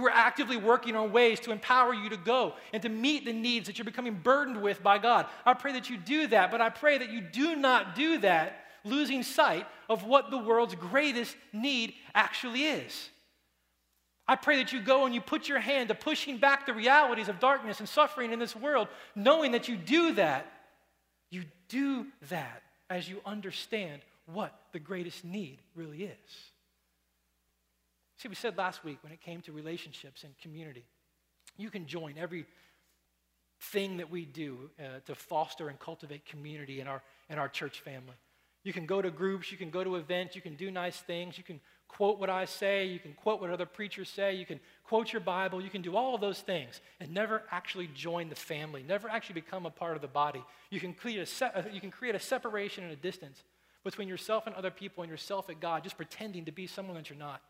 We're 0.00 0.10
actively 0.10 0.56
working 0.56 0.96
on 0.96 1.12
ways 1.12 1.40
to 1.40 1.52
empower 1.52 1.94
you 1.94 2.08
to 2.10 2.16
go 2.16 2.54
and 2.72 2.82
to 2.82 2.88
meet 2.88 3.24
the 3.24 3.32
needs 3.32 3.66
that 3.66 3.78
you're 3.78 3.84
becoming 3.84 4.14
burdened 4.14 4.62
with 4.62 4.82
by 4.82 4.98
God. 4.98 5.26
I 5.44 5.54
pray 5.54 5.72
that 5.72 5.90
you 5.90 5.96
do 5.96 6.26
that, 6.28 6.50
but 6.50 6.60
I 6.60 6.70
pray 6.70 6.98
that 6.98 7.10
you 7.10 7.20
do 7.20 7.56
not 7.56 7.94
do 7.94 8.18
that 8.18 8.64
losing 8.84 9.22
sight 9.22 9.66
of 9.88 10.04
what 10.04 10.30
the 10.30 10.38
world's 10.38 10.74
greatest 10.74 11.36
need 11.52 11.94
actually 12.14 12.64
is. 12.64 13.10
I 14.26 14.36
pray 14.36 14.56
that 14.58 14.72
you 14.72 14.80
go 14.80 15.04
and 15.04 15.14
you 15.14 15.20
put 15.20 15.48
your 15.48 15.58
hand 15.58 15.88
to 15.88 15.94
pushing 15.94 16.38
back 16.38 16.66
the 16.66 16.72
realities 16.72 17.28
of 17.28 17.40
darkness 17.40 17.80
and 17.80 17.88
suffering 17.88 18.32
in 18.32 18.38
this 18.38 18.54
world, 18.54 18.88
knowing 19.14 19.52
that 19.52 19.68
you 19.68 19.76
do 19.76 20.14
that. 20.14 20.50
You 21.30 21.44
do 21.68 22.06
that 22.28 22.62
as 22.88 23.08
you 23.08 23.20
understand 23.26 24.02
what 24.26 24.54
the 24.72 24.78
greatest 24.78 25.24
need 25.24 25.58
really 25.74 26.04
is. 26.04 26.51
See, 28.22 28.28
we 28.28 28.36
said 28.36 28.56
last 28.56 28.84
week 28.84 28.98
when 29.02 29.10
it 29.10 29.20
came 29.20 29.40
to 29.40 29.52
relationships 29.52 30.22
and 30.22 30.32
community, 30.38 30.84
you 31.56 31.70
can 31.70 31.86
join 31.86 32.14
every 32.16 32.46
thing 33.60 33.96
that 33.96 34.12
we 34.12 34.24
do 34.24 34.70
uh, 34.78 35.00
to 35.06 35.16
foster 35.16 35.68
and 35.68 35.76
cultivate 35.80 36.24
community 36.24 36.80
in 36.80 36.86
our, 36.86 37.02
in 37.28 37.40
our 37.40 37.48
church 37.48 37.80
family. 37.80 38.14
You 38.62 38.72
can 38.72 38.86
go 38.86 39.02
to 39.02 39.10
groups, 39.10 39.50
you 39.50 39.58
can 39.58 39.70
go 39.70 39.82
to 39.82 39.96
events, 39.96 40.36
you 40.36 40.40
can 40.40 40.54
do 40.54 40.70
nice 40.70 41.00
things, 41.00 41.36
you 41.36 41.42
can 41.42 41.58
quote 41.88 42.20
what 42.20 42.30
I 42.30 42.44
say, 42.44 42.86
you 42.86 43.00
can 43.00 43.12
quote 43.12 43.40
what 43.40 43.50
other 43.50 43.66
preachers 43.66 44.08
say, 44.08 44.36
you 44.36 44.46
can 44.46 44.60
quote 44.84 45.12
your 45.12 45.18
Bible, 45.18 45.60
you 45.60 45.68
can 45.68 45.82
do 45.82 45.96
all 45.96 46.14
of 46.14 46.20
those 46.20 46.38
things 46.38 46.80
and 47.00 47.12
never 47.12 47.42
actually 47.50 47.88
join 47.88 48.28
the 48.28 48.36
family, 48.36 48.84
never 48.86 49.08
actually 49.08 49.34
become 49.34 49.66
a 49.66 49.70
part 49.70 49.96
of 49.96 50.00
the 50.00 50.06
body. 50.06 50.44
You 50.70 50.78
can 50.78 50.94
create 50.94 51.18
a, 51.18 51.26
se- 51.26 51.50
uh, 51.56 51.62
you 51.72 51.80
can 51.80 51.90
create 51.90 52.14
a 52.14 52.20
separation 52.20 52.84
and 52.84 52.92
a 52.92 52.96
distance 52.96 53.42
between 53.82 54.06
yourself 54.06 54.46
and 54.46 54.54
other 54.54 54.70
people 54.70 55.02
and 55.02 55.10
yourself 55.10 55.48
and 55.48 55.58
God, 55.58 55.82
just 55.82 55.96
pretending 55.96 56.44
to 56.44 56.52
be 56.52 56.68
someone 56.68 56.94
that 56.94 57.10
you're 57.10 57.18
not. 57.18 57.42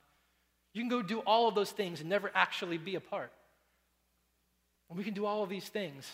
You 0.73 0.83
can 0.83 0.89
go 0.89 1.03
do 1.03 1.21
all 1.21 1.49
of 1.49 1.55
those 1.55 1.71
things 1.71 2.01
and 2.01 2.09
never 2.09 2.31
actually 2.35 2.79
be 2.79 2.95
a 2.95 3.01
part. 3.01 3.33
And 4.89 4.99
we 4.99 5.05
can 5.05 5.15
do 5.15 5.27
all 5.27 5.43
of 5.43 5.49
these 5.49 5.69
things 5.69 6.11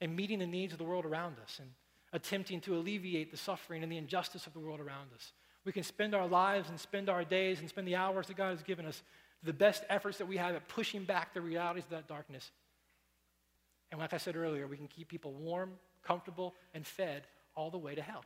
and 0.00 0.14
meeting 0.16 0.38
the 0.38 0.46
needs 0.46 0.72
of 0.72 0.78
the 0.78 0.84
world 0.84 1.04
around 1.04 1.36
us 1.42 1.58
and 1.60 1.70
attempting 2.12 2.60
to 2.62 2.76
alleviate 2.76 3.30
the 3.30 3.36
suffering 3.36 3.82
and 3.82 3.90
the 3.90 3.96
injustice 3.96 4.46
of 4.46 4.52
the 4.52 4.60
world 4.60 4.80
around 4.80 5.08
us. 5.14 5.32
We 5.64 5.72
can 5.72 5.82
spend 5.82 6.14
our 6.14 6.26
lives 6.26 6.68
and 6.68 6.78
spend 6.78 7.08
our 7.08 7.24
days 7.24 7.60
and 7.60 7.68
spend 7.68 7.86
the 7.86 7.96
hours 7.96 8.26
that 8.26 8.36
God 8.36 8.50
has 8.50 8.62
given 8.62 8.86
us, 8.86 9.02
the 9.42 9.52
best 9.52 9.84
efforts 9.88 10.18
that 10.18 10.26
we 10.26 10.36
have 10.36 10.54
at 10.54 10.68
pushing 10.68 11.04
back 11.04 11.34
the 11.34 11.40
realities 11.40 11.84
of 11.84 11.90
that 11.90 12.08
darkness. 12.08 12.50
And 13.90 14.00
like 14.00 14.12
I 14.12 14.16
said 14.16 14.36
earlier, 14.36 14.66
we 14.66 14.76
can 14.76 14.88
keep 14.88 15.08
people 15.08 15.32
warm, 15.32 15.72
comfortable, 16.02 16.54
and 16.74 16.86
fed 16.86 17.22
all 17.54 17.70
the 17.70 17.78
way 17.78 17.94
to 17.94 18.02
hell. 18.02 18.24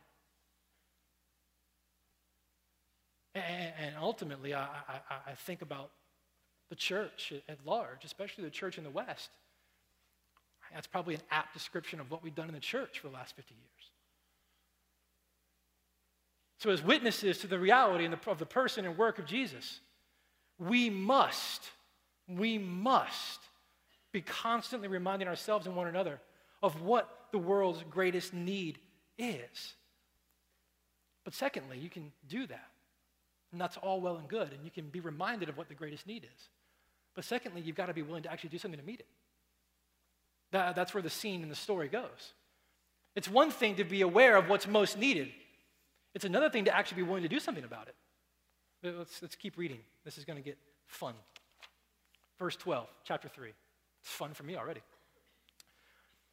And, 3.39 3.95
ultimately, 3.99 4.53
I, 4.53 4.63
I, 4.63 4.99
I 5.27 5.33
think 5.35 5.61
about 5.61 5.91
the 6.69 6.75
church 6.75 7.33
at 7.47 7.57
large, 7.65 8.03
especially 8.03 8.43
the 8.43 8.49
church 8.49 8.77
in 8.77 8.83
the 8.83 8.89
West. 8.89 9.29
That's 10.73 10.87
probably 10.87 11.15
an 11.15 11.21
apt 11.31 11.53
description 11.53 11.99
of 11.99 12.11
what 12.11 12.23
we've 12.23 12.35
done 12.35 12.49
in 12.49 12.53
the 12.53 12.59
church 12.59 12.99
for 12.99 13.07
the 13.07 13.13
last 13.13 13.35
50 13.35 13.53
years. 13.53 13.91
So, 16.59 16.71
as 16.71 16.83
witnesses 16.83 17.37
to 17.39 17.47
the 17.47 17.59
reality 17.59 18.05
of 18.05 18.39
the 18.39 18.45
person 18.45 18.85
and 18.85 18.97
work 18.97 19.19
of 19.19 19.25
Jesus, 19.25 19.79
we 20.59 20.89
must, 20.89 21.69
we 22.27 22.57
must 22.57 23.39
be 24.11 24.21
constantly 24.21 24.87
reminding 24.87 25.27
ourselves 25.27 25.67
and 25.67 25.75
one 25.75 25.87
another 25.87 26.19
of 26.63 26.81
what 26.81 27.27
the 27.31 27.37
world's 27.37 27.83
greatest 27.89 28.33
need 28.33 28.79
is. 29.17 29.75
But 31.23 31.33
secondly, 31.33 31.77
you 31.77 31.89
can 31.89 32.11
do 32.27 32.47
that. 32.47 32.69
And 33.51 33.61
that's 33.61 33.77
all 33.77 34.01
well 34.01 34.17
and 34.17 34.27
good, 34.27 34.51
and 34.51 34.63
you 34.63 34.71
can 34.71 34.89
be 34.89 34.99
reminded 34.99 35.49
of 35.49 35.57
what 35.57 35.69
the 35.69 35.75
greatest 35.75 36.05
need 36.05 36.23
is. 36.23 36.49
But 37.15 37.23
secondly, 37.23 37.61
you've 37.61 37.75
got 37.75 37.87
to 37.87 37.93
be 37.93 38.01
willing 38.01 38.23
to 38.23 38.31
actually 38.31 38.49
do 38.49 38.57
something 38.57 38.79
to 38.79 38.85
meet 38.85 38.99
it. 38.99 39.07
That, 40.51 40.75
that's 40.75 40.93
where 40.93 41.01
the 41.03 41.09
scene 41.09 41.43
in 41.43 41.49
the 41.49 41.55
story 41.55 41.87
goes. 41.87 42.33
It's 43.15 43.29
one 43.29 43.49
thing 43.49 43.75
to 43.75 43.83
be 43.83 44.01
aware 44.01 44.35
of 44.35 44.49
what's 44.49 44.67
most 44.67 44.97
needed, 44.97 45.29
it's 46.13 46.25
another 46.25 46.49
thing 46.49 46.65
to 46.65 46.75
actually 46.75 46.97
be 46.97 47.07
willing 47.07 47.23
to 47.23 47.29
do 47.29 47.39
something 47.39 47.63
about 47.63 47.87
it. 47.87 47.95
Let's, 48.97 49.21
let's 49.21 49.35
keep 49.35 49.57
reading. 49.57 49.79
This 50.03 50.17
is 50.17 50.25
going 50.25 50.37
to 50.37 50.43
get 50.43 50.57
fun. 50.85 51.13
Verse 52.39 52.55
12, 52.55 52.87
chapter 53.03 53.27
3. 53.27 53.49
It's 53.49 54.09
fun 54.09 54.33
for 54.33 54.43
me 54.43 54.55
already. 54.55 54.81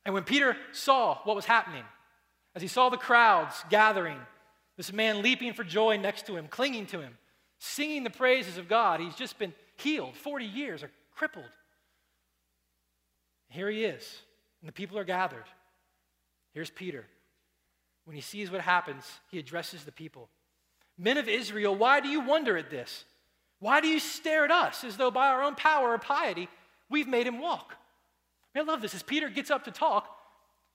And 0.05 0.15
when 0.15 0.25
Peter 0.25 0.57
saw 0.73 1.19
what 1.25 1.37
was 1.37 1.45
happening, 1.45 1.85
as 2.55 2.63
he 2.63 2.69
saw 2.69 2.89
the 2.89 2.97
crowds 2.97 3.65
gathering, 3.71 4.19
this 4.77 4.93
man 4.93 5.23
leaping 5.23 5.53
for 5.53 5.65
joy 5.65 5.97
next 5.97 6.27
to 6.27 6.37
him, 6.37 6.49
clinging 6.49 6.87
to 6.87 7.01
him, 7.01 7.17
singing 7.59 8.05
the 8.05 8.11
praises 8.11 8.59
of 8.59 8.69
God, 8.69 9.01
he's 9.01 9.15
just 9.15 9.39
been 9.39 9.55
healed 9.77 10.17
40 10.17 10.45
years 10.45 10.83
or 10.83 10.91
crippled. 11.15 11.45
Here 13.49 13.71
he 13.71 13.85
is, 13.85 14.23
and 14.61 14.69
the 14.69 14.73
people 14.73 14.99
are 14.99 15.05
gathered. 15.05 15.45
Here's 16.53 16.71
Peter. 16.71 17.07
When 18.05 18.17
he 18.17 18.23
sees 18.23 18.51
what 18.51 18.61
happens, 18.61 19.05
he 19.31 19.39
addresses 19.39 19.85
the 19.85 19.93
people 19.93 20.29
Men 20.97 21.19
of 21.19 21.29
Israel, 21.29 21.75
why 21.75 22.01
do 22.01 22.09
you 22.09 22.21
wonder 22.21 22.57
at 22.57 22.71
this? 22.71 23.05
Why 23.59 23.81
do 23.81 23.89
you 23.89 23.99
stare 23.99 24.45
at 24.45 24.51
us 24.51 24.85
as 24.85 24.97
though 24.97 25.11
by 25.11 25.29
our 25.29 25.43
own 25.43 25.55
power 25.55 25.91
or 25.91 25.99
piety 25.99 26.49
we've 26.89 27.09
made 27.09 27.27
him 27.27 27.41
walk? 27.41 27.75
I, 28.55 28.59
mean, 28.59 28.69
I 28.69 28.73
love 28.73 28.81
this. 28.81 28.95
As 28.95 29.03
Peter 29.03 29.29
gets 29.29 29.51
up 29.51 29.65
to 29.65 29.71
talk, 29.71 30.09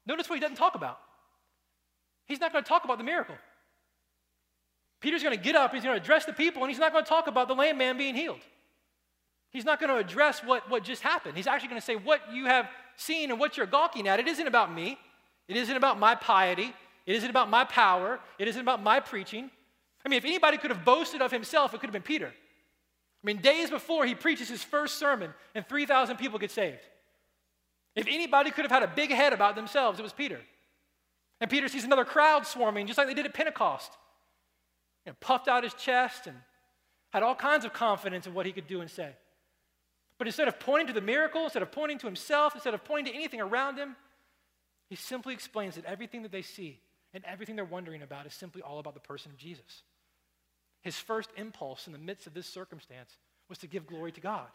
notice 0.06 0.30
what 0.30 0.36
he 0.36 0.42
doesn't 0.42 0.58
talk 0.58 0.76
about. 0.76 1.00
He's 2.26 2.40
not 2.40 2.52
going 2.52 2.64
to 2.64 2.68
talk 2.68 2.84
about 2.84 2.98
the 2.98 3.04
miracle. 3.04 3.36
Peter's 5.00 5.24
going 5.24 5.36
to 5.36 5.42
get 5.42 5.56
up, 5.56 5.74
he's 5.74 5.84
going 5.84 5.96
to 5.96 6.02
address 6.02 6.26
the 6.26 6.34
people, 6.34 6.62
and 6.64 6.70
he's 6.70 6.80
not 6.80 6.92
going 6.92 7.04
to 7.04 7.10
talk 7.10 7.28
about 7.28 7.48
the 7.48 7.56
lame 7.56 7.78
man 7.78 7.98
being 7.98 8.16
healed. 8.16 8.42
He's 9.52 9.66
not 9.66 9.80
going 9.80 9.90
to 9.90 9.98
address 9.98 10.42
what, 10.44 10.70
what 10.70 10.84
just 10.84 11.02
happened. 11.02 11.36
He's 11.36 11.48
actually 11.48 11.70
going 11.70 11.82
to 11.82 11.86
say, 11.86 11.96
What 11.96 12.22
you 12.34 12.46
have 12.46 12.70
seen 12.98 13.32
and 13.32 13.40
what 13.40 13.58
you're 13.58 13.66
gawking 13.66 14.08
at, 14.08 14.20
it 14.20 14.28
isn't 14.28 14.46
about 14.46 14.74
me. 14.74 14.98
It 15.48 15.58
isn't 15.58 15.76
about 15.76 16.00
my 16.00 16.16
piety. 16.16 16.74
It 17.06 17.16
isn't 17.16 17.30
about 17.30 17.50
my 17.50 17.64
power. 17.64 18.20
It 18.38 18.48
isn't 18.48 18.62
about 18.62 18.84
my 18.84 19.00
preaching. 19.00 19.50
I 20.06 20.10
mean, 20.10 20.18
if 20.18 20.26
anybody 20.26 20.58
could 20.58 20.70
have 20.70 20.86
boasted 20.86 21.22
of 21.22 21.32
himself, 21.32 21.74
it 21.74 21.80
could 21.80 21.88
have 21.88 21.94
been 21.94 22.02
Peter. 22.02 22.28
I 22.28 23.26
mean, 23.26 23.38
days 23.42 23.70
before 23.70 24.06
he 24.06 24.16
preaches 24.16 24.48
his 24.48 24.64
first 24.64 24.98
sermon 24.98 25.34
and 25.56 25.68
3,000 25.68 26.18
people 26.18 26.40
get 26.40 26.52
saved. 26.52 26.80
If 27.96 28.06
anybody 28.08 28.52
could 28.52 28.64
have 28.64 28.72
had 28.72 28.84
a 28.84 28.88
big 28.88 29.12
head 29.12 29.34
about 29.34 29.56
themselves, 29.56 30.00
it 30.00 30.04
was 30.04 30.14
Peter. 30.14 30.40
And 31.42 31.50
Peter 31.50 31.68
sees 31.68 31.84
another 31.84 32.06
crowd 32.06 32.46
swarming, 32.46 32.88
just 32.88 32.98
like 32.98 33.08
they 33.08 33.14
did 33.14 33.26
at 33.26 33.34
Pentecost. 33.34 33.92
You 35.06 35.12
know, 35.12 35.16
puffed 35.20 35.48
out 35.48 35.64
his 35.64 35.74
chest 35.74 36.28
and 36.28 36.36
had 37.10 37.24
all 37.24 37.36
kinds 37.36 37.66
of 37.66 37.74
confidence 37.74 38.28
in 38.28 38.34
what 38.34 38.46
he 38.46 38.52
could 38.52 38.68
do 38.68 38.82
and 38.82 38.90
say. 38.90 39.16
But 40.18 40.28
instead 40.28 40.48
of 40.48 40.60
pointing 40.60 40.88
to 40.88 40.94
the 40.94 41.02
miracle, 41.02 41.44
instead 41.46 41.62
of 41.62 41.72
pointing 41.72 41.98
to 42.00 42.06
himself, 42.06 42.54
instead 42.54 42.74
of 42.74 42.84
pointing 42.84 43.12
to 43.14 43.18
anything 43.18 43.42
around 43.42 43.78
him, 43.78 43.96
he 44.90 44.96
simply 44.96 45.34
explains 45.34 45.76
that 45.76 45.86
everything 45.86 46.24
that 46.24 46.32
they 46.32 46.42
see 46.42 46.82
and 47.14 47.24
everything 47.26 47.56
they're 47.56 47.66
wondering 47.66 48.02
about 48.02 48.26
is 48.26 48.34
simply 48.34 48.62
all 48.62 48.80
about 48.80 48.94
the 48.94 49.00
person 49.00 49.32
of 49.32 49.38
Jesus. 49.38 49.84
His 50.82 50.98
first 50.98 51.30
impulse 51.38 51.88
in 51.88 51.94
the 51.94 52.00
midst 52.00 52.28
of 52.28 52.34
this 52.34 52.48
circumstance 52.48 53.18
was 53.48 53.58
to 53.60 53.68
give 53.68 53.88
glory 53.88 54.12
to 54.12 54.22
God. 54.22 54.48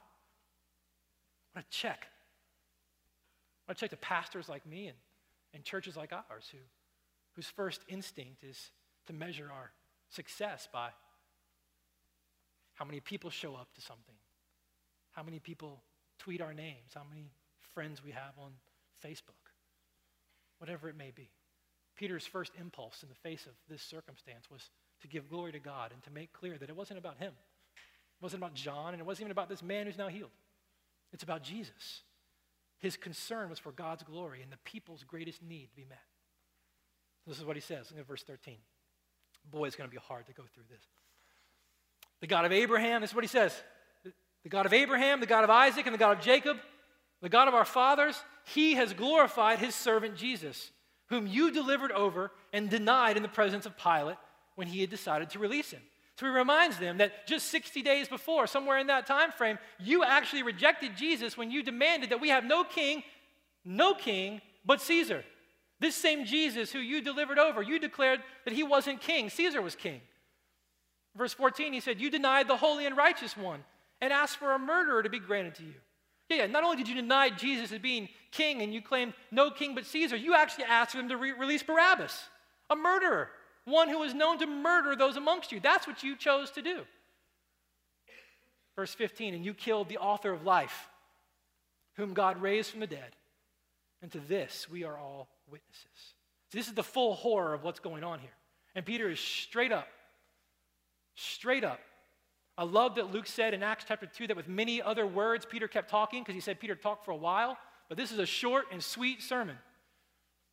What 1.53 1.64
a 1.64 1.70
check. 1.70 2.07
What 3.64 3.76
a 3.76 3.80
check 3.80 3.90
to 3.90 3.97
pastors 3.97 4.49
like 4.49 4.66
me 4.66 4.88
and, 4.88 4.99
and 5.55 5.64
churches 5.64 5.97
like 5.97 6.12
ours 6.12 6.49
who, 6.53 6.59
whose 7.32 7.47
first 7.47 7.80
instinct 7.88 8.45
is 8.45 8.70
to 9.07 9.12
measure 9.12 9.51
our 9.53 9.72
success 10.09 10.68
by 10.72 10.90
how 12.74 12.84
many 12.84 13.00
people 13.00 13.30
show 13.30 13.55
up 13.55 13.72
to 13.74 13.80
something, 13.80 14.14
how 15.12 15.22
many 15.22 15.38
people 15.38 15.82
tweet 16.18 16.40
our 16.40 16.52
names, 16.52 16.92
how 16.94 17.05
many 17.09 17.30
friends 17.74 18.02
we 18.05 18.11
have 18.11 18.32
on 18.38 18.52
Facebook, 19.05 19.52
whatever 20.59 20.88
it 20.88 20.96
may 20.96 21.11
be. 21.11 21.30
Peter's 21.96 22.26
first 22.26 22.52
impulse 22.59 23.02
in 23.02 23.09
the 23.09 23.14
face 23.14 23.46
of 23.46 23.52
this 23.68 23.82
circumstance 23.82 24.50
was 24.50 24.70
to 25.00 25.09
give 25.09 25.28
glory 25.28 25.52
to 25.52 25.61
God 25.61 25.92
and 25.92 26.02
to 26.02 26.11
make 26.11 26.32
clear 26.32 26.59
that 26.59 26.68
it 26.68 26.76
wasn't 26.76 26.98
about 26.98 27.18
him. 27.18 27.32
It 27.76 28.22
wasn't 28.22 28.42
about 28.42 28.55
John, 28.55 28.94
and 28.94 29.00
it 29.00 29.07
wasn't 29.07 29.22
even 29.22 29.32
about 29.32 29.48
this 29.48 29.62
man 29.62 29.86
who's 29.86 29.98
now 29.98 30.09
healed. 30.09 30.30
It's 31.12 31.22
about 31.22 31.42
Jesus. 31.42 32.02
His 32.80 32.96
concern 32.96 33.50
was 33.50 33.59
for 33.59 33.70
God's 33.70 34.02
glory 34.02 34.42
and 34.42 34.50
the 34.50 34.59
people's 34.64 35.05
greatest 35.05 35.42
need 35.42 35.70
to 35.70 35.76
be 35.76 35.84
met. 35.88 36.02
This 37.26 37.38
is 37.38 37.44
what 37.44 37.57
he 37.57 37.62
says. 37.62 37.90
Look 37.90 38.00
at 38.00 38.07
verse 38.07 38.22
13. 38.22 38.57
Boy, 39.51 39.66
it's 39.66 39.76
going 39.76 39.88
to 39.88 39.95
be 39.95 40.01
hard 40.01 40.26
to 40.26 40.32
go 40.32 40.42
through 40.55 40.64
this. 40.70 40.82
The 42.20 42.26
God 42.26 42.45
of 42.45 42.53
Abraham, 42.53 43.01
this 43.01 43.11
is 43.11 43.14
what 43.14 43.24
he 43.24 43.28
says. 43.28 43.55
The 44.42 44.49
God 44.49 44.66
of 44.66 44.72
Abraham, 44.72 45.20
the 45.20 45.26
God 45.26 45.45
of 45.45 45.51
Isaac, 45.51 45.86
and 45.86 45.95
the 45.95 45.99
God 45.99 46.18
of 46.18 46.24
Jacob, 46.24 46.59
the 47.22 47.28
God 47.28 47.49
of 47.49 47.55
our 47.55 47.64
fathers, 47.64 48.22
he 48.45 48.74
has 48.74 48.92
glorified 48.92 49.59
his 49.59 49.74
servant 49.74 50.16
Jesus, 50.16 50.70
whom 51.09 51.26
you 51.26 51.51
delivered 51.51 51.92
over 51.92 52.30
and 52.53 52.68
denied 52.68 53.16
in 53.16 53.22
the 53.22 53.28
presence 53.28 53.66
of 53.66 53.76
Pilate 53.76 54.16
when 54.55 54.66
he 54.66 54.80
had 54.80 54.90
decided 54.90 55.30
to 55.30 55.38
release 55.38 55.70
him. 55.70 55.80
So 56.16 56.26
he 56.26 56.32
reminds 56.32 56.78
them 56.78 56.99
that 56.99 57.26
just 57.26 57.49
60 57.49 57.82
days 57.82 58.09
before, 58.09 58.47
somewhere 58.47 58.78
in 58.78 58.86
that 58.86 59.07
time 59.07 59.32
frame, 59.32 59.59
you 59.80 60.05
actually 60.05 60.42
rejected 60.42 60.97
Jesus 60.97 61.36
when 61.36 61.51
you 61.51 61.62
demanded 61.62 62.11
that 62.11 62.20
we 62.20 62.28
have 62.28 62.45
no 62.45 62.62
king, 62.62 63.03
no 63.64 63.95
king 63.95 64.40
but 64.64 64.80
Caesar. 64.80 65.24
This 65.85 65.97
same 65.97 66.24
Jesus 66.24 66.72
who 66.72 66.78
you 66.78 67.03
delivered 67.03 67.39
over, 67.39 67.61
you 67.61 67.78
declared 67.78 68.20
that 68.47 68.55
he 68.55 68.62
wasn't 68.62 69.03
king, 69.03 69.28
Caesar 69.28 69.61
was 69.61 69.76
king. 69.76 70.01
Verse 71.14 71.35
14, 71.35 71.74
he 71.74 71.80
said, 71.80 72.01
You 72.01 72.09
denied 72.09 72.49
the 72.49 72.57
holy 72.57 72.87
and 72.87 72.97
righteous 72.97 73.37
one 73.37 73.62
and 74.01 74.11
asked 74.11 74.39
for 74.39 74.55
a 74.55 74.59
murderer 74.59 75.03
to 75.03 75.11
be 75.11 75.18
granted 75.18 75.57
to 75.57 75.62
you. 75.62 75.74
Yeah, 76.30 76.37
yeah, 76.39 76.47
not 76.47 76.64
only 76.64 76.78
did 76.78 76.89
you 76.89 76.95
deny 76.95 77.28
Jesus 77.28 77.70
as 77.70 77.80
being 77.80 78.09
king 78.30 78.62
and 78.62 78.72
you 78.72 78.80
claimed 78.80 79.12
no 79.30 79.51
king 79.51 79.74
but 79.74 79.85
Caesar, 79.85 80.16
you 80.16 80.35
actually 80.35 80.64
asked 80.64 80.95
him 80.95 81.11
to 81.11 81.18
re- 81.18 81.32
release 81.32 81.62
Barabbas, 81.62 82.18
a 82.70 82.76
murderer, 82.76 83.28
one 83.66 83.91
who 83.91 83.99
was 83.99 84.14
known 84.14 84.39
to 84.39 84.47
murder 84.47 84.97
those 84.97 85.18
amongst 85.18 85.53
you. 85.53 85.61
That's 85.61 85.87
what 85.87 86.03
you 86.03 86.16
chose 86.16 86.51
to 86.53 86.62
do. 86.62 86.80
Verse 88.74 88.95
15, 88.95 89.35
and 89.35 89.45
you 89.45 89.53
killed 89.53 89.91
the 89.91 89.99
author 89.99 90.32
of 90.32 90.45
life, 90.45 90.89
whom 91.99 92.14
God 92.14 92.41
raised 92.41 92.70
from 92.70 92.80
the 92.80 92.87
dead. 92.87 93.16
And 94.01 94.11
to 94.12 94.18
this 94.20 94.66
we 94.66 94.82
are 94.85 94.97
all 94.97 95.28
witnesses. 95.55 96.14
This 96.52 96.66
is 96.66 96.74
the 96.74 96.82
full 96.82 97.14
horror 97.14 97.55
of 97.55 97.62
what's 97.62 97.80
going 97.80 98.02
on 98.02 98.18
here. 98.18 98.34
And 98.74 98.84
Peter 98.84 99.09
is 99.09 99.20
straight 99.20 99.70
up 99.72 99.86
Straight 101.14 101.64
up. 101.64 101.80
I 102.57 102.64
love 102.64 102.96
that 102.96 103.12
Luke 103.12 103.26
said 103.26 103.55
in 103.55 103.62
Acts 103.62 103.84
chapter 103.86 104.07
2 104.07 104.28
that 104.28 104.36
with 104.36 104.48
many 104.48 104.80
other 104.80 105.07
words, 105.07 105.46
Peter 105.48 105.68
kept 105.68 105.90
talking 105.90 106.22
because 106.22 106.34
he 106.34 106.40
said 106.40 106.61
Peter 106.61 106.74
talked 106.74 107.05
for 107.05 107.11
a 107.11 107.16
while, 107.16 107.57
but 107.88 107.98
this 107.98 108.12
is 108.12 108.18
a 108.18 108.26
short 108.26 108.66
and 108.72 108.82
sweet 108.82 109.22
sermon. 109.22 109.57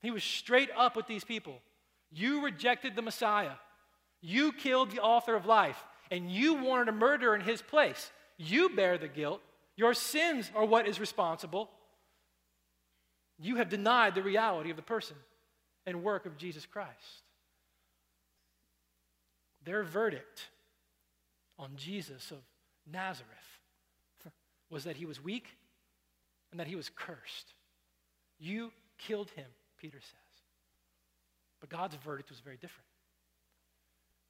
He 0.02 0.12
was 0.12 0.24
straight 0.24 0.70
up 0.76 0.96
with 0.96 1.08
these 1.08 1.24
people. 1.24 1.60
You 2.12 2.44
rejected 2.44 2.96
the 2.96 3.02
Messiah. 3.02 3.54
You 4.22 4.52
killed 4.52 4.92
the 4.92 5.00
author 5.00 5.36
of 5.36 5.46
life, 5.46 5.84
and 6.10 6.32
you 6.32 6.56
wanted 6.56 6.90
a 6.90 6.92
murderer 6.92 7.36
in 7.36 7.42
his 7.42 7.62
place. 7.62 8.12
You 8.38 8.70
bear 8.70 8.98
the 8.98 9.08
guilt. 9.08 9.42
Your 9.76 9.94
sins 9.94 10.52
are 10.56 10.66
what 10.66 10.88
is 10.88 11.00
responsible. 11.00 11.70
You 13.42 13.56
have 13.56 13.70
denied 13.70 14.14
the 14.14 14.22
reality 14.22 14.70
of 14.70 14.76
the 14.76 14.84
person 14.84 15.18
and 15.86 16.04
work 16.04 16.26
of 16.26 16.38
Jesus 16.38 16.66
Christ. 16.66 17.24
Their 19.66 19.84
verdict 19.84 20.50
on 21.58 21.72
Jesus 21.76 22.32
of 22.32 22.38
Nazareth 22.92 23.28
was 24.70 24.84
that 24.84 24.96
he 24.96 25.06
was 25.06 25.24
weak 25.24 25.48
and 26.52 26.60
that 26.60 26.68
he 26.68 26.76
was 26.76 26.90
cursed. 26.90 27.54
You 28.40 28.72
killed 28.98 29.30
him, 29.32 29.48
Peter 29.80 30.00
says. 30.00 30.44
But 31.60 31.70
God's 31.70 31.96
verdict 31.96 32.30
was 32.30 32.40
very 32.40 32.58
different. 32.58 32.88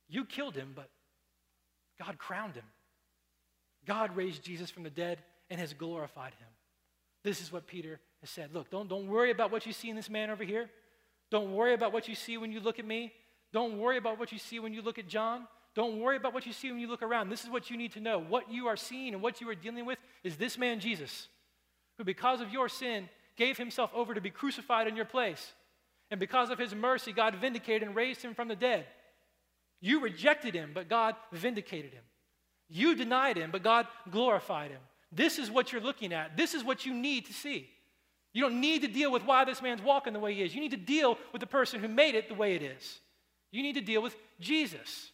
You 0.09 0.25
killed 0.25 0.55
him, 0.55 0.71
but 0.75 0.89
God 2.03 2.17
crowned 2.17 2.55
him. 2.55 2.65
God 3.85 4.15
raised 4.15 4.43
Jesus 4.43 4.69
from 4.69 4.83
the 4.83 4.89
dead 4.89 5.19
and 5.49 5.59
has 5.59 5.73
glorified 5.73 6.33
him. 6.33 6.47
This 7.23 7.41
is 7.41 7.51
what 7.51 7.67
Peter 7.67 7.99
has 8.21 8.29
said. 8.29 8.53
Look, 8.53 8.69
don't, 8.69 8.87
don't 8.87 9.07
worry 9.07 9.31
about 9.31 9.51
what 9.51 9.65
you 9.65 9.73
see 9.73 9.89
in 9.89 9.95
this 9.95 10.09
man 10.09 10.29
over 10.29 10.43
here. 10.43 10.69
Don't 11.29 11.53
worry 11.53 11.73
about 11.73 11.93
what 11.93 12.07
you 12.07 12.15
see 12.15 12.37
when 12.37 12.51
you 12.51 12.59
look 12.59 12.79
at 12.79 12.85
me. 12.85 13.13
Don't 13.51 13.77
worry 13.77 13.97
about 13.97 14.17
what 14.17 14.31
you 14.31 14.37
see 14.37 14.59
when 14.59 14.73
you 14.73 14.81
look 14.81 14.99
at 14.99 15.07
John. 15.07 15.47
Don't 15.73 15.99
worry 15.99 16.17
about 16.17 16.33
what 16.33 16.45
you 16.45 16.53
see 16.53 16.69
when 16.69 16.79
you 16.79 16.87
look 16.87 17.01
around. 17.01 17.29
This 17.29 17.43
is 17.43 17.49
what 17.49 17.69
you 17.69 17.77
need 17.77 17.93
to 17.93 17.99
know. 17.99 18.19
What 18.19 18.51
you 18.51 18.67
are 18.67 18.75
seeing 18.77 19.13
and 19.13 19.23
what 19.23 19.39
you 19.39 19.49
are 19.49 19.55
dealing 19.55 19.85
with 19.85 19.99
is 20.23 20.35
this 20.35 20.57
man, 20.57 20.79
Jesus, 20.79 21.27
who, 21.97 22.03
because 22.03 22.41
of 22.41 22.51
your 22.51 22.67
sin, 22.67 23.09
gave 23.37 23.57
himself 23.57 23.91
over 23.93 24.13
to 24.13 24.21
be 24.21 24.29
crucified 24.29 24.87
in 24.87 24.95
your 24.95 25.05
place. 25.05 25.53
And 26.09 26.19
because 26.19 26.49
of 26.49 26.59
his 26.59 26.75
mercy, 26.75 27.13
God 27.13 27.35
vindicated 27.35 27.83
and 27.83 27.95
raised 27.95 28.21
him 28.21 28.35
from 28.35 28.49
the 28.49 28.55
dead. 28.55 28.85
You 29.79 30.01
rejected 30.01 30.53
him, 30.53 30.71
but 30.73 30.89
God 30.89 31.15
vindicated 31.31 31.93
him. 31.93 32.03
You 32.69 32.95
denied 32.95 33.37
him, 33.37 33.49
but 33.51 33.63
God 33.63 33.87
glorified 34.09 34.71
him. 34.71 34.81
This 35.11 35.39
is 35.39 35.49
what 35.49 35.71
you're 35.71 35.81
looking 35.81 36.13
at. 36.13 36.35
This 36.35 36.53
is 36.53 36.63
what 36.63 36.85
you 36.85 36.93
need 36.93 37.25
to 37.27 37.33
see. 37.33 37.69
You 38.33 38.41
don't 38.43 38.61
need 38.61 38.81
to 38.81 38.87
deal 38.87 39.11
with 39.11 39.25
why 39.25 39.43
this 39.43 39.61
man's 39.61 39.81
walking 39.81 40.13
the 40.13 40.19
way 40.19 40.33
he 40.33 40.41
is. 40.41 40.55
You 40.55 40.61
need 40.61 40.71
to 40.71 40.77
deal 40.77 41.17
with 41.33 41.41
the 41.41 41.47
person 41.47 41.79
who 41.79 41.87
made 41.87 42.15
it 42.15 42.29
the 42.29 42.35
way 42.35 42.55
it 42.55 42.61
is. 42.61 42.99
You 43.51 43.61
need 43.61 43.75
to 43.75 43.81
deal 43.81 44.01
with 44.01 44.15
Jesus. 44.39 45.11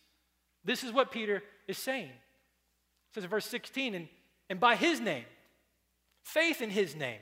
This 0.63 0.84
is 0.84 0.91
what 0.91 1.11
Peter 1.11 1.41
is 1.68 1.78
saying. 1.78 2.09
It 2.09 3.13
says 3.13 3.24
in 3.24 3.30
verse 3.30 3.47
16, 3.47 3.95
and, 3.95 4.07
and 4.49 4.59
by 4.59 4.76
his 4.76 4.99
name, 4.99 5.26
faith 6.24 6.61
in 6.61 6.70
his 6.70 6.95
name, 6.95 7.20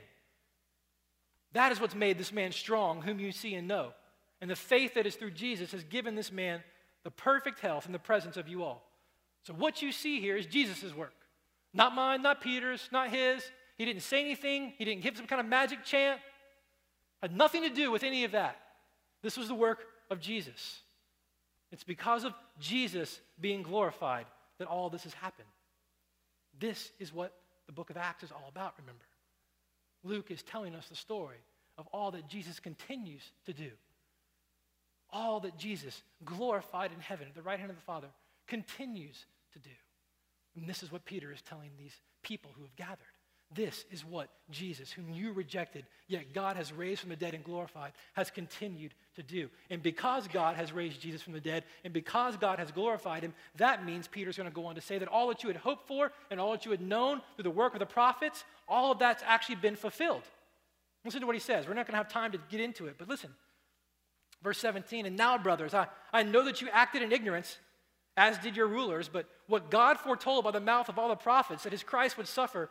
that 1.52 1.72
is 1.72 1.80
what's 1.80 1.94
made 1.94 2.18
this 2.18 2.32
man 2.32 2.52
strong, 2.52 3.00
whom 3.00 3.18
you 3.18 3.32
see 3.32 3.54
and 3.54 3.66
know. 3.66 3.92
And 4.42 4.50
the 4.50 4.56
faith 4.56 4.94
that 4.94 5.06
is 5.06 5.14
through 5.14 5.30
Jesus 5.30 5.72
has 5.72 5.84
given 5.84 6.14
this 6.14 6.30
man 6.30 6.62
the 7.04 7.10
perfect 7.10 7.60
health 7.60 7.86
in 7.86 7.92
the 7.92 7.98
presence 7.98 8.36
of 8.36 8.48
you 8.48 8.62
all. 8.64 8.82
So, 9.44 9.54
what 9.54 9.80
you 9.80 9.92
see 9.92 10.20
here 10.20 10.36
is 10.36 10.44
Jesus' 10.44 10.92
work. 10.92 11.14
Not 11.72 11.94
mine, 11.94 12.20
not 12.20 12.40
Peter's, 12.40 12.88
not 12.90 13.10
his. 13.10 13.48
He 13.76 13.84
didn't 13.84 14.02
say 14.02 14.20
anything, 14.20 14.72
he 14.78 14.84
didn't 14.84 15.02
give 15.02 15.16
some 15.16 15.26
kind 15.26 15.40
of 15.40 15.46
magic 15.46 15.84
chant. 15.84 16.20
Had 17.22 17.36
nothing 17.36 17.62
to 17.62 17.70
do 17.70 17.90
with 17.90 18.02
any 18.02 18.24
of 18.24 18.32
that. 18.32 18.56
This 19.22 19.36
was 19.36 19.48
the 19.48 19.54
work 19.54 19.84
of 20.10 20.20
Jesus. 20.20 20.80
It's 21.72 21.84
because 21.84 22.24
of 22.24 22.32
Jesus 22.58 23.20
being 23.40 23.62
glorified 23.62 24.26
that 24.58 24.68
all 24.68 24.88
this 24.88 25.04
has 25.04 25.14
happened. 25.14 25.48
This 26.58 26.90
is 26.98 27.12
what 27.12 27.32
the 27.66 27.72
book 27.72 27.90
of 27.90 27.96
Acts 27.96 28.22
is 28.22 28.32
all 28.32 28.48
about, 28.48 28.74
remember. 28.78 29.04
Luke 30.04 30.30
is 30.30 30.42
telling 30.42 30.74
us 30.74 30.88
the 30.88 30.94
story 30.94 31.38
of 31.76 31.86
all 31.92 32.10
that 32.12 32.28
Jesus 32.28 32.60
continues 32.60 33.22
to 33.44 33.52
do. 33.52 33.70
All 35.10 35.40
that 35.40 35.58
Jesus, 35.58 36.02
glorified 36.24 36.92
in 36.92 37.00
heaven 37.00 37.26
at 37.28 37.34
the 37.34 37.42
right 37.42 37.58
hand 37.58 37.70
of 37.70 37.76
the 37.76 37.82
Father, 37.82 38.08
continues 38.46 39.26
to 39.52 39.58
do. 39.58 39.70
And 40.56 40.66
this 40.66 40.82
is 40.82 40.90
what 40.90 41.04
Peter 41.04 41.32
is 41.32 41.42
telling 41.42 41.70
these 41.76 41.94
people 42.22 42.50
who 42.56 42.62
have 42.62 42.76
gathered. 42.76 43.15
This 43.54 43.84
is 43.92 44.04
what 44.04 44.28
Jesus, 44.50 44.90
whom 44.90 45.08
you 45.08 45.32
rejected, 45.32 45.86
yet 46.08 46.34
God 46.34 46.56
has 46.56 46.72
raised 46.72 47.00
from 47.00 47.10
the 47.10 47.16
dead 47.16 47.32
and 47.32 47.44
glorified, 47.44 47.92
has 48.14 48.30
continued 48.30 48.92
to 49.14 49.22
do. 49.22 49.48
And 49.70 49.82
because 49.82 50.26
God 50.26 50.56
has 50.56 50.72
raised 50.72 51.00
Jesus 51.00 51.22
from 51.22 51.32
the 51.32 51.40
dead, 51.40 51.62
and 51.84 51.92
because 51.92 52.36
God 52.36 52.58
has 52.58 52.72
glorified 52.72 53.22
him, 53.22 53.34
that 53.56 53.86
means 53.86 54.08
Peter's 54.08 54.36
going 54.36 54.48
to 54.48 54.54
go 54.54 54.66
on 54.66 54.74
to 54.74 54.80
say 54.80 54.98
that 54.98 55.08
all 55.08 55.28
that 55.28 55.44
you 55.44 55.48
had 55.48 55.58
hoped 55.58 55.86
for 55.86 56.10
and 56.30 56.40
all 56.40 56.52
that 56.52 56.64
you 56.64 56.72
had 56.72 56.80
known 56.80 57.22
through 57.36 57.44
the 57.44 57.50
work 57.50 57.72
of 57.72 57.78
the 57.78 57.86
prophets, 57.86 58.44
all 58.68 58.90
of 58.90 58.98
that's 58.98 59.22
actually 59.24 59.56
been 59.56 59.76
fulfilled. 59.76 60.22
Listen 61.04 61.20
to 61.20 61.26
what 61.26 61.36
he 61.36 61.40
says. 61.40 61.68
We're 61.68 61.74
not 61.74 61.86
going 61.86 61.92
to 61.92 61.98
have 61.98 62.08
time 62.08 62.32
to 62.32 62.38
get 62.50 62.60
into 62.60 62.86
it, 62.86 62.96
but 62.98 63.08
listen. 63.08 63.30
Verse 64.42 64.58
17, 64.58 65.06
and 65.06 65.16
now, 65.16 65.38
brothers, 65.38 65.72
I, 65.72 65.86
I 66.12 66.24
know 66.24 66.44
that 66.44 66.60
you 66.60 66.68
acted 66.72 67.02
in 67.02 67.12
ignorance, 67.12 67.58
as 68.16 68.38
did 68.38 68.56
your 68.56 68.66
rulers, 68.66 69.08
but 69.08 69.26
what 69.46 69.70
God 69.70 69.98
foretold 69.98 70.44
by 70.44 70.50
the 70.50 70.60
mouth 70.60 70.88
of 70.88 70.98
all 70.98 71.08
the 71.08 71.16
prophets 71.16 71.62
that 71.62 71.72
his 71.72 71.82
Christ 71.82 72.16
would 72.16 72.28
suffer, 72.28 72.70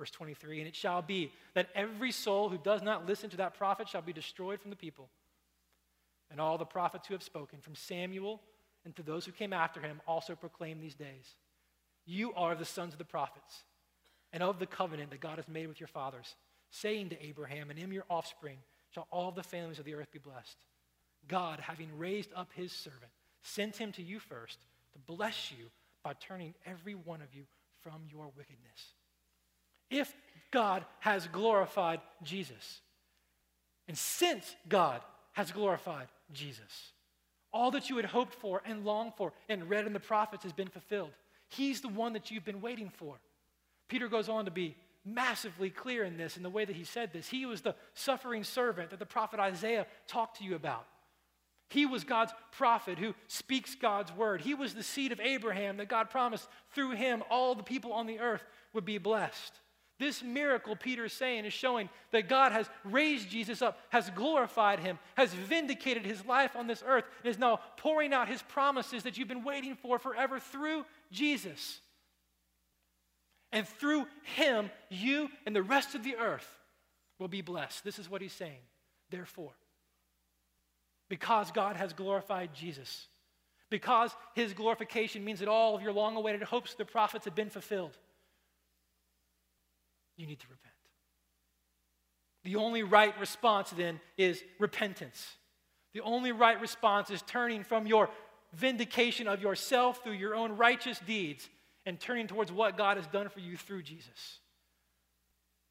Verse 0.00 0.10
23 0.12 0.60
And 0.60 0.66
it 0.66 0.74
shall 0.74 1.02
be 1.02 1.30
that 1.52 1.68
every 1.74 2.10
soul 2.10 2.48
who 2.48 2.56
does 2.56 2.80
not 2.80 3.06
listen 3.06 3.28
to 3.30 3.36
that 3.36 3.52
prophet 3.52 3.86
shall 3.86 4.00
be 4.00 4.14
destroyed 4.14 4.58
from 4.58 4.70
the 4.70 4.76
people. 4.76 5.10
And 6.30 6.40
all 6.40 6.56
the 6.56 6.64
prophets 6.64 7.06
who 7.06 7.12
have 7.12 7.22
spoken, 7.22 7.58
from 7.60 7.74
Samuel 7.74 8.40
and 8.86 8.96
to 8.96 9.02
those 9.02 9.26
who 9.26 9.32
came 9.32 9.52
after 9.52 9.78
him, 9.78 10.00
also 10.08 10.34
proclaim 10.34 10.80
these 10.80 10.94
days. 10.94 11.34
You 12.06 12.32
are 12.32 12.54
the 12.54 12.64
sons 12.64 12.94
of 12.94 12.98
the 12.98 13.04
prophets 13.04 13.64
and 14.32 14.42
of 14.42 14.58
the 14.58 14.64
covenant 14.64 15.10
that 15.10 15.20
God 15.20 15.36
has 15.36 15.46
made 15.48 15.66
with 15.66 15.80
your 15.80 15.86
fathers, 15.86 16.34
saying 16.70 17.10
to 17.10 17.22
Abraham, 17.22 17.68
And 17.68 17.78
in 17.78 17.92
your 17.92 18.06
offspring 18.08 18.56
shall 18.88 19.06
all 19.10 19.32
the 19.32 19.42
families 19.42 19.78
of 19.78 19.84
the 19.84 19.94
earth 19.94 20.10
be 20.10 20.18
blessed. 20.18 20.56
God, 21.28 21.60
having 21.60 21.90
raised 21.98 22.30
up 22.34 22.48
his 22.54 22.72
servant, 22.72 23.12
sent 23.42 23.76
him 23.76 23.92
to 23.92 24.02
you 24.02 24.18
first 24.18 24.60
to 24.94 24.98
bless 24.98 25.52
you 25.52 25.66
by 26.02 26.14
turning 26.14 26.54
every 26.64 26.94
one 26.94 27.20
of 27.20 27.34
you 27.34 27.44
from 27.82 28.00
your 28.10 28.32
wickedness 28.34 28.94
if 29.90 30.14
God 30.50 30.84
has 31.00 31.26
glorified 31.26 32.00
Jesus. 32.22 32.80
And 33.88 33.96
since 33.96 34.54
God 34.68 35.00
has 35.32 35.50
glorified 35.52 36.08
Jesus, 36.32 36.92
all 37.52 37.72
that 37.72 37.90
you 37.90 37.96
had 37.96 38.06
hoped 38.06 38.34
for 38.34 38.62
and 38.64 38.84
longed 38.84 39.14
for 39.16 39.32
and 39.48 39.68
read 39.68 39.86
in 39.86 39.92
the 39.92 40.00
prophets 40.00 40.44
has 40.44 40.52
been 40.52 40.68
fulfilled. 40.68 41.10
He's 41.48 41.80
the 41.80 41.88
one 41.88 42.12
that 42.12 42.30
you've 42.30 42.44
been 42.44 42.60
waiting 42.60 42.90
for. 42.90 43.16
Peter 43.88 44.08
goes 44.08 44.28
on 44.28 44.44
to 44.44 44.50
be 44.50 44.76
massively 45.04 45.70
clear 45.70 46.04
in 46.04 46.16
this 46.16 46.36
in 46.36 46.42
the 46.42 46.50
way 46.50 46.64
that 46.64 46.76
he 46.76 46.84
said 46.84 47.12
this. 47.12 47.28
He 47.28 47.46
was 47.46 47.62
the 47.62 47.74
suffering 47.94 48.44
servant 48.44 48.90
that 48.90 48.98
the 48.98 49.06
prophet 49.06 49.40
Isaiah 49.40 49.86
talked 50.06 50.38
to 50.38 50.44
you 50.44 50.54
about. 50.54 50.86
He 51.70 51.86
was 51.86 52.04
God's 52.04 52.32
prophet 52.52 52.98
who 52.98 53.14
speaks 53.28 53.74
God's 53.74 54.12
word. 54.12 54.40
He 54.40 54.54
was 54.54 54.74
the 54.74 54.82
seed 54.82 55.12
of 55.12 55.20
Abraham 55.20 55.76
that 55.76 55.88
God 55.88 56.10
promised 56.10 56.48
through 56.74 56.92
him 56.92 57.22
all 57.30 57.54
the 57.54 57.62
people 57.62 57.92
on 57.92 58.06
the 58.06 58.18
earth 58.18 58.44
would 58.72 58.84
be 58.84 58.98
blessed. 58.98 59.52
This 60.00 60.22
miracle, 60.22 60.74
Peter 60.74 61.04
is 61.04 61.12
saying, 61.12 61.44
is 61.44 61.52
showing 61.52 61.90
that 62.10 62.26
God 62.26 62.52
has 62.52 62.70
raised 62.84 63.28
Jesus 63.28 63.60
up, 63.60 63.78
has 63.90 64.08
glorified 64.08 64.80
him, 64.80 64.98
has 65.14 65.34
vindicated 65.34 66.06
his 66.06 66.24
life 66.24 66.56
on 66.56 66.66
this 66.66 66.82
earth, 66.86 67.04
and 67.22 67.30
is 67.30 67.38
now 67.38 67.60
pouring 67.76 68.14
out 68.14 68.26
his 68.26 68.40
promises 68.40 69.02
that 69.02 69.18
you've 69.18 69.28
been 69.28 69.44
waiting 69.44 69.76
for 69.76 69.98
forever 69.98 70.40
through 70.40 70.86
Jesus. 71.12 71.80
And 73.52 73.68
through 73.68 74.06
him, 74.36 74.70
you 74.88 75.28
and 75.44 75.54
the 75.54 75.62
rest 75.62 75.94
of 75.94 76.02
the 76.02 76.16
earth 76.16 76.48
will 77.18 77.28
be 77.28 77.42
blessed. 77.42 77.84
This 77.84 77.98
is 77.98 78.08
what 78.08 78.22
he's 78.22 78.32
saying. 78.32 78.62
Therefore, 79.10 79.52
because 81.10 81.50
God 81.50 81.76
has 81.76 81.92
glorified 81.92 82.54
Jesus, 82.54 83.06
because 83.68 84.12
his 84.34 84.54
glorification 84.54 85.26
means 85.26 85.40
that 85.40 85.48
all 85.48 85.76
of 85.76 85.82
your 85.82 85.92
long 85.92 86.16
awaited 86.16 86.42
hopes 86.42 86.72
the 86.72 86.86
prophets 86.86 87.26
have 87.26 87.34
been 87.34 87.50
fulfilled 87.50 87.98
you 90.20 90.26
need 90.26 90.38
to 90.40 90.46
repent. 90.48 90.74
The 92.44 92.56
only 92.56 92.82
right 92.82 93.18
response 93.18 93.70
then 93.70 94.00
is 94.16 94.42
repentance. 94.58 95.36
The 95.92 96.00
only 96.02 96.32
right 96.32 96.60
response 96.60 97.10
is 97.10 97.22
turning 97.22 97.64
from 97.64 97.86
your 97.86 98.10
vindication 98.52 99.26
of 99.26 99.42
yourself 99.42 100.02
through 100.02 100.12
your 100.12 100.34
own 100.34 100.56
righteous 100.56 101.00
deeds 101.00 101.48
and 101.86 101.98
turning 101.98 102.26
towards 102.26 102.52
what 102.52 102.76
God 102.76 102.96
has 102.96 103.06
done 103.06 103.28
for 103.28 103.40
you 103.40 103.56
through 103.56 103.82
Jesus. 103.82 104.38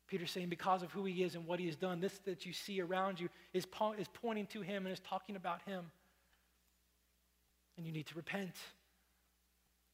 Peter's 0.08 0.32
saying, 0.32 0.50
because 0.50 0.82
of 0.82 0.92
who 0.92 1.06
he 1.06 1.24
is 1.24 1.36
and 1.36 1.46
what 1.46 1.60
he 1.60 1.68
has 1.68 1.76
done, 1.76 2.00
this 2.00 2.18
that 2.26 2.46
you 2.46 2.52
see 2.52 2.82
around 2.82 3.20
you 3.20 3.30
is, 3.54 3.66
po- 3.66 3.94
is 3.94 4.08
pointing 4.08 4.48
to 4.48 4.62
him 4.62 4.86
and 4.86 4.94
is 4.94 5.00
talking 5.02 5.36
about 5.36 5.62
him. 5.68 5.86
And 7.78 7.86
you 7.86 7.92
need 7.92 8.08
to 8.08 8.16
repent. 8.16 8.56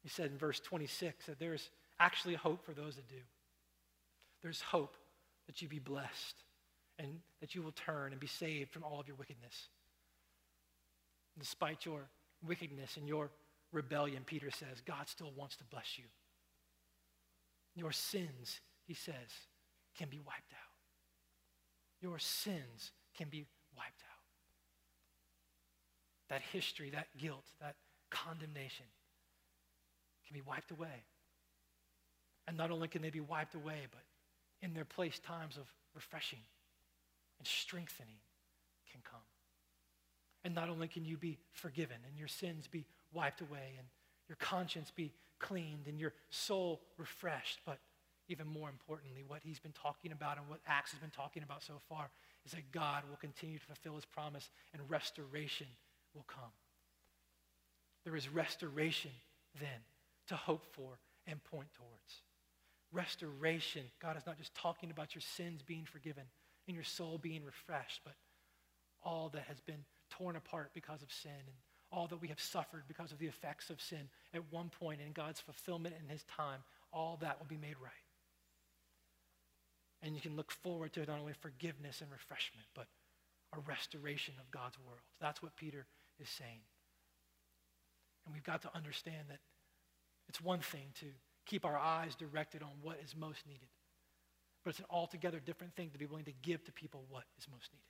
He 0.02 0.10
said 0.10 0.32
in 0.32 0.38
verse 0.38 0.60
26 0.62 1.26
that 1.26 1.40
there's 1.40 1.70
actually 2.00 2.36
hope 2.36 2.64
for 2.64 2.72
those 2.72 2.96
that 2.96 3.08
do. 3.10 3.16
There's 4.46 4.62
hope 4.62 4.96
that 5.48 5.60
you 5.64 5.68
be 5.68 5.80
blessed 5.80 6.36
and 7.00 7.08
that 7.42 7.56
you 7.56 7.64
will 7.64 7.72
turn 7.72 8.12
and 8.12 8.22
be 8.22 8.28
saved 8.28 8.72
from 8.72 8.84
all 8.84 9.00
of 9.00 9.08
your 9.08 9.18
wickedness. 9.18 9.70
Despite 11.40 11.84
your 11.84 12.02
wickedness 12.48 12.96
and 12.96 13.08
your 13.08 13.32
rebellion, 13.72 14.22
Peter 14.24 14.52
says, 14.52 14.84
God 14.86 15.10
still 15.10 15.32
wants 15.36 15.56
to 15.56 15.64
bless 15.64 15.98
you. 15.98 16.04
Your 17.76 17.92
sins, 17.92 18.60
he 18.86 18.94
says, 18.94 19.16
can 19.98 20.10
be 20.10 20.20
wiped 20.20 20.54
out. 20.54 20.76
Your 22.00 22.20
sins 22.20 22.92
can 23.18 23.30
be 23.30 23.48
wiped 23.76 24.04
out. 24.04 24.26
That 26.30 26.42
history, 26.54 26.92
that 26.92 27.08
guilt, 27.18 27.46
that 27.60 27.78
condemnation 28.12 28.86
can 30.28 30.36
be 30.36 30.44
wiped 30.48 30.70
away. 30.70 31.04
And 32.48 32.56
not 32.56 32.70
only 32.70 32.88
can 32.88 33.02
they 33.02 33.10
be 33.10 33.22
wiped 33.22 33.56
away, 33.56 33.88
but 33.90 34.02
in 34.66 34.74
their 34.74 34.84
place, 34.84 35.20
times 35.20 35.58
of 35.58 35.72
refreshing 35.94 36.40
and 37.40 37.48
strengthening 37.48 38.18
can 38.92 39.02
come. 39.10 39.22
And 40.44 40.54
not 40.54 40.70
only 40.70 40.88
can 40.88 41.06
you 41.06 41.18
be 41.18 41.38
forgiven 41.52 41.98
and 42.08 42.18
your 42.18 42.28
sins 42.28 42.68
be 42.68 42.86
wiped 43.14 43.42
away 43.42 43.76
and 43.78 43.88
your 44.28 44.36
conscience 44.38 44.92
be 44.92 45.14
cleaned 45.40 45.88
and 45.88 46.00
your 46.00 46.14
soul 46.30 46.82
refreshed, 46.98 47.60
but 47.66 47.78
even 48.28 48.48
more 48.48 48.70
importantly, 48.70 49.24
what 49.28 49.42
he's 49.44 49.60
been 49.60 49.72
talking 49.72 50.12
about 50.12 50.38
and 50.38 50.50
what 50.50 50.60
Acts 50.68 50.92
has 50.92 51.00
been 51.00 51.12
talking 51.12 51.44
about 51.44 51.62
so 51.62 51.76
far 51.88 52.10
is 52.46 52.52
that 52.54 52.72
God 52.72 53.04
will 53.08 53.18
continue 53.18 53.60
to 53.60 53.66
fulfill 53.66 53.96
his 53.96 54.06
promise 54.06 54.50
and 54.74 54.82
restoration 54.90 55.68
will 56.16 56.26
come. 56.28 56.52
There 58.04 58.16
is 58.16 58.30
restoration 58.30 59.12
then 59.60 59.82
to 60.28 60.36
hope 60.36 60.66
for 60.74 60.98
and 61.28 61.44
point 61.44 61.68
towards. 61.76 62.25
Restoration, 62.96 63.84
God 64.02 64.16
is 64.16 64.26
not 64.26 64.38
just 64.38 64.56
talking 64.56 64.90
about 64.90 65.14
your 65.14 65.22
sins 65.22 65.62
being 65.62 65.84
forgiven 65.84 66.24
and 66.66 66.76
your 66.76 66.86
soul 66.86 67.18
being 67.18 67.44
refreshed, 67.44 68.00
but 68.06 68.16
all 69.04 69.30
that 69.34 69.44
has 69.44 69.60
been 69.60 69.84
torn 70.10 70.38
apart 70.38 70.72
because 70.74 71.02
of 71.02 71.12
sin 71.12 71.32
and 71.46 71.56
all 71.92 72.08
that 72.08 72.22
we 72.22 72.30
have 72.30 72.40
suffered 72.40 72.84
because 72.88 73.12
of 73.12 73.20
the 73.20 73.28
effects 73.28 73.70
of 73.70 73.82
sin 73.82 74.10
at 74.34 74.42
one 74.50 74.70
point 74.70 75.02
in 75.06 75.12
God's 75.12 75.42
fulfillment 75.42 75.94
in 76.02 76.08
his 76.08 76.24
time, 76.24 76.62
all 76.94 77.18
that 77.20 77.38
will 77.38 77.48
be 77.48 77.58
made 77.58 77.76
right. 77.84 77.92
And 80.02 80.16
you 80.16 80.22
can 80.22 80.38
look 80.38 80.52
forward 80.52 80.94
to 80.94 81.02
not 81.02 81.20
only 81.20 81.34
forgiveness 81.34 82.00
and 82.00 82.10
refreshment, 82.10 82.68
but 82.74 82.88
a 83.54 83.60
restoration 83.68 84.36
of 84.40 84.50
God's 84.52 84.78
world. 84.80 85.02
That's 85.20 85.44
what 85.44 85.58
Peter 85.58 85.86
is 86.18 86.30
saying. 86.30 86.62
And 88.26 88.34
we've 88.34 88.44
got 88.44 88.62
to 88.62 88.70
understand 88.74 89.26
that 89.30 89.40
it's 90.30 90.42
one 90.42 90.60
thing 90.60 90.88
to 91.02 91.08
keep 91.46 91.66
our 91.66 91.78
eyes 91.78 92.16
directed 92.16 92.62
on 92.62 92.72
what 92.82 92.98
is 93.04 93.16
most 93.16 93.46
needed, 93.48 93.68
but 94.64 94.72
it's 94.72 94.80
an 94.80 94.86
altogether 94.90 95.40
different 95.40 95.76
thing 95.76 95.90
to 95.92 96.00
be 96.00 96.06
willing 96.06 96.26
to 96.26 96.34
give 96.42 96.64
to 96.66 96.72
people 96.72 97.06
what 97.10 97.24
is 97.38 97.48
most 97.52 97.72
needed. 97.72 97.86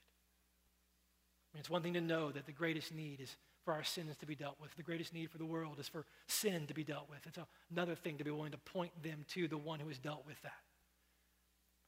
I 1.51 1.57
mean, 1.57 1.59
it's 1.61 1.69
one 1.69 1.81
thing 1.81 1.93
to 1.93 2.01
know 2.01 2.31
that 2.31 2.45
the 2.45 2.51
greatest 2.51 2.93
need 2.93 3.21
is 3.21 3.35
for 3.63 3.73
our 3.73 3.83
sins 3.83 4.15
to 4.17 4.25
be 4.25 4.35
dealt 4.35 4.57
with. 4.61 4.75
The 4.75 4.83
greatest 4.83 5.13
need 5.13 5.31
for 5.31 5.37
the 5.37 5.45
world 5.45 5.79
is 5.79 5.87
for 5.87 6.05
sin 6.27 6.67
to 6.67 6.73
be 6.73 6.83
dealt 6.83 7.09
with. 7.09 7.19
It's 7.25 7.39
another 7.71 7.95
thing 7.95 8.17
to 8.17 8.23
be 8.23 8.31
willing 8.31 8.51
to 8.51 8.57
point 8.57 8.91
them 9.03 9.25
to 9.29 9.47
the 9.47 9.57
one 9.57 9.79
who 9.79 9.87
has 9.87 9.97
dealt 9.97 10.25
with 10.27 10.39
that. 10.43 10.53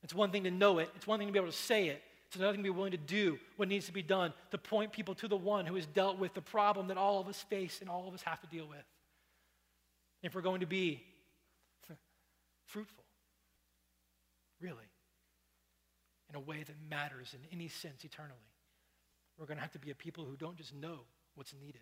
It's 0.03 0.13
one 0.13 0.31
thing 0.31 0.43
to 0.45 0.51
know 0.51 0.79
it, 0.79 0.89
it's 0.95 1.07
one 1.07 1.19
thing 1.19 1.27
to 1.27 1.33
be 1.33 1.39
able 1.39 1.51
to 1.51 1.57
say 1.57 1.89
it. 1.89 2.01
It's 2.27 2.35
another 2.35 2.53
thing 2.53 2.63
to 2.63 2.71
be 2.71 2.75
willing 2.75 2.91
to 2.91 2.97
do 2.97 3.39
what 3.55 3.69
needs 3.69 3.85
to 3.85 3.93
be 3.93 4.01
done 4.01 4.33
to 4.51 4.57
point 4.57 4.91
people 4.91 5.15
to 5.15 5.29
the 5.29 5.37
one 5.37 5.65
who 5.65 5.75
has 5.75 5.85
dealt 5.85 6.17
with 6.17 6.33
the 6.33 6.41
problem 6.41 6.87
that 6.87 6.97
all 6.97 7.21
of 7.21 7.27
us 7.27 7.41
face 7.49 7.79
and 7.79 7.89
all 7.89 8.07
of 8.07 8.13
us 8.13 8.21
have 8.23 8.41
to 8.41 8.47
deal 8.47 8.67
with. 8.67 8.83
If 10.23 10.35
we're 10.35 10.41
going 10.41 10.59
to 10.59 10.65
be 10.65 11.03
fruitful, 12.67 13.03
really, 14.61 14.91
in 16.29 16.35
a 16.35 16.39
way 16.39 16.63
that 16.63 16.75
matters 16.89 17.33
in 17.33 17.39
any 17.51 17.67
sense 17.67 18.03
eternally, 18.03 18.51
we're 19.37 19.45
going 19.45 19.57
to 19.57 19.61
have 19.61 19.71
to 19.71 19.79
be 19.79 19.91
a 19.91 19.95
people 19.95 20.25
who 20.25 20.35
don't 20.35 20.57
just 20.57 20.73
know 20.73 20.99
what's 21.35 21.53
needed, 21.59 21.81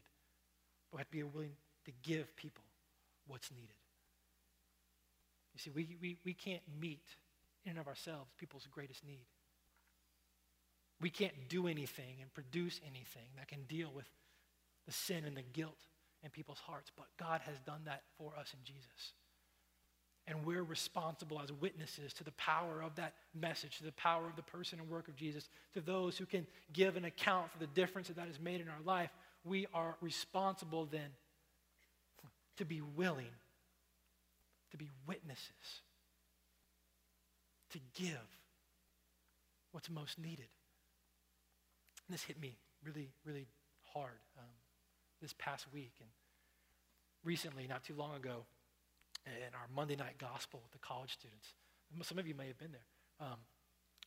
but 0.91 0.99
have 0.99 1.07
to 1.07 1.11
be 1.11 1.23
willing 1.23 1.55
to 1.85 1.91
give 2.03 2.35
people 2.35 2.63
what's 3.27 3.51
needed. 3.51 3.75
You 5.53 5.59
see, 5.59 5.71
we, 5.73 5.97
we, 6.01 6.17
we 6.25 6.33
can't 6.33 6.61
meet 6.79 7.05
in 7.63 7.71
and 7.71 7.79
of 7.79 7.87
ourselves 7.87 8.31
people's 8.37 8.67
greatest 8.69 9.05
need. 9.05 9.25
We 11.01 11.09
can't 11.09 11.49
do 11.49 11.67
anything 11.67 12.17
and 12.21 12.33
produce 12.33 12.79
anything 12.85 13.27
that 13.37 13.47
can 13.47 13.63
deal 13.63 13.91
with 13.93 14.05
the 14.85 14.91
sin 14.91 15.23
and 15.25 15.35
the 15.35 15.41
guilt 15.41 15.87
in 16.23 16.29
people's 16.29 16.59
hearts, 16.59 16.91
but 16.95 17.07
God 17.17 17.41
has 17.45 17.59
done 17.65 17.81
that 17.85 18.03
for 18.17 18.33
us 18.37 18.53
in 18.53 18.63
Jesus. 18.63 19.13
And 20.27 20.43
we're 20.43 20.63
responsible 20.63 21.39
as 21.39 21.51
witnesses 21.51 22.13
to 22.13 22.23
the 22.23 22.31
power 22.31 22.81
of 22.81 22.95
that 22.95 23.13
message, 23.39 23.77
to 23.77 23.83
the 23.83 23.91
power 23.91 24.25
of 24.27 24.35
the 24.35 24.41
person 24.41 24.79
and 24.79 24.89
work 24.89 25.07
of 25.07 25.15
Jesus, 25.15 25.49
to 25.73 25.81
those 25.81 26.17
who 26.17 26.25
can 26.25 26.47
give 26.73 26.97
an 26.97 27.05
account 27.05 27.51
for 27.51 27.59
the 27.59 27.67
difference 27.67 28.07
that 28.07 28.15
that 28.17 28.27
has 28.27 28.39
made 28.39 28.59
in 28.59 28.67
our 28.67 28.81
life. 28.83 29.11
We 29.43 29.67
are 29.73 29.95
responsible 30.01 30.85
then 30.85 31.09
to 32.57 32.65
be 32.65 32.81
willing 32.81 33.29
to 34.75 34.77
be 34.77 34.89
witnesses, 35.07 35.81
to 37.71 37.79
give 37.93 38.27
what's 39.71 39.89
most 39.89 40.19
needed. 40.19 40.49
And 42.07 42.13
this 42.13 42.23
hit 42.23 42.39
me 42.39 42.57
really, 42.83 43.09
really 43.25 43.47
hard 43.93 44.19
um, 44.37 44.45
this 45.21 45.33
past 45.37 45.65
week. 45.73 45.93
And 46.01 46.09
recently, 47.23 47.67
not 47.67 47.85
too 47.85 47.95
long 47.95 48.15
ago, 48.15 48.43
in 49.25 49.53
our 49.53 49.67
Monday 49.73 49.95
night 49.95 50.17
gospel 50.19 50.61
with 50.63 50.71
the 50.71 50.79
college 50.79 51.13
students, 51.13 51.53
some 52.03 52.17
of 52.17 52.27
you 52.27 52.35
may 52.35 52.47
have 52.47 52.57
been 52.57 52.71
there. 52.71 53.27
Um, 53.27 53.37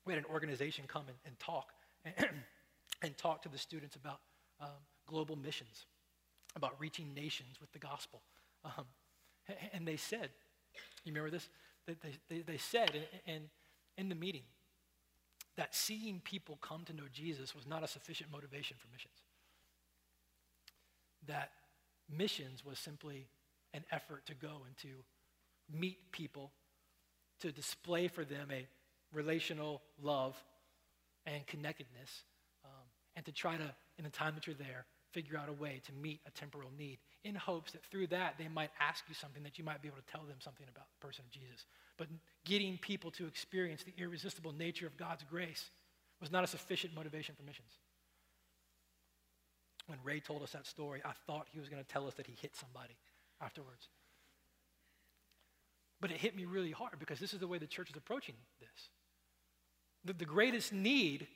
we 0.05 0.13
had 0.13 0.23
an 0.23 0.31
organization 0.31 0.85
come 0.87 1.05
and, 1.09 1.17
and 1.25 1.39
talk 1.39 1.73
and, 2.05 2.15
and, 3.03 3.17
talk 3.17 3.43
to 3.43 3.49
the 3.49 3.59
students 3.59 3.97
about 3.97 4.21
um, 4.61 4.69
global 5.07 5.37
missions, 5.37 5.87
about 6.57 6.75
reaching 6.79 7.15
nations 7.15 7.61
with 7.61 7.73
the 7.73 7.79
gospel. 7.79 8.23
Um, 8.65 8.85
and 9.73 9.87
they 9.87 9.97
said, 9.97 10.31
you 11.05 11.13
remember 11.13 11.31
this? 11.31 11.49
They, 11.87 11.95
they, 12.29 12.41
they 12.41 12.59
said 12.59 12.91
in, 13.27 13.35
in, 13.35 13.43
in 13.97 14.09
the 14.09 14.15
meeting, 14.15 14.43
that 15.57 15.75
seeing 15.75 16.21
people 16.23 16.57
come 16.61 16.85
to 16.85 16.93
know 16.93 17.05
Jesus 17.13 17.55
was 17.55 17.67
not 17.67 17.83
a 17.83 17.89
sufficient 17.89 18.31
motivation 18.31 18.77
for 18.79 18.87
missions. 18.93 19.15
That 21.27 21.51
missions 22.09 22.65
was 22.65 22.79
simply 22.79 23.27
an 23.75 23.85
effort 23.91 24.27
to 24.27 24.35
go 24.35 24.63
and 24.67 24.77
to 24.79 24.89
meet 25.71 26.13
people, 26.13 26.53
to 27.41 27.53
display 27.53 28.09
for 28.09 28.25
them 28.25 28.49
a 28.51 28.67
relational 29.13 29.83
love 30.03 30.37
and 31.27 31.47
connectedness, 31.47 32.25
um, 32.65 32.87
and 33.17 33.25
to 33.27 33.33
try 33.33 33.57
to, 33.57 33.75
in 33.99 34.05
the 34.05 34.11
time 34.11 34.35
that 34.35 34.47
you're 34.47 34.57
there, 34.57 34.87
figure 35.13 35.39
out 35.39 35.49
a 35.49 35.53
way 35.53 35.81
to 35.87 35.93
meet 35.93 36.21
a 36.27 36.31
temporal 36.31 36.71
need 36.77 36.99
in 37.25 37.35
hopes 37.35 37.73
that 37.73 37.83
through 37.85 38.07
that 38.07 38.35
they 38.39 38.49
might 38.49 38.71
ask 38.81 39.05
you 39.09 39.15
something 39.15 39.43
that 39.43 39.59
you 39.59 39.65
might 39.65 39.83
be 39.83 39.89
able 39.89 39.99
to 39.99 40.13
tell 40.13 40.23
them 40.23 40.37
something 40.39 40.67
about 40.71 40.87
the 40.93 41.07
person 41.07 41.25
of 41.27 41.31
Jesus. 41.31 41.67
But 41.97 42.09
getting 42.45 42.79
people 42.79 43.11
to 43.13 43.27
experience 43.27 43.83
the 43.83 43.95
irresistible 44.03 44.53
nature 44.53 44.87
of 44.87 44.97
God's 44.97 45.25
grace 45.29 45.71
was 46.21 46.31
not 46.31 46.45
a 46.45 46.47
sufficient 46.47 46.95
motivation 46.95 47.35
for 47.35 47.43
missions. 47.43 47.73
When 49.87 49.99
Ray 50.05 50.21
told 50.21 50.43
us 50.43 50.53
that 50.53 50.67
story, 50.67 51.01
I 51.05 51.13
thought 51.27 51.47
he 51.51 51.59
was 51.59 51.69
going 51.69 51.83
to 51.83 51.89
tell 51.89 52.07
us 52.07 52.15
that 52.15 52.27
he 52.27 52.35
hit 52.41 52.55
somebody 52.55 52.95
afterwards. 53.41 53.89
But 56.01 56.11
it 56.11 56.19
hit 56.19 56.37
me 56.37 56.45
really 56.45 56.71
hard 56.71 56.99
because 56.99 57.19
this 57.19 57.35
is 57.35 57.41
the 57.41 57.49
way 57.49 57.59
the 57.59 57.67
church 57.67 57.91
is 57.91 57.97
approaching 57.97 58.37
this. 58.61 58.91
The, 60.05 60.13
the 60.13 60.25
greatest 60.25 60.73
need 60.73 61.27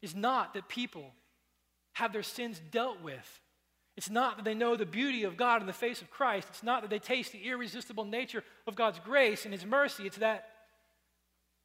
is 0.00 0.14
not 0.14 0.54
that 0.54 0.68
people 0.68 1.12
have 1.92 2.12
their 2.12 2.22
sins 2.22 2.60
dealt 2.70 3.02
with 3.02 3.40
it's 3.98 4.08
not 4.08 4.36
that 4.36 4.44
they 4.44 4.54
know 4.54 4.76
the 4.76 4.86
beauty 4.86 5.24
of 5.24 5.36
God 5.36 5.60
in 5.60 5.66
the 5.66 5.72
face 5.72 6.02
of 6.02 6.08
Christ. 6.08 6.46
It's 6.50 6.62
not 6.62 6.82
that 6.82 6.88
they 6.88 7.00
taste 7.00 7.32
the 7.32 7.42
irresistible 7.48 8.04
nature 8.04 8.44
of 8.68 8.76
God's 8.76 9.00
grace 9.00 9.44
and 9.44 9.52
His 9.52 9.66
mercy. 9.66 10.06
It's 10.06 10.18
that, 10.18 10.50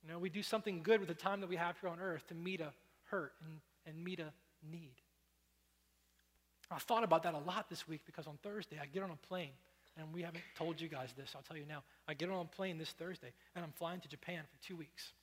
you 0.02 0.12
know, 0.12 0.18
we 0.18 0.32
do 0.32 0.42
something 0.42 0.82
good 0.82 1.00
with 1.00 1.10
the 1.10 1.14
time 1.14 1.42
that 1.42 1.48
we 1.48 1.58
have 1.58 1.76
here 1.80 1.92
on 1.92 2.00
earth 2.00 2.26
to 2.30 2.34
meet 2.34 2.60
a 2.60 2.74
hurt 3.04 3.34
and, 3.46 3.60
and 3.86 4.04
meet 4.04 4.20
a 4.20 4.34
need. 4.68 4.96
I 6.72 6.80
thought 6.80 7.04
about 7.04 7.24
that 7.24 7.34
a 7.34 7.40
lot 7.40 7.70
this 7.70 7.88
week 7.88 8.02
because 8.06 8.28
on 8.28 8.38
Thursday 8.42 8.78
I 8.82 8.86
get 8.86 9.04
on 9.04 9.12
a 9.12 9.28
plane, 9.28 9.52
and 9.98 10.08
we 10.14 10.22
haven't 10.22 10.44
told 10.58 10.82
you 10.82 10.88
guys 10.88 11.10
this, 11.16 11.34
I'll 11.36 11.44
tell 11.44 11.58
you 11.58 11.66
now. 11.68 11.84
I 12.08 12.14
get 12.14 12.30
on 12.30 12.42
a 12.42 12.56
plane 12.56 12.78
this 12.78 12.92
Thursday, 12.92 13.32
and 13.56 13.64
I'm 13.64 13.72
flying 13.72 14.00
to 14.02 14.08
Japan 14.08 14.42
for 14.50 14.68
two 14.68 14.76
weeks. 14.76 15.14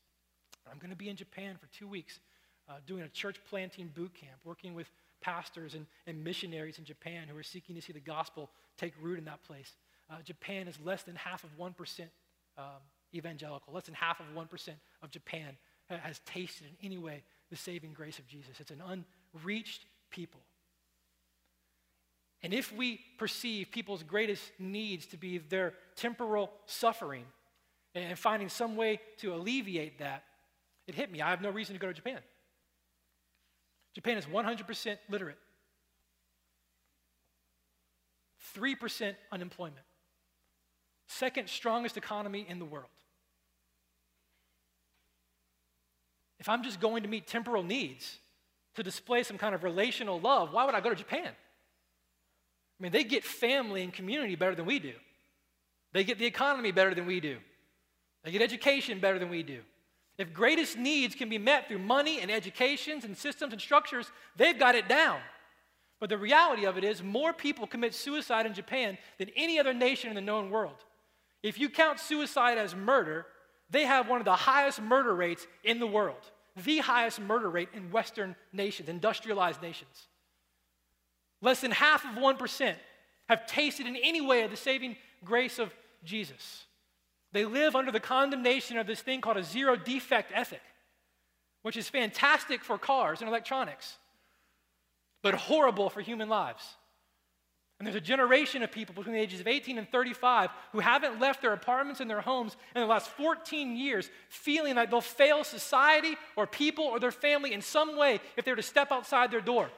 I'm 0.70 0.78
going 0.78 0.90
to 0.90 0.96
be 0.96 1.08
in 1.08 1.16
Japan 1.16 1.56
for 1.60 1.66
two 1.76 1.88
weeks 1.88 2.20
uh, 2.68 2.74
doing 2.86 3.02
a 3.02 3.08
church 3.08 3.40
planting 3.48 3.90
boot 3.94 4.14
camp, 4.14 4.38
working 4.44 4.74
with 4.74 4.90
pastors 5.20 5.74
and, 5.74 5.86
and 6.06 6.22
missionaries 6.22 6.78
in 6.78 6.84
Japan 6.84 7.28
who 7.28 7.36
are 7.36 7.42
seeking 7.42 7.74
to 7.74 7.82
see 7.82 7.92
the 7.92 8.00
gospel 8.00 8.50
take 8.78 8.94
root 9.00 9.18
in 9.18 9.24
that 9.24 9.42
place. 9.42 9.74
Uh, 10.10 10.16
Japan 10.24 10.68
is 10.68 10.78
less 10.82 11.02
than 11.02 11.16
half 11.16 11.44
of 11.44 11.50
1% 11.58 12.00
um, 12.58 12.64
evangelical. 13.14 13.72
Less 13.72 13.84
than 13.84 13.94
half 13.94 14.20
of 14.20 14.26
1% 14.34 14.68
of 15.02 15.10
Japan 15.10 15.56
has 15.88 16.20
tasted 16.24 16.66
in 16.68 16.86
any 16.86 16.98
way 16.98 17.22
the 17.50 17.56
saving 17.56 17.92
grace 17.92 18.18
of 18.18 18.26
Jesus. 18.26 18.60
It's 18.60 18.70
an 18.70 18.82
unreached 19.34 19.86
people. 20.10 20.40
And 22.42 22.54
if 22.54 22.72
we 22.72 23.00
perceive 23.18 23.70
people's 23.70 24.02
greatest 24.02 24.42
needs 24.58 25.06
to 25.06 25.16
be 25.16 25.38
their 25.38 25.74
temporal 25.94 26.50
suffering, 26.66 27.24
and 27.94 28.18
finding 28.18 28.48
some 28.48 28.76
way 28.76 29.00
to 29.18 29.34
alleviate 29.34 29.98
that, 29.98 30.24
it 30.86 30.94
hit 30.94 31.10
me. 31.10 31.20
I 31.20 31.30
have 31.30 31.42
no 31.42 31.50
reason 31.50 31.74
to 31.74 31.80
go 31.80 31.88
to 31.88 31.92
Japan. 31.92 32.18
Japan 33.94 34.16
is 34.16 34.26
100% 34.26 34.98
literate, 35.08 35.38
3% 38.56 39.14
unemployment, 39.32 39.84
second 41.08 41.48
strongest 41.48 41.96
economy 41.96 42.46
in 42.48 42.58
the 42.58 42.64
world. 42.64 42.86
If 46.38 46.48
I'm 46.48 46.62
just 46.62 46.80
going 46.80 47.02
to 47.02 47.08
meet 47.08 47.26
temporal 47.26 47.62
needs 47.62 48.18
to 48.76 48.82
display 48.82 49.24
some 49.24 49.36
kind 49.36 49.54
of 49.54 49.64
relational 49.64 50.20
love, 50.20 50.52
why 50.52 50.64
would 50.64 50.74
I 50.74 50.80
go 50.80 50.88
to 50.88 50.96
Japan? 50.96 51.32
I 52.80 52.82
mean, 52.82 52.92
they 52.92 53.04
get 53.04 53.24
family 53.24 53.82
and 53.82 53.92
community 53.92 54.36
better 54.36 54.54
than 54.54 54.64
we 54.64 54.78
do. 54.78 54.94
They 55.92 56.02
get 56.02 56.18
the 56.18 56.24
economy 56.24 56.72
better 56.72 56.94
than 56.94 57.06
we 57.06 57.20
do. 57.20 57.36
They 58.24 58.30
get 58.30 58.40
education 58.40 59.00
better 59.00 59.18
than 59.18 59.28
we 59.28 59.42
do. 59.42 59.60
If 60.16 60.32
greatest 60.32 60.78
needs 60.78 61.14
can 61.14 61.28
be 61.28 61.38
met 61.38 61.68
through 61.68 61.80
money 61.80 62.20
and 62.20 62.30
educations 62.30 63.04
and 63.04 63.16
systems 63.16 63.52
and 63.52 63.60
structures, 63.60 64.10
they've 64.36 64.58
got 64.58 64.74
it 64.74 64.88
down. 64.88 65.20
But 65.98 66.08
the 66.08 66.18
reality 66.18 66.64
of 66.64 66.78
it 66.78 66.84
is, 66.84 67.02
more 67.02 67.32
people 67.34 67.66
commit 67.66 67.94
suicide 67.94 68.46
in 68.46 68.54
Japan 68.54 68.96
than 69.18 69.28
any 69.36 69.58
other 69.58 69.74
nation 69.74 70.08
in 70.08 70.14
the 70.14 70.22
known 70.22 70.50
world. 70.50 70.84
If 71.42 71.58
you 71.58 71.68
count 71.68 72.00
suicide 72.00 72.56
as 72.56 72.74
murder, 72.74 73.26
they 73.68 73.84
have 73.84 74.08
one 74.08 74.20
of 74.20 74.24
the 74.24 74.36
highest 74.36 74.80
murder 74.80 75.14
rates 75.14 75.46
in 75.64 75.78
the 75.78 75.86
world, 75.86 76.30
the 76.64 76.78
highest 76.78 77.20
murder 77.20 77.50
rate 77.50 77.68
in 77.74 77.90
Western 77.90 78.36
nations, 78.52 78.88
industrialized 78.88 79.60
nations. 79.60 80.08
Less 81.42 81.60
than 81.60 81.70
half 81.70 82.04
of 82.04 82.22
1% 82.22 82.74
have 83.28 83.46
tasted 83.46 83.86
in 83.86 83.96
any 83.96 84.20
way 84.20 84.42
of 84.42 84.50
the 84.50 84.56
saving 84.56 84.96
grace 85.24 85.58
of 85.58 85.72
Jesus. 86.04 86.64
They 87.32 87.44
live 87.44 87.76
under 87.76 87.92
the 87.92 88.00
condemnation 88.00 88.76
of 88.76 88.86
this 88.86 89.00
thing 89.00 89.20
called 89.20 89.36
a 89.36 89.44
zero 89.44 89.76
defect 89.76 90.32
ethic, 90.34 90.62
which 91.62 91.76
is 91.76 91.88
fantastic 91.88 92.64
for 92.64 92.76
cars 92.76 93.20
and 93.20 93.28
electronics, 93.28 93.96
but 95.22 95.34
horrible 95.34 95.90
for 95.90 96.00
human 96.00 96.28
lives. 96.28 96.64
And 97.78 97.86
there's 97.86 97.96
a 97.96 98.00
generation 98.00 98.62
of 98.62 98.70
people 98.70 98.94
between 98.94 99.14
the 99.14 99.20
ages 99.20 99.40
of 99.40 99.46
18 99.46 99.78
and 99.78 99.88
35 99.88 100.50
who 100.72 100.80
haven't 100.80 101.18
left 101.18 101.40
their 101.40 101.54
apartments 101.54 102.00
and 102.00 102.10
their 102.10 102.20
homes 102.20 102.56
in 102.74 102.82
the 102.82 102.86
last 102.86 103.08
14 103.12 103.74
years, 103.74 104.10
feeling 104.28 104.74
like 104.74 104.90
they'll 104.90 105.00
fail 105.00 105.44
society 105.44 106.16
or 106.36 106.46
people 106.46 106.84
or 106.84 107.00
their 107.00 107.10
family 107.10 107.54
in 107.54 107.62
some 107.62 107.96
way 107.96 108.20
if 108.36 108.44
they 108.44 108.52
were 108.52 108.56
to 108.56 108.62
step 108.62 108.92
outside 108.92 109.30
their 109.30 109.40
door. 109.40 109.70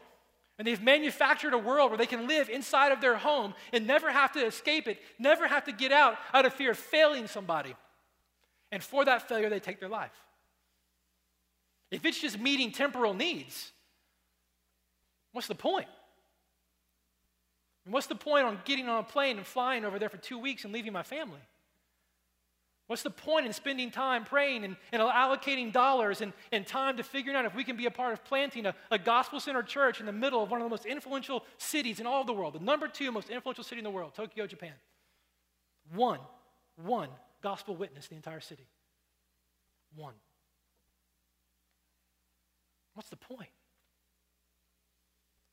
And 0.62 0.66
they've 0.68 0.80
manufactured 0.80 1.54
a 1.54 1.58
world 1.58 1.90
where 1.90 1.98
they 1.98 2.06
can 2.06 2.28
live 2.28 2.48
inside 2.48 2.92
of 2.92 3.00
their 3.00 3.16
home 3.16 3.52
and 3.72 3.84
never 3.84 4.12
have 4.12 4.30
to 4.34 4.46
escape 4.46 4.86
it, 4.86 5.00
never 5.18 5.48
have 5.48 5.64
to 5.64 5.72
get 5.72 5.90
out 5.90 6.14
out 6.32 6.46
of 6.46 6.52
fear 6.52 6.70
of 6.70 6.78
failing 6.78 7.26
somebody. 7.26 7.74
And 8.70 8.80
for 8.80 9.04
that 9.04 9.28
failure, 9.28 9.50
they 9.50 9.58
take 9.58 9.80
their 9.80 9.88
life. 9.88 10.12
If 11.90 12.04
it's 12.04 12.20
just 12.20 12.38
meeting 12.38 12.70
temporal 12.70 13.12
needs, 13.12 13.72
what's 15.32 15.48
the 15.48 15.56
point? 15.56 15.88
And 17.84 17.92
what's 17.92 18.06
the 18.06 18.14
point 18.14 18.46
on 18.46 18.60
getting 18.64 18.88
on 18.88 19.00
a 19.00 19.02
plane 19.02 19.38
and 19.38 19.44
flying 19.44 19.84
over 19.84 19.98
there 19.98 20.10
for 20.10 20.16
two 20.16 20.38
weeks 20.38 20.62
and 20.62 20.72
leaving 20.72 20.92
my 20.92 21.02
family? 21.02 21.40
What's 22.92 23.02
the 23.02 23.08
point 23.08 23.46
in 23.46 23.54
spending 23.54 23.90
time 23.90 24.22
praying 24.22 24.64
and, 24.64 24.76
and 24.92 25.00
allocating 25.00 25.72
dollars 25.72 26.20
and, 26.20 26.34
and 26.52 26.66
time 26.66 26.98
to 26.98 27.02
figuring 27.02 27.34
out 27.34 27.46
if 27.46 27.54
we 27.54 27.64
can 27.64 27.74
be 27.74 27.86
a 27.86 27.90
part 27.90 28.12
of 28.12 28.22
planting 28.22 28.66
a, 28.66 28.74
a 28.90 28.98
gospel 28.98 29.40
centered 29.40 29.66
church 29.66 30.00
in 30.00 30.04
the 30.04 30.12
middle 30.12 30.42
of 30.42 30.50
one 30.50 30.60
of 30.60 30.66
the 30.66 30.68
most 30.68 30.84
influential 30.84 31.42
cities 31.56 32.00
in 32.00 32.06
all 32.06 32.20
of 32.20 32.26
the 32.26 32.34
world, 32.34 32.52
the 32.52 32.58
number 32.58 32.88
two 32.88 33.10
most 33.10 33.30
influential 33.30 33.64
city 33.64 33.78
in 33.78 33.84
the 33.84 33.90
world, 33.90 34.12
Tokyo, 34.14 34.46
Japan? 34.46 34.74
One, 35.94 36.18
one 36.76 37.08
gospel 37.42 37.74
witness 37.74 38.08
the 38.08 38.14
entire 38.14 38.40
city. 38.40 38.66
One. 39.96 40.12
What's 42.92 43.08
the 43.08 43.16
point? 43.16 43.48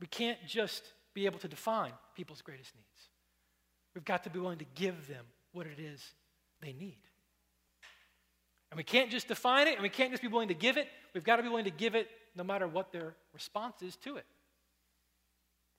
We 0.02 0.08
can't 0.08 0.40
just 0.46 0.84
be 1.14 1.26
able 1.26 1.40
to 1.40 1.48
define 1.48 1.94
people's 2.18 2.42
greatest 2.42 2.76
needs. 2.76 3.08
We've 3.96 4.04
got 4.04 4.26
to 4.26 4.30
be 4.30 4.40
willing 4.40 4.60
to 4.60 4.68
give 4.76 5.08
them 5.08 5.24
what 5.54 5.68
it 5.68 5.80
is 5.80 6.04
they 6.62 6.74
need. 6.74 6.98
And 8.72 8.78
we 8.78 8.84
can't 8.84 9.10
just 9.10 9.28
define 9.28 9.68
it 9.68 9.74
and 9.74 9.82
we 9.82 9.90
can't 9.90 10.12
just 10.12 10.22
be 10.22 10.28
willing 10.28 10.50
to 10.50 10.54
give 10.54 10.78
it. 10.78 10.88
We've 11.14 11.24
got 11.24 11.38
to 11.38 11.44
be 11.44 11.50
willing 11.50 11.66
to 11.66 11.72
give 11.72 11.96
it 11.96 12.08
no 12.36 12.44
matter 12.44 12.68
what 12.68 12.92
their 12.92 13.16
response 13.34 13.82
is 13.82 13.96
to 13.98 14.18
it. 14.18 14.26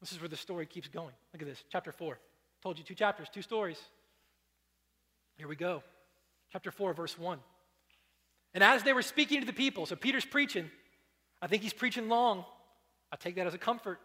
This 0.01 0.13
is 0.13 0.21
where 0.21 0.29
the 0.29 0.37
story 0.37 0.67
keeps 0.67 0.89
going. 0.89 1.15
Look 1.33 1.43
at 1.43 1.49
this, 1.49 1.63
chapter 1.71 1.93
4. 1.93 2.19
Told 2.63 2.79
you 2.79 2.85
two 2.85 2.95
chapters, 2.95 3.29
two 3.33 3.43
stories. 3.43 3.79
Here 5.37 5.47
we 5.47 5.57
go. 5.57 5.83
Chapter 6.53 6.71
4, 6.71 6.95
verse 6.95 7.19
1. 7.19 7.39
And 8.55 8.65
as 8.65 8.83
they 8.83 8.93
were 8.93 9.03
speaking 9.03 9.41
to 9.41 9.47
the 9.47 9.53
people, 9.53 9.87
so 9.87 9.95
Peter's 9.97 10.25
preaching. 10.25 10.71
I 11.41 11.47
think 11.47 11.63
he's 11.63 11.73
preaching 11.73 12.09
long. 12.09 12.45
I 13.13 13.17
take 13.17 13.37
that 13.37 13.47
as 13.47 13.55
a 13.55 13.59
comfort. 13.59 14.01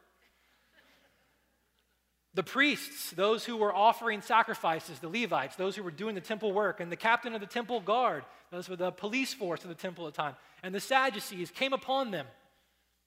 The 2.36 2.44
priests, 2.44 3.12
those 3.12 3.46
who 3.46 3.56
were 3.56 3.74
offering 3.74 4.22
sacrifices, 4.22 5.00
the 5.00 5.08
Levites, 5.08 5.56
those 5.56 5.76
who 5.76 5.84
were 5.84 5.92
doing 5.92 6.16
the 6.16 6.22
temple 6.22 6.52
work, 6.52 6.82
and 6.82 6.92
the 6.92 6.98
captain 6.98 7.34
of 7.34 7.40
the 7.42 7.48
temple 7.48 7.80
guard, 7.80 8.26
those 8.52 8.68
were 8.70 8.76
the 8.76 8.92
police 8.92 9.34
force 9.34 9.64
of 9.64 9.70
the 9.70 9.76
temple 9.76 10.06
at 10.06 10.14
the 10.14 10.22
time, 10.22 10.36
and 10.62 10.76
the 10.76 10.82
Sadducees 10.82 11.50
came 11.50 11.72
upon 11.72 12.12
them. 12.12 12.28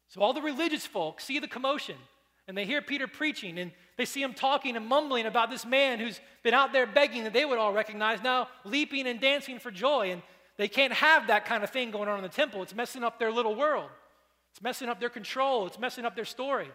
So 0.09 0.23
all 0.23 0.33
the 0.33 0.41
religious 0.41 0.87
folk 0.87 1.21
see 1.21 1.39
the 1.39 1.47
commotion, 1.47 1.97
and 2.47 2.57
they 2.57 2.65
hear 2.65 2.81
Peter 2.81 3.07
preaching, 3.07 3.59
and 3.59 3.71
they 3.99 4.07
see 4.07 4.23
him 4.23 4.33
talking 4.33 4.77
and 4.77 4.87
mumbling 4.87 5.27
about 5.27 5.51
this 5.51 5.67
man 5.67 5.99
who's 5.99 6.19
been 6.43 6.55
out 6.55 6.73
there 6.73 6.87
begging 6.87 7.25
that 7.25 7.35
they 7.35 7.45
would 7.45 7.59
all 7.59 7.75
recognize, 7.75 8.23
now 8.23 8.49
leaping 8.65 9.07
and 9.07 9.21
dancing 9.21 9.59
for 9.59 9.71
joy. 9.71 10.13
And 10.13 10.23
they 10.57 10.69
can't 10.69 10.95
have 10.95 11.27
that 11.27 11.45
kind 11.45 11.63
of 11.63 11.69
thing 11.69 11.91
going 11.91 12.09
on 12.09 12.17
in 12.17 12.23
the 12.23 12.31
temple. 12.31 12.63
It's 12.63 12.75
messing 12.75 13.05
up 13.05 13.19
their 13.19 13.31
little 13.31 13.55
world, 13.55 13.91
it's 14.53 14.63
messing 14.63 14.89
up 14.89 15.01
their 15.01 15.11
control, 15.11 15.67
it's 15.67 15.79
messing 15.79 16.07
up 16.07 16.17
their 16.17 16.25
story. 16.25 16.71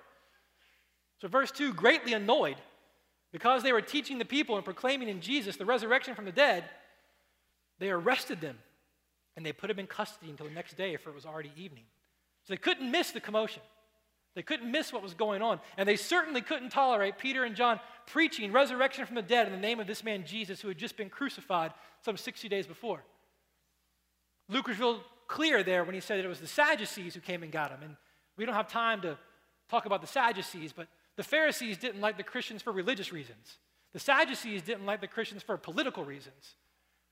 So, 1.23 1.29
verse 1.29 1.51
2 1.51 1.71
greatly 1.71 2.11
annoyed 2.11 2.57
because 3.31 3.63
they 3.63 3.71
were 3.71 3.79
teaching 3.79 4.17
the 4.17 4.25
people 4.25 4.57
and 4.57 4.65
proclaiming 4.65 5.07
in 5.07 5.21
Jesus 5.21 5.55
the 5.55 5.63
resurrection 5.63 6.15
from 6.15 6.25
the 6.25 6.33
dead, 6.33 6.65
they 7.79 7.91
arrested 7.91 8.41
them 8.41 8.57
and 9.37 9.45
they 9.45 9.53
put 9.53 9.69
them 9.69 9.79
in 9.79 9.87
custody 9.87 10.29
until 10.29 10.47
the 10.47 10.53
next 10.53 10.75
day, 10.75 10.97
for 10.97 11.11
it 11.11 11.15
was 11.15 11.25
already 11.25 11.53
evening. 11.55 11.85
So 12.43 12.51
they 12.51 12.57
couldn't 12.57 12.91
miss 12.91 13.11
the 13.11 13.21
commotion. 13.21 13.61
They 14.35 14.41
couldn't 14.41 14.69
miss 14.69 14.91
what 14.91 15.01
was 15.01 15.13
going 15.13 15.41
on. 15.41 15.61
And 15.77 15.87
they 15.87 15.95
certainly 15.95 16.41
couldn't 16.41 16.71
tolerate 16.71 17.17
Peter 17.17 17.45
and 17.45 17.55
John 17.55 17.79
preaching 18.05 18.51
resurrection 18.51 19.05
from 19.05 19.15
the 19.15 19.21
dead 19.21 19.47
in 19.47 19.53
the 19.53 19.59
name 19.59 19.79
of 19.79 19.87
this 19.87 20.03
man 20.03 20.25
Jesus 20.25 20.59
who 20.59 20.67
had 20.67 20.77
just 20.77 20.97
been 20.97 21.09
crucified 21.09 21.71
some 22.01 22.17
60 22.17 22.49
days 22.49 22.67
before. 22.67 23.01
Luke 24.49 24.67
was 24.67 24.77
real 24.77 24.99
clear 25.29 25.63
there 25.63 25.85
when 25.85 25.95
he 25.95 26.01
said 26.01 26.17
that 26.19 26.25
it 26.25 26.27
was 26.27 26.41
the 26.41 26.47
Sadducees 26.47 27.15
who 27.15 27.21
came 27.21 27.43
and 27.43 27.51
got 27.51 27.71
him. 27.71 27.79
And 27.81 27.95
we 28.35 28.45
don't 28.45 28.55
have 28.55 28.67
time 28.67 28.99
to 29.03 29.17
talk 29.69 29.85
about 29.85 30.01
the 30.01 30.07
Sadducees, 30.07 30.73
but 30.73 30.89
the 31.15 31.23
Pharisees 31.23 31.77
didn't 31.77 32.01
like 32.01 32.17
the 32.17 32.23
Christians 32.23 32.61
for 32.61 32.71
religious 32.71 33.11
reasons. 33.11 33.57
The 33.93 33.99
Sadducees 33.99 34.63
didn't 34.63 34.85
like 34.85 35.01
the 35.01 35.07
Christians 35.07 35.43
for 35.43 35.57
political 35.57 36.03
reasons. 36.03 36.55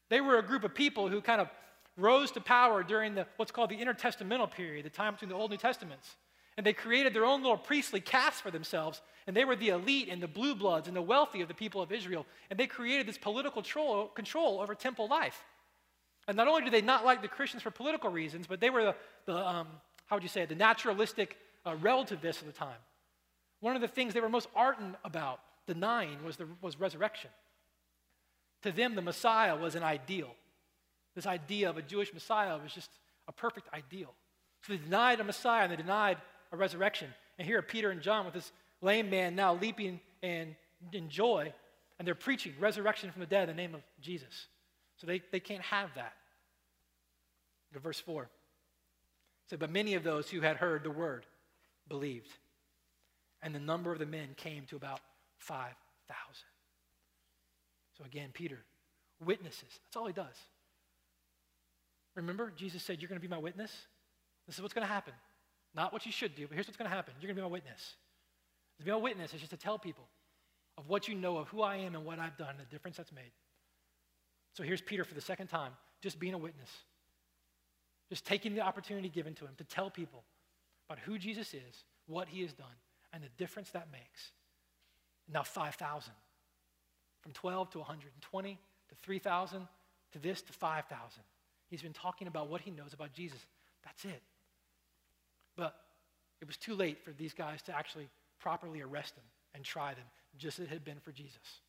They 0.10 0.22
were 0.22 0.40
a 0.40 0.44
group 0.44 0.64
of 0.64 0.74
people 0.74 1.08
who 1.08 1.22
kind 1.22 1.40
of 1.40 1.50
rose 1.98 2.32
to 2.32 2.42
power 2.42 2.84
during 2.84 3.16
the, 3.16 3.28
what's 3.38 3.52
called 3.52 3.70
the 3.70 3.78
intertestamental 3.78 4.50
period, 4.52 4.86
the 4.86 4.90
time 4.90 5.14
between 5.14 5.30
the 5.30 5.36
Old 5.36 5.52
and 5.52 5.60
New 5.60 5.62
Testaments. 5.62 6.16
And 6.58 6.66
they 6.66 6.74
created 6.74 7.14
their 7.14 7.26
own 7.26 7.42
little 7.42 7.58
priestly 7.58 8.02
caste 8.02 8.42
for 8.42 8.52
themselves. 8.52 9.02
And 9.28 9.36
they 9.36 9.46
were 9.46 9.56
the 9.56 9.70
elite 9.70 10.10
and 10.10 10.22
the 10.22 10.28
blue 10.28 10.56
bloods 10.56 10.88
and 10.88 10.98
the 10.98 11.02
wealthy 11.02 11.42
of 11.42 11.48
the 11.48 11.54
people 11.54 11.82
of 11.82 11.92
Israel. 11.92 12.26
And 12.50 12.60
they 12.60 12.68
created 12.68 13.08
this 13.08 13.18
political 13.18 13.62
control, 13.62 14.08
control 14.08 14.60
over 14.60 14.76
temple 14.76 15.08
life. 15.08 15.44
And 16.28 16.36
not 16.36 16.48
only 16.48 16.64
did 16.64 16.74
they 16.74 16.82
not 16.82 17.06
like 17.06 17.22
the 17.22 17.28
Christians 17.28 17.64
for 17.64 17.72
political 17.72 18.10
reasons, 18.10 18.48
but 18.48 18.60
they 18.60 18.70
were 18.70 18.84
the, 18.84 18.96
the 19.26 19.36
um, 19.36 19.68
how 20.08 20.16
would 20.16 20.24
you 20.24 20.30
say 20.30 20.42
it, 20.42 20.50
the 20.50 20.56
naturalistic 20.56 21.38
uh, 21.66 21.76
relativists 21.76 22.42
of 22.42 22.48
the 22.48 22.54
time. 22.54 22.78
One 23.62 23.76
of 23.76 23.82
the 23.82 23.88
things 23.88 24.14
they 24.14 24.20
were 24.20 24.30
most 24.30 24.50
ardent 24.56 24.96
about 25.06 25.40
denying 25.68 26.24
was, 26.26 26.36
the, 26.36 26.48
was 26.62 26.80
resurrection. 26.80 27.30
To 28.64 28.72
them, 28.72 28.96
the 28.96 29.02
Messiah 29.02 29.56
was 29.56 29.76
an 29.76 29.84
ideal. 29.84 30.30
This 31.16 31.26
idea 31.26 31.70
of 31.70 31.78
a 31.78 31.82
Jewish 31.82 32.14
Messiah 32.14 32.58
was 32.62 32.74
just 32.74 32.92
a 33.28 33.32
perfect 33.32 33.70
ideal. 33.74 34.14
So 34.64 34.74
they 34.74 34.78
denied 34.78 35.20
a 35.20 35.24
Messiah 35.24 35.64
and 35.64 35.72
they 35.72 35.78
denied 35.78 36.18
a 36.52 36.58
resurrection. 36.58 37.08
And 37.38 37.48
here 37.48 37.60
are 37.60 37.64
Peter 37.64 37.92
and 37.92 38.02
John 38.02 38.26
with 38.26 38.34
this 38.34 38.52
lame 38.82 39.10
man 39.10 39.36
now 39.36 39.56
leaping 39.56 40.00
and 40.22 40.56
in 40.92 41.10
joy, 41.10 41.54
and 41.98 42.08
they're 42.08 42.16
preaching 42.16 42.54
resurrection 42.60 43.12
from 43.12 43.20
the 43.20 43.28
dead 43.28 43.50
in 43.50 43.56
the 43.56 43.62
name 43.62 43.76
of 43.76 43.82
Jesus. 44.02 44.48
So 44.98 45.08
they, 45.08 45.22
they 45.32 45.40
can't 45.40 45.64
have 45.64 45.90
that. 45.96 46.14
Verse 47.82 48.00
4. 48.00 48.24
It 48.24 48.30
said, 49.48 49.60
But 49.60 49.72
many 49.72 49.94
of 49.94 50.04
those 50.04 50.30
who 50.30 50.42
had 50.42 50.58
heard 50.58 50.84
the 50.84 50.92
word 50.92 51.26
believed 51.88 52.30
and 53.42 53.54
the 53.56 53.60
number 53.60 53.92
of 53.92 54.00
the 54.00 54.06
men 54.06 54.30
came 54.36 54.66
to 54.68 54.76
about 54.76 55.00
5,000. 55.40 55.76
So 57.98 58.06
again, 58.06 58.30
Peter, 58.34 58.60
witnesses. 59.24 59.80
That's 59.86 59.96
all 59.96 60.08
he 60.08 60.14
does. 60.14 60.36
Remember, 62.16 62.52
Jesus 62.56 62.84
said, 62.84 63.02
You're 63.02 63.10
going 63.10 63.20
to 63.20 63.28
be 63.28 63.34
my 63.34 63.38
witness? 63.38 63.72
This 64.48 64.56
is 64.56 64.62
what's 64.62 64.74
going 64.74 64.86
to 64.86 64.92
happen. 64.92 65.14
Not 65.74 65.94
what 65.94 66.06
you 66.06 66.12
should 66.12 66.36
do, 66.36 66.48
but 66.48 66.56
here's 66.56 66.68
what's 66.68 66.78
going 66.78 66.90
to 66.90 66.96
happen. 66.96 67.14
You're 67.20 67.28
going 67.28 67.36
to 67.36 67.42
be 67.42 67.48
my 67.48 67.52
witness. 67.52 67.96
To 68.80 68.86
be 68.86 68.92
my 68.92 68.98
witness 68.98 69.34
is 69.34 69.40
just 69.40 69.52
to 69.52 69.58
tell 69.58 69.80
people 69.80 70.04
of 70.78 70.90
what 70.90 71.08
you 71.08 71.16
know 71.16 71.38
of 71.38 71.48
who 71.50 71.62
I 71.62 71.78
am 71.78 71.96
and 71.96 72.04
what 72.04 72.20
I've 72.20 72.38
done 72.38 72.50
and 72.50 72.60
the 72.60 72.72
difference 72.72 72.98
that's 72.98 73.12
made. 73.12 73.32
So 74.54 74.64
here's 74.64 74.82
Peter 74.82 75.04
for 75.04 75.14
the 75.14 75.22
second 75.22 75.48
time, 75.48 75.72
just 76.02 76.20
being 76.20 76.34
a 76.34 76.38
witness, 76.38 76.70
just 78.10 78.26
taking 78.26 78.56
the 78.56 78.62
opportunity 78.62 79.08
given 79.08 79.34
to 79.36 79.46
him 79.46 79.52
to 79.58 79.64
tell 79.64 79.90
people 79.90 80.24
about 80.90 81.00
who 81.00 81.18
Jesus 81.18 81.54
is, 81.54 81.84
what 82.08 82.28
he 82.28 82.42
has 82.42 82.52
done, 82.54 82.68
and 83.14 83.24
the 83.24 83.30
difference 83.38 83.70
that 83.72 83.88
makes. 83.92 84.32
Now 85.32 85.44
5,000. 85.44 86.14
From 87.22 87.32
12 87.34 87.70
to 87.72 87.78
120 87.80 88.60
to 88.90 88.96
3,000 88.96 89.68
to 90.14 90.20
this 90.20 90.42
to 90.42 90.54
5,000. 90.54 91.24
He's 91.70 91.82
been 91.82 91.94
talking 91.94 92.28
about 92.28 92.50
what 92.50 92.62
he 92.62 92.72
knows 92.72 92.94
about 92.94 93.14
Jesus. 93.14 93.40
That's 93.84 94.06
it. 94.06 94.22
But 95.56 95.76
it 96.42 96.48
was 96.48 96.58
too 96.58 96.76
late 96.76 97.04
for 97.04 97.12
these 97.12 97.34
guys 97.34 97.62
to 97.64 97.76
actually 97.76 98.10
properly 98.40 98.82
arrest 98.82 99.16
him 99.16 99.24
and 99.54 99.64
try 99.64 99.94
them, 99.94 100.06
just 100.38 100.60
as 100.60 100.66
it 100.66 100.70
had 100.70 100.84
been 100.84 101.00
for 101.00 101.12
Jesus. 101.12 101.62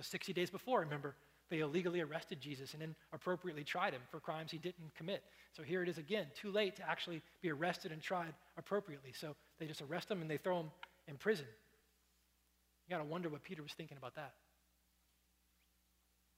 60 0.00 0.32
days 0.32 0.50
before, 0.50 0.80
remember, 0.80 1.14
they 1.48 1.60
illegally 1.60 2.00
arrested 2.00 2.40
Jesus 2.40 2.72
and 2.72 2.82
then 2.82 2.94
appropriately 3.12 3.64
tried 3.64 3.92
him 3.92 4.02
for 4.10 4.18
crimes 4.18 4.50
he 4.50 4.58
didn't 4.58 4.94
commit. 4.96 5.22
So 5.52 5.62
here 5.62 5.82
it 5.82 5.88
is 5.88 5.98
again, 5.98 6.26
too 6.34 6.50
late 6.50 6.76
to 6.76 6.88
actually 6.88 7.22
be 7.40 7.50
arrested 7.50 7.92
and 7.92 8.02
tried 8.02 8.34
appropriately. 8.58 9.12
So 9.12 9.36
they 9.58 9.66
just 9.66 9.82
arrest 9.82 10.10
him 10.10 10.20
and 10.20 10.30
they 10.30 10.38
throw 10.38 10.60
him 10.60 10.70
in 11.06 11.16
prison. 11.16 11.46
You 12.86 12.96
got 12.96 13.02
to 13.02 13.08
wonder 13.08 13.28
what 13.28 13.42
Peter 13.42 13.62
was 13.62 13.72
thinking 13.72 13.96
about 13.96 14.16
that. 14.16 14.34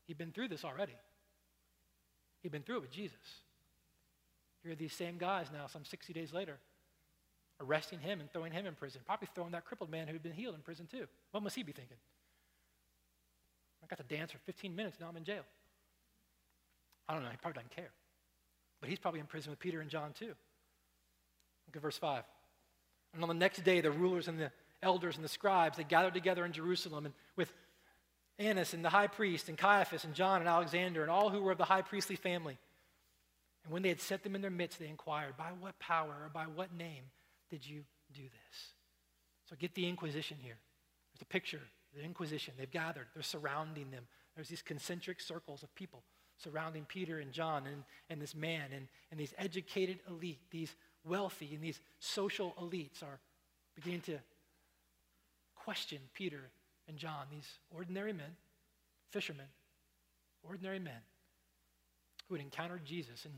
He'd 0.07 0.19
been 0.19 0.33
through 0.33 0.49
this 0.49 0.65
already. 0.65 0.97
He'd 2.43 2.53
been 2.53 2.63
through 2.63 2.77
it 2.77 2.83
with 2.83 2.91
Jesus. 2.91 3.19
Here 4.63 4.73
are 4.73 4.77
these 4.77 4.93
same 4.93 5.19
guys 5.19 5.47
now, 5.53 5.67
some 5.67 5.85
60 5.85 6.13
days 6.13 6.33
later, 6.33 6.59
arresting 7.61 8.01
him 8.01 8.21
and 8.21 8.31
throwing 8.33 8.53
him 8.53 8.67
in 8.67 8.75
prison. 8.75 9.01
Probably 9.05 9.29
throwing 9.35 9.53
that 9.53 9.65
crippled 9.65 9.91
man 9.91 10.07
who 10.07 10.13
had 10.13 10.23
been 10.23 10.33
healed 10.33 10.55
in 10.55 10.61
prison 10.61 10.87
too. 10.91 11.07
What 11.31 11.43
must 11.43 11.57
he 11.57 11.63
be 11.63 11.73
thinking? 11.73 11.97
Got 13.89 13.97
to 13.97 14.17
dance 14.17 14.33
for 14.33 14.39
15 14.39 14.75
minutes, 14.75 14.99
now 15.01 15.09
I'm 15.09 15.17
in 15.17 15.25
jail. 15.25 15.45
I 17.09 17.15
don't 17.15 17.23
know, 17.23 17.31
he 17.31 17.37
probably 17.37 17.61
doesn't 17.63 17.75
care. 17.75 17.91
But 18.81 18.91
he's 18.91 18.99
probably 18.99 19.21
in 19.21 19.27
prison 19.27 19.51
with 19.51 19.59
Peter 19.59 19.81
and 19.81 19.91
John 19.91 20.13
too. 20.13 20.35
Look 21.67 21.77
at 21.77 21.83
verse 21.83 21.99
5. 21.99 22.23
And 23.15 23.23
on 23.23 23.29
the 23.29 23.35
next 23.35 23.65
day, 23.65 23.81
the 23.81 23.91
rulers 23.91 24.29
and 24.29 24.39
the 24.39 24.51
elders 24.83 25.17
and 25.17 25.25
the 25.25 25.29
scribes, 25.29 25.77
they 25.77 25.85
gathered 25.85 26.15
together 26.15 26.45
in 26.45 26.53
Jerusalem 26.53 27.07
and 27.07 27.15
with 27.37 27.53
Annas 28.39 28.75
and 28.75 28.85
the 28.85 28.91
high 28.91 29.09
priest 29.09 29.49
and 29.49 29.59
Caiaphas 29.59 30.05
and 30.05 30.15
John 30.15 30.41
and 30.41 30.49
Alexander 30.49 31.03
and 31.03 31.11
all 31.11 31.31
who 31.31 31.43
were 31.43 31.53
of 31.53 31.59
the 31.59 31.65
high 31.65 31.83
priestly 31.83 32.17
family. 32.17 32.57
And 33.65 33.73
when 33.73 33.83
they 33.83 33.89
had 33.89 34.01
set 34.01 34.23
them 34.23 34.35
in 34.35 34.41
their 34.41 34.51
midst, 34.51 34.79
they 34.79 34.89
inquired, 34.89 35.37
By 35.37 35.51
what 35.61 35.79
power 35.79 36.15
or 36.25 36.31
by 36.33 36.45
what 36.45 36.73
name 36.73 37.05
did 37.51 37.67
you 37.67 37.83
do 38.15 38.23
this? 38.23 38.73
So 39.49 39.57
get 39.59 39.75
the 39.75 39.89
Inquisition 39.89 40.37
here. 40.41 40.57
There's 41.13 41.23
a 41.23 41.27
picture, 41.27 41.61
the 41.99 42.05
Inquisition. 42.05 42.55
They've 42.57 42.71
gathered, 42.71 43.07
they're 43.15 43.23
surrounding 43.23 43.91
them. 43.91 44.07
There's 44.35 44.49
these 44.49 44.63
concentric 44.63 45.21
circles 45.21 45.63
of 45.63 45.75
people 45.75 46.03
surrounding 46.39 46.85
Peter 46.85 47.19
and 47.19 47.33
John 47.33 47.67
and, 47.67 47.83
and 48.09 48.23
this 48.23 48.35
man 48.35 48.71
and, 48.75 48.87
and 49.11 49.19
these 49.19 49.35
educated 49.37 49.99
elite, 50.09 50.39
these 50.51 50.75
wealthy 51.05 51.51
and 51.55 51.63
these 51.63 51.81
social 51.99 52.55
elites 52.61 53.03
are 53.03 53.19
beginning 53.75 54.03
to 54.03 54.19
question 55.57 55.99
Peter 56.15 56.51
and 56.89 56.97
John, 56.97 57.27
these 57.31 57.49
ordinary 57.75 58.13
men, 58.13 58.37
fishermen, 59.11 59.47
ordinary 60.43 60.79
men 60.79 61.01
who 62.29 62.35
had 62.35 62.43
encountered 62.43 62.85
Jesus 62.85 63.25
and 63.25 63.35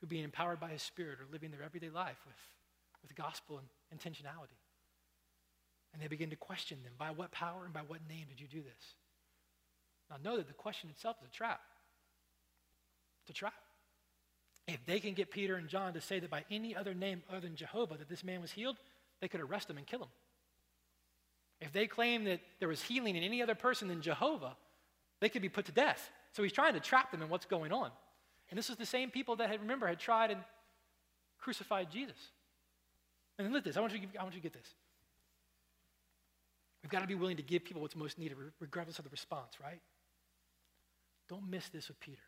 who, 0.00 0.06
being 0.06 0.24
empowered 0.24 0.60
by 0.60 0.68
his 0.68 0.82
Spirit, 0.82 1.18
are 1.20 1.32
living 1.32 1.50
their 1.50 1.62
everyday 1.62 1.90
life 1.90 2.18
with, 2.26 2.36
with 3.02 3.16
gospel 3.16 3.58
and 3.58 3.98
intentionality. 3.98 4.58
And 5.94 6.02
they 6.02 6.08
begin 6.08 6.30
to 6.30 6.36
question 6.36 6.78
them 6.82 6.92
by 6.98 7.12
what 7.12 7.30
power 7.30 7.64
and 7.64 7.72
by 7.72 7.80
what 7.86 8.00
name 8.08 8.26
did 8.28 8.40
you 8.40 8.48
do 8.48 8.60
this? 8.60 8.94
Now, 10.10 10.16
know 10.22 10.36
that 10.36 10.48
the 10.48 10.52
question 10.52 10.90
itself 10.90 11.16
is 11.22 11.28
a 11.28 11.32
trap. 11.32 11.60
It's 13.22 13.30
a 13.30 13.32
trap. 13.32 13.54
If 14.66 14.84
they 14.86 14.98
can 14.98 15.14
get 15.14 15.30
Peter 15.30 15.54
and 15.54 15.68
John 15.68 15.94
to 15.94 16.00
say 16.00 16.18
that 16.18 16.30
by 16.30 16.44
any 16.50 16.74
other 16.74 16.94
name 16.94 17.22
other 17.30 17.40
than 17.40 17.54
Jehovah 17.54 17.96
that 17.96 18.08
this 18.08 18.24
man 18.24 18.40
was 18.40 18.50
healed, 18.50 18.76
they 19.20 19.28
could 19.28 19.40
arrest 19.40 19.70
him 19.70 19.78
and 19.78 19.86
kill 19.86 20.00
him. 20.00 20.08
If 21.60 21.72
they 21.72 21.86
claim 21.86 22.24
that 22.24 22.40
there 22.58 22.68
was 22.68 22.82
healing 22.82 23.16
in 23.16 23.22
any 23.22 23.40
other 23.42 23.54
person 23.54 23.88
than 23.88 24.02
Jehovah, 24.02 24.56
they 25.20 25.28
could 25.28 25.42
be 25.42 25.48
put 25.48 25.66
to 25.66 25.72
death. 25.72 26.10
So 26.32 26.42
he's 26.42 26.52
trying 26.52 26.74
to 26.74 26.80
trap 26.80 27.12
them 27.12 27.22
in 27.22 27.28
what's 27.28 27.46
going 27.46 27.72
on. 27.72 27.90
And 28.50 28.58
this 28.58 28.68
is 28.68 28.76
the 28.76 28.86
same 28.86 29.10
people 29.10 29.36
that 29.36 29.48
had, 29.48 29.60
remember, 29.60 29.86
had 29.86 30.00
tried 30.00 30.30
and 30.30 30.40
crucified 31.38 31.90
Jesus. 31.90 32.16
And 33.38 33.48
look 33.52 33.60
at 33.60 33.64
this. 33.64 33.76
I 33.76 33.80
want 33.80 33.92
you 33.92 34.00
to, 34.00 34.06
I 34.18 34.22
want 34.22 34.34
you 34.34 34.40
to 34.40 34.42
get 34.42 34.52
this. 34.52 34.74
We've 36.84 36.90
got 36.90 37.00
to 37.00 37.06
be 37.06 37.14
willing 37.14 37.38
to 37.38 37.42
give 37.42 37.64
people 37.64 37.80
what's 37.80 37.96
most 37.96 38.18
needed, 38.18 38.36
regardless 38.60 38.98
of 38.98 39.04
the 39.04 39.10
response, 39.10 39.54
right? 39.58 39.80
Don't 41.30 41.48
miss 41.50 41.70
this 41.70 41.88
with 41.88 41.98
Peter. 41.98 42.20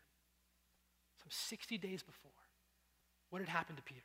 Some 1.19 1.27
60 1.29 1.77
days 1.77 2.01
before, 2.01 2.31
what 3.29 3.39
had 3.39 3.49
happened 3.49 3.77
to 3.77 3.83
Peter? 3.83 4.01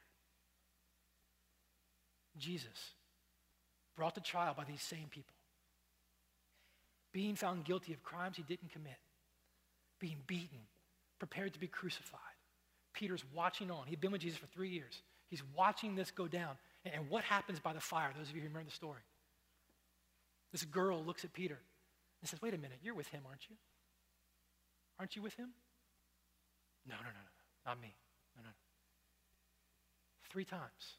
Jesus 2.37 2.93
brought 3.97 4.15
to 4.17 4.21
trial 4.21 4.53
by 4.55 4.65
these 4.65 4.83
same 4.83 5.07
people, 5.09 5.35
being 7.15 7.35
found 7.35 7.65
guilty 7.65 7.95
of 7.95 8.03
crimes 8.03 8.37
he 8.37 8.43
didn't 8.43 8.73
commit, 8.73 8.99
being 10.01 10.19
beaten, 10.27 10.59
prepared 11.19 11.55
to 11.55 11.61
be 11.61 11.67
crucified. 11.67 12.21
Peter's 12.93 13.25
watching 13.35 13.71
on. 13.71 13.87
He'd 13.87 14.03
been 14.03 14.13
with 14.13 14.21
Jesus 14.21 14.39
for 14.39 14.49
three 14.49 14.69
years. 14.69 15.01
He's 15.29 15.43
watching 15.57 15.95
this 15.95 16.11
go 16.11 16.29
down. 16.29 16.57
And 16.85 17.09
what 17.09 17.25
happens 17.25 17.59
by 17.59 17.73
the 17.73 17.81
fire? 17.81 18.11
Those 18.15 18.29
of 18.29 18.35
you 18.35 18.43
who 18.43 18.49
remember 18.49 18.69
the 18.69 18.75
story. 18.75 19.01
This 20.53 20.65
girl 20.65 21.03
looks 21.03 21.25
at 21.25 21.33
Peter 21.33 21.59
and 22.21 22.29
says, 22.29 22.41
Wait 22.41 22.55
a 22.55 22.59
minute, 22.59 22.79
you're 22.83 22.95
with 22.95 23.09
him, 23.09 23.23
aren't 23.27 23.49
you? 23.49 23.57
Aren't 24.99 25.17
you 25.17 25.23
with 25.23 25.35
him? 25.35 25.49
No, 26.87 26.95
no, 26.97 27.03
no, 27.03 27.11
no, 27.11 27.71
not 27.71 27.81
me. 27.81 27.95
No, 28.37 28.43
no. 28.43 28.51
Three 30.31 30.45
times. 30.45 30.99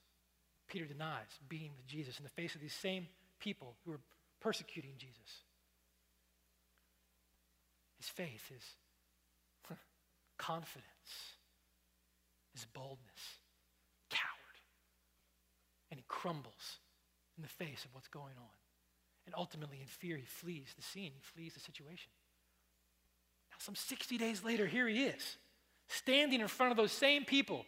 Peter 0.68 0.86
denies 0.86 1.28
being 1.48 1.72
with 1.78 1.86
Jesus 1.86 2.18
in 2.18 2.24
the 2.24 2.30
face 2.30 2.56
of 2.56 2.62
these 2.62 2.74
same 2.74 3.08
people 3.40 3.76
who 3.86 3.92
are 3.92 4.00
persecuting 4.42 4.94
Jesus. 4.98 5.44
His 7.98 8.08
faith, 8.08 8.50
his 8.50 8.64
confidence, 10.38 11.38
his 12.54 12.66
boldness, 12.66 13.40
coward. 14.10 14.60
And 15.90 16.00
he 16.00 16.06
crumbles 16.08 16.80
in 17.38 17.44
the 17.44 17.50
face 17.50 17.86
of 17.86 17.94
what's 17.94 18.08
going 18.08 18.36
on. 18.38 18.63
And 19.26 19.34
ultimately, 19.38 19.80
in 19.82 19.88
fear, 19.88 20.18
he 20.18 20.26
flees 20.26 20.74
the 20.76 20.82
scene, 20.82 21.12
he 21.14 21.22
flees 21.22 21.54
the 21.54 21.60
situation. 21.60 22.12
Now, 23.52 23.58
some 23.60 23.76
60 23.76 24.18
days 24.18 24.44
later, 24.44 24.66
here 24.66 24.88
he 24.88 25.06
is, 25.06 25.38
standing 25.88 26.42
in 26.42 26.48
front 26.48 26.72
of 26.72 26.78
those 26.78 26.92
same 26.92 27.24
people. 27.24 27.66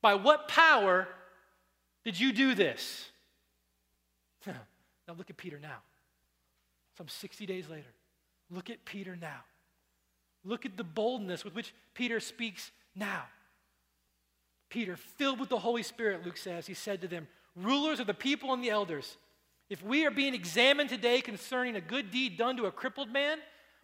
By 0.00 0.14
what 0.14 0.48
power 0.48 1.08
did 2.04 2.18
you 2.18 2.32
do 2.32 2.54
this? 2.54 3.10
now 4.46 4.54
look 5.16 5.30
at 5.30 5.36
Peter 5.36 5.58
now. 5.60 5.78
Some 6.96 7.08
60 7.08 7.46
days 7.46 7.68
later. 7.68 7.88
Look 8.50 8.70
at 8.70 8.84
Peter 8.84 9.16
now. 9.16 9.40
Look 10.44 10.64
at 10.64 10.76
the 10.76 10.84
boldness 10.84 11.44
with 11.44 11.54
which 11.54 11.74
Peter 11.94 12.20
speaks 12.20 12.70
now. 12.94 13.24
Peter, 14.70 14.96
filled 14.96 15.40
with 15.40 15.48
the 15.48 15.58
Holy 15.58 15.82
Spirit, 15.82 16.24
Luke 16.24 16.36
says, 16.36 16.66
he 16.66 16.74
said 16.74 17.00
to 17.00 17.08
them, 17.08 17.26
Rulers 17.56 18.00
of 18.00 18.06
the 18.06 18.14
people 18.14 18.52
and 18.52 18.62
the 18.62 18.70
elders, 18.70 19.16
if 19.70 19.82
we 19.82 20.06
are 20.06 20.10
being 20.10 20.34
examined 20.34 20.88
today 20.88 21.20
concerning 21.20 21.76
a 21.76 21.80
good 21.80 22.10
deed 22.10 22.38
done 22.38 22.56
to 22.56 22.66
a 22.66 22.72
crippled 22.72 23.12
man, 23.12 23.38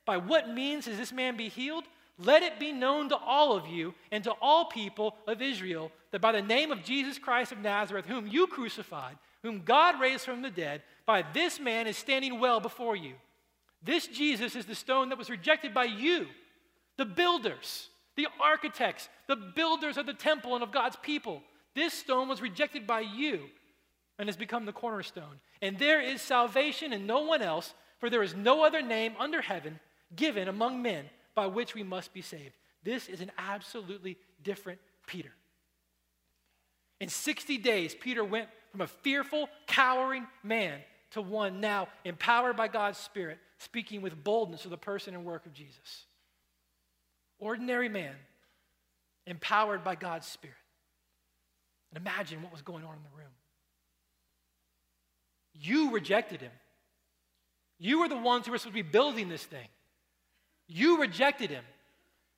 by 0.07 0.16
what 0.16 0.49
means 0.49 0.87
does 0.87 0.97
this 0.97 1.12
man 1.12 1.37
be 1.37 1.49
healed? 1.49 1.85
Let 2.18 2.43
it 2.43 2.61
be 2.61 2.72
known 2.72 3.09
to 3.09 3.16
all 3.16 3.57
of 3.57 3.66
you 3.66 3.95
and 4.12 4.22
to 4.24 4.32
all 4.41 4.66
people 4.66 5.16
of 5.26 5.43
Israel 5.43 5.91
that 6.11 6.20
by 6.20 6.32
the 6.32 6.43
name 6.43 6.70
of 6.70 6.85
Jesus 6.85 7.18
Christ 7.18 7.53
of 7.53 7.59
Nazareth, 7.59 8.07
whom 8.07 8.26
you 8.26 8.47
crucified, 8.47 9.16
whom 9.43 9.62
God 9.64 10.01
raised 10.01 10.24
from 10.24 10.43
the 10.43 10.51
dead, 10.51 10.82
by 11.07 11.24
this 11.35 11.59
man 11.59 11.87
is 11.87 11.97
standing 11.97 12.39
well 12.39 12.61
before 12.61 12.97
you. 12.97 13.14
This 13.82 14.07
Jesus 14.07 14.57
is 14.57 14.64
the 14.64 14.74
stone 14.74 15.11
that 15.11 15.18
was 15.18 15.28
rejected 15.28 15.74
by 15.74 15.85
you, 15.85 16.26
the 16.97 17.05
builders, 17.05 17.89
the 18.16 18.28
architects, 18.41 19.09
the 19.26 19.37
builders 19.37 19.99
of 19.99 20.07
the 20.07 20.14
temple 20.14 20.55
and 20.55 20.62
of 20.62 20.72
God's 20.72 20.97
people. 20.97 21.43
This 21.74 21.93
stone 21.93 22.28
was 22.28 22.41
rejected 22.41 22.87
by 22.87 23.01
you 23.01 23.41
and 24.19 24.29
has 24.29 24.37
become 24.37 24.67
the 24.67 24.73
cornerstone. 24.73 25.41
And 25.61 25.79
there 25.79 26.01
is 26.01 26.23
salvation 26.23 26.93
in 26.93 27.07
no 27.07 27.23
one 27.23 27.43
else, 27.43 27.75
for 27.99 28.09
there 28.09 28.23
is 28.23 28.35
no 28.35 28.65
other 28.65 28.83
name 28.83 29.15
under 29.19 29.41
heaven 29.41 29.81
given 30.15 30.49
among 30.49 30.83
men 30.83 31.07
by 31.35 31.47
which 31.47 31.75
we 31.75 31.83
must 31.83 32.12
be 32.12 32.23
saved. 32.23 32.55
This 32.83 33.09
is 33.09 33.21
an 33.21 33.33
absolutely 33.39 34.19
different 34.43 34.79
Peter. 35.07 35.33
In 37.01 37.09
60 37.09 37.59
days, 37.59 37.95
Peter 37.95 38.25
went 38.25 38.49
from 38.71 38.83
a 38.83 38.87
fearful, 38.87 39.49
cowering 39.67 40.27
man 40.43 40.81
to 41.12 41.23
one 41.23 41.61
now 41.61 41.89
empowered 42.05 42.57
by 42.57 42.69
God's 42.69 42.99
Spirit, 42.99 43.39
speaking 43.59 44.03
with 44.03 44.23
boldness 44.23 44.65
of 44.65 44.71
the 44.71 44.77
person 44.77 45.15
and 45.15 45.25
work 45.25 45.47
of 45.47 45.53
Jesus. 45.53 46.05
Ordinary 47.39 47.89
man, 47.89 48.15
empowered 49.27 49.83
by 49.83 49.95
God's 49.95 50.27
Spirit. 50.27 50.57
And 51.91 52.01
imagine 52.01 52.43
what 52.43 52.53
was 52.53 52.62
going 52.62 52.85
on 52.85 52.95
in 52.97 53.03
the 53.03 53.17
room. 53.17 53.31
You 55.55 55.91
rejected 55.91 56.41
him. 56.41 56.53
You 57.79 58.01
were 58.01 58.09
the 58.09 58.17
ones 58.17 58.47
who 58.47 58.53
were 58.53 58.59
supposed 58.59 58.77
to 58.77 58.83
be 58.83 58.89
building 58.89 59.29
this 59.29 59.45
thing. 59.45 59.67
You 60.67 61.01
rejected 61.01 61.51
him. 61.51 61.65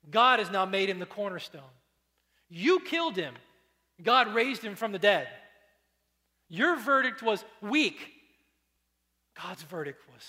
God 0.09 0.39
has 0.39 0.51
now 0.51 0.65
made 0.65 0.89
him 0.89 0.99
the 0.99 1.05
cornerstone. 1.05 1.61
You 2.49 2.79
killed 2.79 3.15
him. 3.15 3.33
God 4.01 4.33
raised 4.33 4.61
him 4.61 4.75
from 4.75 4.91
the 4.91 4.99
dead. 4.99 5.27
Your 6.49 6.77
verdict 6.77 7.21
was 7.21 7.43
weak. 7.61 7.97
God's 9.41 9.63
verdict 9.63 10.01
was 10.13 10.23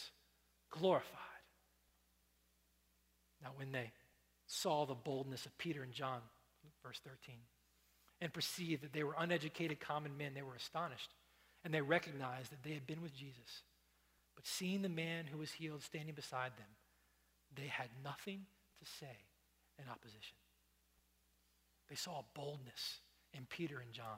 glorified. 0.71 1.15
Now, 3.43 3.51
when 3.57 3.73
they 3.73 3.93
saw 4.47 4.85
the 4.85 4.95
boldness 4.95 5.47
of 5.47 5.57
Peter 5.59 5.83
and 5.83 5.93
John, 5.93 6.21
verse 6.83 7.01
13, 7.05 7.37
and 8.21 8.33
perceived 8.33 8.83
that 8.83 8.93
they 8.93 9.05
were 9.05 9.15
uneducated 9.19 9.79
common 9.79 10.17
men, 10.17 10.35
they 10.35 10.43
were 10.43 10.57
astonished. 10.57 11.11
And 11.69 11.75
they 11.75 11.83
recognized 11.83 12.51
that 12.51 12.63
they 12.63 12.73
had 12.73 12.87
been 12.87 13.03
with 13.03 13.15
Jesus. 13.15 13.61
But 14.35 14.47
seeing 14.47 14.81
the 14.81 14.89
man 14.89 15.27
who 15.31 15.37
was 15.37 15.53
healed 15.53 15.83
standing 15.83 16.15
beside 16.15 16.53
them, 16.57 16.67
they 17.55 17.67
had 17.67 17.89
nothing 18.03 18.47
to 18.79 18.91
say 18.99 19.19
in 19.79 19.85
opposition. 19.91 20.39
They 21.91 21.95
saw 21.95 22.21
a 22.21 22.25
boldness 22.33 23.01
in 23.35 23.45
Peter 23.51 23.81
and 23.85 23.93
John, 23.93 24.17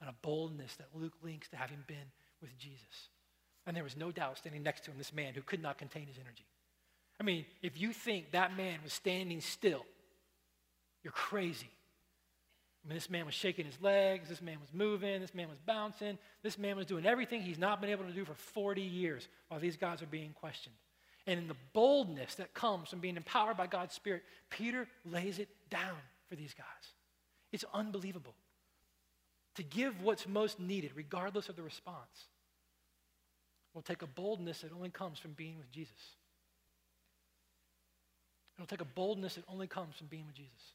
and 0.00 0.10
a 0.10 0.14
boldness 0.22 0.74
that 0.74 0.88
Luke 0.92 1.12
links 1.22 1.48
to 1.50 1.56
having 1.56 1.84
been 1.86 2.10
with 2.42 2.58
Jesus. 2.58 3.10
And 3.64 3.76
there 3.76 3.84
was 3.84 3.96
no 3.96 4.10
doubt 4.10 4.38
standing 4.38 4.64
next 4.64 4.82
to 4.86 4.90
him, 4.90 4.98
this 4.98 5.14
man 5.14 5.34
who 5.34 5.42
could 5.42 5.62
not 5.62 5.78
contain 5.78 6.08
his 6.08 6.18
energy. 6.18 6.46
I 7.20 7.22
mean, 7.22 7.44
if 7.62 7.80
you 7.80 7.92
think 7.92 8.32
that 8.32 8.56
man 8.56 8.80
was 8.82 8.92
standing 8.92 9.40
still, 9.40 9.86
you're 11.04 11.12
crazy. 11.12 11.70
Mean, 12.88 12.96
this 12.96 13.10
man 13.10 13.26
was 13.26 13.34
shaking 13.34 13.66
his 13.66 13.78
legs, 13.82 14.30
this 14.30 14.40
man 14.40 14.58
was 14.60 14.72
moving, 14.72 15.20
this 15.20 15.34
man 15.34 15.50
was 15.50 15.58
bouncing, 15.58 16.16
this 16.42 16.56
man 16.56 16.74
was 16.74 16.86
doing 16.86 17.04
everything 17.04 17.42
he's 17.42 17.58
not 17.58 17.82
been 17.82 17.90
able 17.90 18.04
to 18.04 18.12
do 18.12 18.24
for 18.24 18.34
40 18.34 18.80
years 18.80 19.28
while 19.48 19.60
these 19.60 19.76
guys 19.76 20.00
are 20.00 20.06
being 20.06 20.32
questioned. 20.32 20.74
And 21.26 21.38
in 21.38 21.48
the 21.48 21.56
boldness 21.74 22.36
that 22.36 22.54
comes 22.54 22.88
from 22.88 23.00
being 23.00 23.18
empowered 23.18 23.58
by 23.58 23.66
God's 23.66 23.94
Spirit, 23.94 24.22
Peter 24.48 24.88
lays 25.04 25.38
it 25.38 25.48
down 25.68 25.98
for 26.30 26.36
these 26.36 26.54
guys. 26.54 26.64
It's 27.52 27.64
unbelievable. 27.74 28.34
To 29.56 29.62
give 29.62 30.00
what's 30.02 30.26
most 30.26 30.58
needed, 30.58 30.92
regardless 30.94 31.50
of 31.50 31.56
the 31.56 31.62
response, 31.62 32.28
will 33.74 33.82
take 33.82 34.00
a 34.00 34.06
boldness 34.06 34.62
that 34.62 34.72
only 34.72 34.88
comes 34.88 35.18
from 35.18 35.32
being 35.32 35.58
with 35.58 35.70
Jesus. 35.70 36.14
It'll 38.56 38.66
take 38.66 38.80
a 38.80 38.86
boldness 38.86 39.34
that 39.34 39.44
only 39.46 39.66
comes 39.66 39.96
from 39.96 40.06
being 40.06 40.26
with 40.26 40.36
Jesus. 40.36 40.72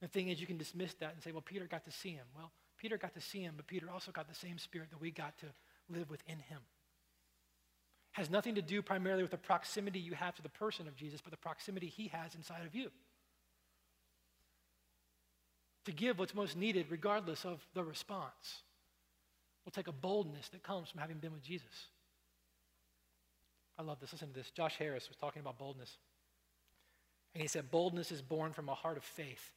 The 0.00 0.08
thing 0.08 0.28
is, 0.28 0.40
you 0.40 0.46
can 0.46 0.58
dismiss 0.58 0.94
that 0.94 1.14
and 1.14 1.22
say, 1.22 1.32
well, 1.32 1.42
Peter 1.42 1.66
got 1.66 1.84
to 1.84 1.90
see 1.90 2.10
him. 2.10 2.26
Well, 2.36 2.52
Peter 2.78 2.96
got 2.96 3.14
to 3.14 3.20
see 3.20 3.40
him, 3.40 3.54
but 3.56 3.66
Peter 3.66 3.88
also 3.92 4.12
got 4.12 4.28
the 4.28 4.34
same 4.34 4.58
spirit 4.58 4.90
that 4.90 5.00
we 5.00 5.10
got 5.10 5.36
to 5.38 5.46
live 5.88 6.08
within 6.10 6.38
him. 6.38 6.60
Has 8.12 8.30
nothing 8.30 8.54
to 8.54 8.62
do 8.62 8.80
primarily 8.80 9.22
with 9.22 9.32
the 9.32 9.36
proximity 9.36 9.98
you 9.98 10.14
have 10.14 10.34
to 10.36 10.42
the 10.42 10.48
person 10.48 10.86
of 10.86 10.96
Jesus, 10.96 11.20
but 11.20 11.32
the 11.32 11.36
proximity 11.36 11.86
he 11.86 12.08
has 12.08 12.34
inside 12.34 12.64
of 12.64 12.74
you. 12.74 12.90
To 15.86 15.92
give 15.92 16.18
what's 16.18 16.34
most 16.34 16.56
needed, 16.56 16.86
regardless 16.90 17.44
of 17.44 17.64
the 17.74 17.82
response, 17.82 18.62
will 19.64 19.72
take 19.72 19.88
a 19.88 19.92
boldness 19.92 20.48
that 20.50 20.62
comes 20.62 20.90
from 20.90 21.00
having 21.00 21.18
been 21.18 21.32
with 21.32 21.42
Jesus. 21.42 21.88
I 23.78 23.82
love 23.82 24.00
this. 24.00 24.12
Listen 24.12 24.28
to 24.28 24.34
this. 24.34 24.50
Josh 24.50 24.76
Harris 24.76 25.08
was 25.08 25.16
talking 25.16 25.40
about 25.40 25.58
boldness. 25.58 25.96
And 27.34 27.42
he 27.42 27.48
said, 27.48 27.70
Boldness 27.70 28.10
is 28.10 28.22
born 28.22 28.52
from 28.52 28.68
a 28.68 28.74
heart 28.74 28.96
of 28.96 29.04
faith 29.04 29.52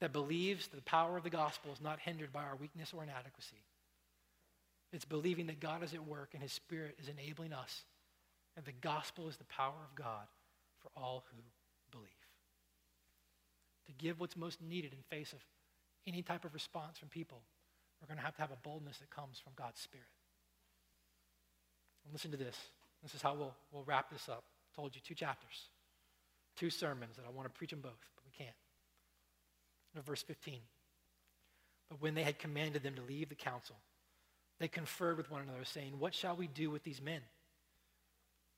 that 0.00 0.12
believes 0.12 0.68
that 0.68 0.76
the 0.76 0.82
power 0.82 1.16
of 1.16 1.24
the 1.24 1.30
gospel 1.30 1.72
is 1.72 1.80
not 1.80 2.00
hindered 2.00 2.32
by 2.32 2.42
our 2.42 2.56
weakness 2.56 2.92
or 2.94 3.02
inadequacy. 3.02 3.62
It's 4.92 5.04
believing 5.04 5.46
that 5.46 5.60
God 5.60 5.82
is 5.82 5.94
at 5.94 6.06
work 6.06 6.30
and 6.34 6.42
his 6.42 6.52
spirit 6.52 6.96
is 7.00 7.08
enabling 7.08 7.52
us, 7.52 7.84
and 8.56 8.64
the 8.64 8.72
gospel 8.72 9.28
is 9.28 9.36
the 9.36 9.44
power 9.44 9.74
of 9.88 9.94
God 9.94 10.26
for 10.80 10.90
all 10.96 11.24
who 11.30 11.42
believe. 11.90 12.10
To 13.86 13.92
give 13.92 14.20
what's 14.20 14.36
most 14.36 14.62
needed 14.62 14.92
in 14.92 14.98
face 15.10 15.32
of 15.32 15.40
any 16.06 16.22
type 16.22 16.44
of 16.44 16.54
response 16.54 16.98
from 16.98 17.08
people, 17.08 17.42
we're 18.00 18.06
going 18.06 18.18
to 18.18 18.24
have 18.24 18.36
to 18.36 18.42
have 18.42 18.52
a 18.52 18.68
boldness 18.68 18.98
that 18.98 19.10
comes 19.10 19.38
from 19.38 19.52
God's 19.56 19.80
spirit. 19.80 20.06
And 22.04 22.12
listen 22.12 22.30
to 22.30 22.36
this. 22.36 22.56
This 23.02 23.14
is 23.14 23.22
how 23.22 23.34
we'll, 23.34 23.54
we'll 23.72 23.84
wrap 23.84 24.10
this 24.10 24.28
up. 24.28 24.44
I 24.72 24.76
told 24.76 24.94
you 24.94 25.00
two 25.04 25.14
chapters, 25.14 25.68
two 26.56 26.70
sermons 26.70 27.16
that 27.16 27.24
I 27.26 27.30
want 27.30 27.46
to 27.46 27.58
preach 27.58 27.70
them 27.70 27.80
both, 27.80 28.00
but 28.14 28.24
we 28.24 28.32
can't 28.32 28.56
verse 30.02 30.22
15. 30.22 30.58
But 31.88 32.00
when 32.00 32.14
they 32.14 32.22
had 32.22 32.38
commanded 32.38 32.82
them 32.82 32.94
to 32.94 33.02
leave 33.02 33.28
the 33.28 33.34
council, 33.34 33.76
they 34.58 34.68
conferred 34.68 35.16
with 35.16 35.30
one 35.30 35.42
another, 35.42 35.64
saying, 35.64 35.98
What 35.98 36.14
shall 36.14 36.36
we 36.36 36.46
do 36.46 36.70
with 36.70 36.84
these 36.84 37.00
men? 37.00 37.20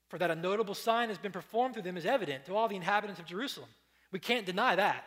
For 0.08 0.18
that 0.18 0.30
a 0.30 0.36
notable 0.36 0.74
sign 0.74 1.08
has 1.08 1.18
been 1.18 1.32
performed 1.32 1.74
through 1.74 1.82
them 1.82 1.96
is 1.96 2.06
evident 2.06 2.46
to 2.46 2.54
all 2.56 2.68
the 2.68 2.76
inhabitants 2.76 3.20
of 3.20 3.26
Jerusalem. 3.26 3.68
We 4.12 4.20
can't 4.20 4.46
deny 4.46 4.76
that. 4.76 5.04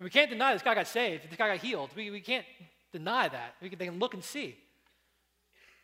We 0.00 0.10
can't 0.10 0.30
deny 0.30 0.52
this 0.52 0.62
guy 0.62 0.74
got 0.74 0.88
saved, 0.88 1.28
this 1.28 1.36
guy 1.36 1.48
got 1.48 1.58
healed. 1.58 1.90
We, 1.94 2.10
we 2.10 2.20
can't 2.20 2.46
deny 2.92 3.28
that. 3.28 3.54
We 3.62 3.68
can, 3.68 3.78
they 3.78 3.86
can 3.86 3.98
look 3.98 4.14
and 4.14 4.24
see. 4.24 4.56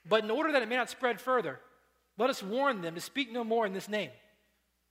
But 0.08 0.24
in 0.24 0.30
order 0.30 0.52
that 0.52 0.62
it 0.62 0.68
may 0.68 0.76
not 0.76 0.90
spread 0.90 1.20
further, 1.20 1.60
let 2.18 2.30
us 2.30 2.42
warn 2.42 2.80
them 2.80 2.94
to 2.94 3.00
speak 3.00 3.30
no 3.30 3.44
more 3.44 3.66
in 3.66 3.72
this 3.72 3.88
name. 3.88 4.10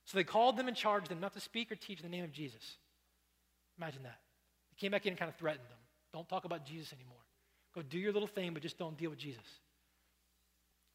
So 0.04 0.16
they 0.16 0.24
called 0.24 0.56
them 0.56 0.68
and 0.68 0.76
charged 0.76 1.10
them 1.10 1.20
not 1.20 1.34
to 1.34 1.40
speak 1.40 1.70
or 1.70 1.74
teach 1.74 2.00
in 2.00 2.10
the 2.10 2.16
name 2.16 2.24
of 2.24 2.32
Jesus. 2.32 2.76
Imagine 3.76 4.04
that 4.04 4.18
came 4.80 4.90
back 4.90 5.06
in 5.06 5.12
and 5.12 5.18
kind 5.18 5.28
of 5.28 5.36
threatened 5.36 5.68
them. 5.68 5.78
Don't 6.12 6.28
talk 6.28 6.44
about 6.44 6.64
Jesus 6.64 6.92
anymore. 6.92 7.16
Go 7.74 7.82
do 7.82 7.98
your 7.98 8.12
little 8.12 8.28
thing, 8.28 8.52
but 8.52 8.62
just 8.62 8.78
don't 8.78 8.96
deal 8.96 9.10
with 9.10 9.18
Jesus. 9.18 9.44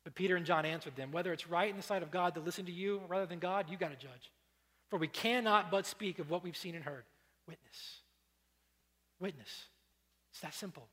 But 0.03 0.15
Peter 0.15 0.35
and 0.35 0.45
John 0.45 0.65
answered 0.65 0.95
them 0.95 1.11
Whether 1.11 1.31
it's 1.31 1.47
right 1.47 1.69
in 1.69 1.77
the 1.77 1.83
sight 1.83 2.03
of 2.03 2.11
God 2.11 2.35
to 2.35 2.41
listen 2.41 2.65
to 2.65 2.71
you 2.71 3.01
rather 3.07 3.25
than 3.25 3.39
God, 3.39 3.69
you 3.69 3.77
got 3.77 3.91
to 3.91 3.97
judge. 3.97 4.31
For 4.89 4.97
we 4.97 5.07
cannot 5.07 5.71
but 5.71 5.85
speak 5.85 6.19
of 6.19 6.29
what 6.29 6.43
we've 6.43 6.57
seen 6.57 6.75
and 6.75 6.83
heard. 6.83 7.03
Witness. 7.47 8.01
Witness. 9.19 9.65
It's 10.31 10.41
that 10.41 10.53
simple. 10.53 10.87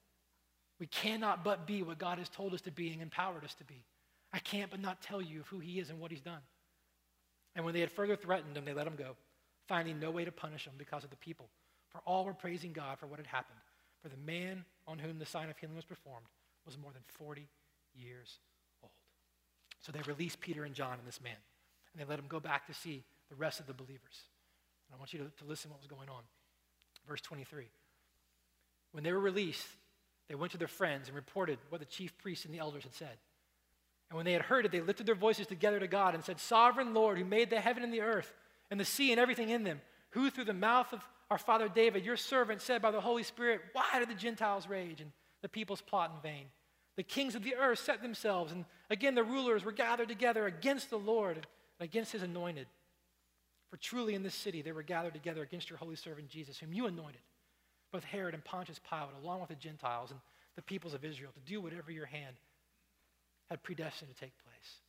We 0.78 0.86
cannot 0.86 1.45
but 1.45 1.66
be 1.66 1.82
what 1.82 1.99
God 1.99 2.18
has 2.18 2.28
told 2.28 2.55
us 2.55 2.61
to 2.62 2.70
be 2.70 2.93
and 2.93 3.03
empowered 3.03 3.45
us 3.45 3.55
to 3.55 3.64
be. 3.64 3.84
I 4.32 4.38
can't 4.38 4.70
but 4.70 4.80
not 4.80 5.03
tell 5.03 5.20
you 5.20 5.40
of 5.40 5.49
who 5.49 5.59
He 5.59 5.78
is 5.78 5.90
and 5.90 6.01
what 6.01 6.11
He's 6.11 6.20
done. 6.20 6.40
And 7.55 7.64
when 7.64 7.74
they 7.74 7.80
had 7.80 7.90
further 7.90 8.16
threatened 8.16 8.57
him, 8.57 8.64
they 8.64 8.72
let 8.72 8.86
him 8.86 8.97
go, 8.97 9.16
finding 9.68 10.01
no 10.01 10.11
way 10.11 10.24
to 10.24 10.32
punish 10.32 10.66
him 10.66 10.72
because 10.78 11.05
of 11.05 11.11
the 11.11 11.16
people. 11.16 11.49
For 11.93 12.01
all 12.07 12.24
were 12.24 12.34
praising 12.34 12.72
God 12.72 12.99
for 12.99 13.07
what 13.07 13.18
had 13.18 13.26
happened. 13.26 13.61
For 14.03 14.09
the 14.09 14.16
man 14.16 14.64
on 14.86 14.99
whom 14.99 15.18
the 15.18 15.26
sign 15.26 15.49
of 15.49 15.59
healing 15.59 15.76
was 15.76 15.84
performed 15.84 16.26
was 16.66 16.78
more 16.78 16.93
than 16.93 17.03
40 17.07 17.47
years 17.95 18.38
old. 18.82 18.93
So 19.80 19.93
they 19.93 20.01
released 20.01 20.40
Peter 20.40 20.64
and 20.64 20.74
John 20.74 20.95
and 20.99 21.07
this 21.07 21.20
man, 21.20 21.36
and 21.93 22.01
they 22.01 22.09
let 22.09 22.18
him 22.18 22.26
go 22.28 22.40
back 22.40 22.66
to 22.66 22.74
see 22.74 23.05
the 23.28 23.36
rest 23.36 23.61
of 23.61 23.66
the 23.66 23.74
believers. 23.74 24.26
And 24.88 24.97
I 24.97 24.99
want 24.99 25.12
you 25.12 25.20
to, 25.20 25.24
to 25.24 25.45
listen 25.49 25.70
to 25.70 25.74
what 25.74 25.80
was 25.80 25.88
going 25.88 26.09
on. 26.09 26.22
Verse 27.07 27.20
23. 27.20 27.66
When 28.93 29.05
they 29.05 29.12
were 29.12 29.20
released, 29.20 29.66
they 30.28 30.34
went 30.34 30.53
to 30.53 30.59
their 30.59 30.68
friends 30.68 31.09
and 31.09 31.16
reported 31.16 31.59
what 31.68 31.80
the 31.80 31.86
chief 31.86 32.16
priests 32.18 32.45
and 32.45 32.55
the 32.55 32.59
elders 32.59 32.84
had 32.84 32.95
said. 32.95 33.16
And 34.11 34.16
when 34.16 34.26
they 34.26 34.34
had 34.34 34.43
heard 34.43 34.66
it, 34.66 34.72
they 34.72 34.80
lifted 34.80 35.07
their 35.07 35.14
voices 35.14 35.47
together 35.47 35.80
to 35.80 35.86
God 35.86 36.14
and 36.14 36.22
said, 36.22 36.38
Sovereign 36.38 36.93
Lord, 36.93 37.18
who 37.18 37.24
made 37.24 37.51
the 37.51 37.61
heaven 37.61 37.82
and 37.82 37.93
the 37.93 38.03
earth 38.03 38.32
and 38.70 38.78
the 38.78 38.84
sea 38.84 39.11
and 39.11 39.20
everything 39.20 39.49
in 39.49 39.64
them, 39.64 39.80
who 40.11 40.28
through 40.28 40.45
the 40.45 40.53
mouth 40.53 40.93
of 40.93 41.01
our 41.33 41.39
father 41.39 41.66
David, 41.66 42.05
your 42.05 42.18
servant, 42.18 42.61
said 42.61 42.83
by 42.83 42.91
the 42.91 43.01
Holy 43.01 43.22
Spirit, 43.22 43.62
Why 43.72 43.99
do 43.99 44.05
the 44.05 44.14
Gentiles 44.14 44.68
rage 44.68 45.01
and 45.01 45.11
the 45.41 45.49
peoples 45.49 45.80
plot 45.80 46.12
in 46.14 46.20
vain? 46.20 46.45
The 46.97 47.03
kings 47.03 47.35
of 47.35 47.43
the 47.43 47.55
earth 47.55 47.78
set 47.78 48.03
themselves, 48.03 48.53
and 48.53 48.66
again 48.91 49.14
the 49.14 49.24
rulers 49.24 49.64
were 49.64 49.72
gathered 49.72 50.09
together 50.09 50.45
against 50.45 50.91
the 50.91 50.99
Lord 50.99 51.37
and 51.39 51.47
against 51.80 52.12
his 52.12 52.22
anointed. 52.22 52.66
For 53.70 53.78
truly 53.78 54.14
in 54.14 54.22
this 54.22 54.35
city 54.35 54.61
they 54.61 54.72
were 54.72 54.83
gathered 54.83 55.14
together 55.14 55.43
against 55.43 55.70
your 55.70 55.78
holy 55.78 55.97
servant 55.97 56.28
Jesus, 56.28 56.59
whom 56.59 56.74
you 56.74 56.85
anointed, 56.85 57.22
both 57.93 58.05
Herod 58.05 58.35
and 58.35 58.45
Pontius 58.45 58.78
Pilate, 58.87 59.14
along 59.22 59.41
with 59.41 59.49
the 59.49 59.55
Gentiles 59.55 60.11
and 60.11 60.20
the 60.55 60.61
peoples 60.62 60.93
of 60.93 61.03
Israel, 61.03 61.33
to 61.33 61.51
do 61.51 61.62
whatever 61.62 61.91
your 61.91 62.05
hand 62.05 62.37
had 63.49 63.62
predestined 63.62 64.11
to 64.11 64.20
take 64.20 64.35
place. 64.45 64.80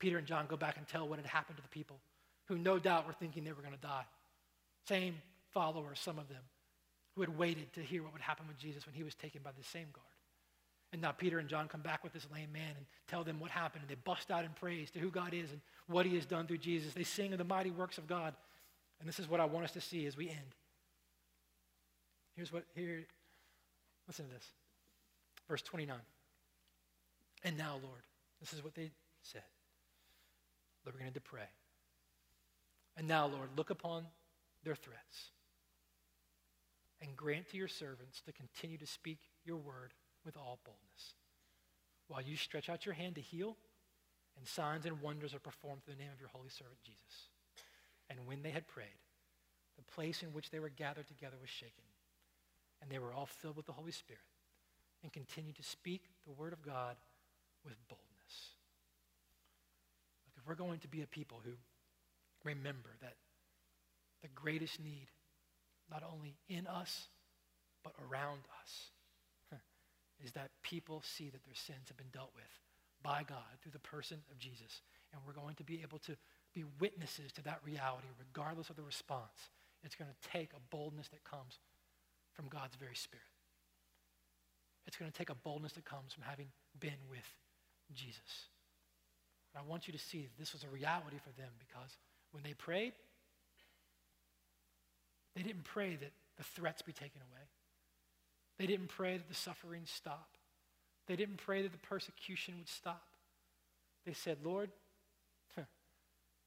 Peter 0.00 0.18
and 0.18 0.26
John 0.26 0.46
go 0.48 0.56
back 0.56 0.78
and 0.78 0.88
tell 0.88 1.06
what 1.06 1.20
had 1.20 1.28
happened 1.28 1.58
to 1.58 1.62
the 1.62 1.68
people, 1.68 2.00
who 2.46 2.58
no 2.58 2.80
doubt 2.80 3.06
were 3.06 3.12
thinking 3.12 3.44
they 3.44 3.52
were 3.52 3.62
going 3.62 3.72
to 3.72 3.80
die. 3.80 4.04
Same 4.88 5.14
followers, 5.56 5.98
some 5.98 6.18
of 6.18 6.28
them, 6.28 6.42
who 7.14 7.22
had 7.22 7.38
waited 7.38 7.72
to 7.72 7.80
hear 7.80 8.02
what 8.02 8.12
would 8.12 8.20
happen 8.20 8.46
with 8.46 8.58
Jesus 8.58 8.84
when 8.84 8.94
he 8.94 9.02
was 9.02 9.14
taken 9.14 9.40
by 9.42 9.52
the 9.56 9.64
same 9.64 9.86
guard. 9.90 10.04
And 10.92 11.00
now 11.00 11.12
Peter 11.12 11.38
and 11.38 11.48
John 11.48 11.66
come 11.66 11.80
back 11.80 12.04
with 12.04 12.12
this 12.12 12.26
lame 12.30 12.52
man 12.52 12.74
and 12.76 12.84
tell 13.08 13.24
them 13.24 13.40
what 13.40 13.50
happened, 13.50 13.80
and 13.80 13.90
they 13.90 13.98
bust 14.04 14.30
out 14.30 14.44
in 14.44 14.50
praise 14.50 14.90
to 14.90 14.98
who 14.98 15.10
God 15.10 15.32
is 15.32 15.50
and 15.50 15.62
what 15.86 16.04
he 16.04 16.14
has 16.14 16.26
done 16.26 16.46
through 16.46 16.58
Jesus. 16.58 16.92
They 16.92 17.04
sing 17.04 17.32
of 17.32 17.38
the 17.38 17.44
mighty 17.44 17.70
works 17.70 17.96
of 17.96 18.06
God. 18.06 18.34
And 19.00 19.08
this 19.08 19.18
is 19.18 19.30
what 19.30 19.40
I 19.40 19.46
want 19.46 19.64
us 19.64 19.72
to 19.72 19.80
see 19.80 20.04
as 20.04 20.14
we 20.14 20.28
end. 20.28 20.54
Here's 22.34 22.52
what, 22.52 22.64
here, 22.74 23.06
listen 24.06 24.26
to 24.26 24.34
this. 24.34 24.44
Verse 25.48 25.62
29. 25.62 25.96
And 27.44 27.56
now, 27.56 27.80
Lord, 27.82 28.02
this 28.40 28.52
is 28.52 28.62
what 28.62 28.74
they 28.74 28.90
said. 29.22 29.40
They're 30.84 30.92
going 30.92 31.14
to 31.14 31.20
pray. 31.20 31.48
And 32.98 33.08
now, 33.08 33.26
Lord, 33.26 33.48
look 33.56 33.70
upon 33.70 34.04
their 34.64 34.74
threats 34.74 35.30
and 37.00 37.16
grant 37.16 37.48
to 37.50 37.56
your 37.56 37.68
servants 37.68 38.20
to 38.22 38.32
continue 38.32 38.78
to 38.78 38.86
speak 38.86 39.18
your 39.44 39.58
word 39.58 39.92
with 40.24 40.36
all 40.36 40.58
boldness. 40.64 41.14
While 42.08 42.22
you 42.22 42.36
stretch 42.36 42.68
out 42.68 42.86
your 42.86 42.94
hand 42.94 43.16
to 43.16 43.20
heal, 43.20 43.56
and 44.36 44.46
signs 44.46 44.86
and 44.86 45.00
wonders 45.00 45.34
are 45.34 45.40
performed 45.40 45.84
through 45.84 45.94
the 45.94 46.02
name 46.02 46.12
of 46.12 46.20
your 46.20 46.28
holy 46.28 46.50
servant 46.50 46.78
Jesus. 46.84 47.30
And 48.10 48.26
when 48.26 48.42
they 48.42 48.50
had 48.50 48.68
prayed, 48.68 49.00
the 49.76 49.82
place 49.82 50.22
in 50.22 50.32
which 50.32 50.50
they 50.50 50.60
were 50.60 50.68
gathered 50.68 51.08
together 51.08 51.36
was 51.40 51.50
shaken, 51.50 51.84
and 52.80 52.90
they 52.90 52.98
were 52.98 53.12
all 53.12 53.26
filled 53.26 53.56
with 53.56 53.66
the 53.66 53.72
Holy 53.72 53.92
Spirit 53.92 54.22
and 55.02 55.12
continued 55.12 55.56
to 55.56 55.62
speak 55.62 56.02
the 56.26 56.32
word 56.32 56.52
of 56.52 56.62
God 56.62 56.96
with 57.64 57.74
boldness. 57.88 58.06
Look, 60.26 60.36
if 60.36 60.48
we're 60.48 60.54
going 60.54 60.80
to 60.80 60.88
be 60.88 61.02
a 61.02 61.06
people 61.06 61.40
who 61.44 61.52
remember 62.44 62.90
that 63.02 63.14
the 64.22 64.28
greatest 64.34 64.80
need, 64.80 65.08
not 65.90 66.02
only 66.02 66.36
in 66.48 66.66
us, 66.66 67.08
but 67.82 67.94
around 68.10 68.40
us, 68.62 68.90
is 70.24 70.32
that 70.32 70.50
people 70.62 71.02
see 71.04 71.30
that 71.30 71.44
their 71.44 71.54
sins 71.54 71.88
have 71.88 71.96
been 71.96 72.12
dealt 72.12 72.32
with 72.34 72.44
by 73.02 73.22
God 73.26 73.60
through 73.62 73.72
the 73.72 73.78
person 73.78 74.18
of 74.30 74.38
Jesus. 74.38 74.82
And 75.12 75.22
we're 75.26 75.40
going 75.40 75.54
to 75.56 75.64
be 75.64 75.82
able 75.82 75.98
to 76.00 76.16
be 76.54 76.64
witnesses 76.80 77.32
to 77.32 77.42
that 77.42 77.60
reality 77.64 78.08
regardless 78.18 78.70
of 78.70 78.76
the 78.76 78.82
response. 78.82 79.50
It's 79.84 79.94
going 79.94 80.10
to 80.10 80.28
take 80.28 80.52
a 80.52 80.60
boldness 80.70 81.08
that 81.08 81.22
comes 81.24 81.58
from 82.32 82.48
God's 82.48 82.74
very 82.76 82.96
Spirit. 82.96 83.24
It's 84.86 84.96
going 84.96 85.10
to 85.10 85.16
take 85.16 85.30
a 85.30 85.34
boldness 85.34 85.72
that 85.72 85.84
comes 85.84 86.12
from 86.12 86.22
having 86.22 86.48
been 86.78 87.00
with 87.10 87.26
Jesus. 87.94 88.50
And 89.54 89.62
I 89.64 89.68
want 89.68 89.86
you 89.86 89.92
to 89.92 89.98
see 89.98 90.28
this 90.38 90.52
was 90.52 90.64
a 90.64 90.68
reality 90.68 91.16
for 91.18 91.30
them 91.40 91.50
because 91.58 91.96
when 92.32 92.42
they 92.42 92.54
prayed, 92.54 92.92
they 95.36 95.42
didn't 95.42 95.64
pray 95.64 95.96
that 95.96 96.12
the 96.38 96.42
threats 96.42 96.80
be 96.80 96.92
taken 96.92 97.20
away. 97.30 97.42
They 98.58 98.66
didn't 98.66 98.88
pray 98.88 99.18
that 99.18 99.28
the 99.28 99.34
suffering 99.34 99.82
stop. 99.84 100.30
They 101.06 101.14
didn't 101.14 101.36
pray 101.36 101.62
that 101.62 101.72
the 101.72 101.78
persecution 101.78 102.54
would 102.58 102.68
stop. 102.68 103.04
They 104.06 104.14
said, 104.14 104.38
Lord, 104.42 104.70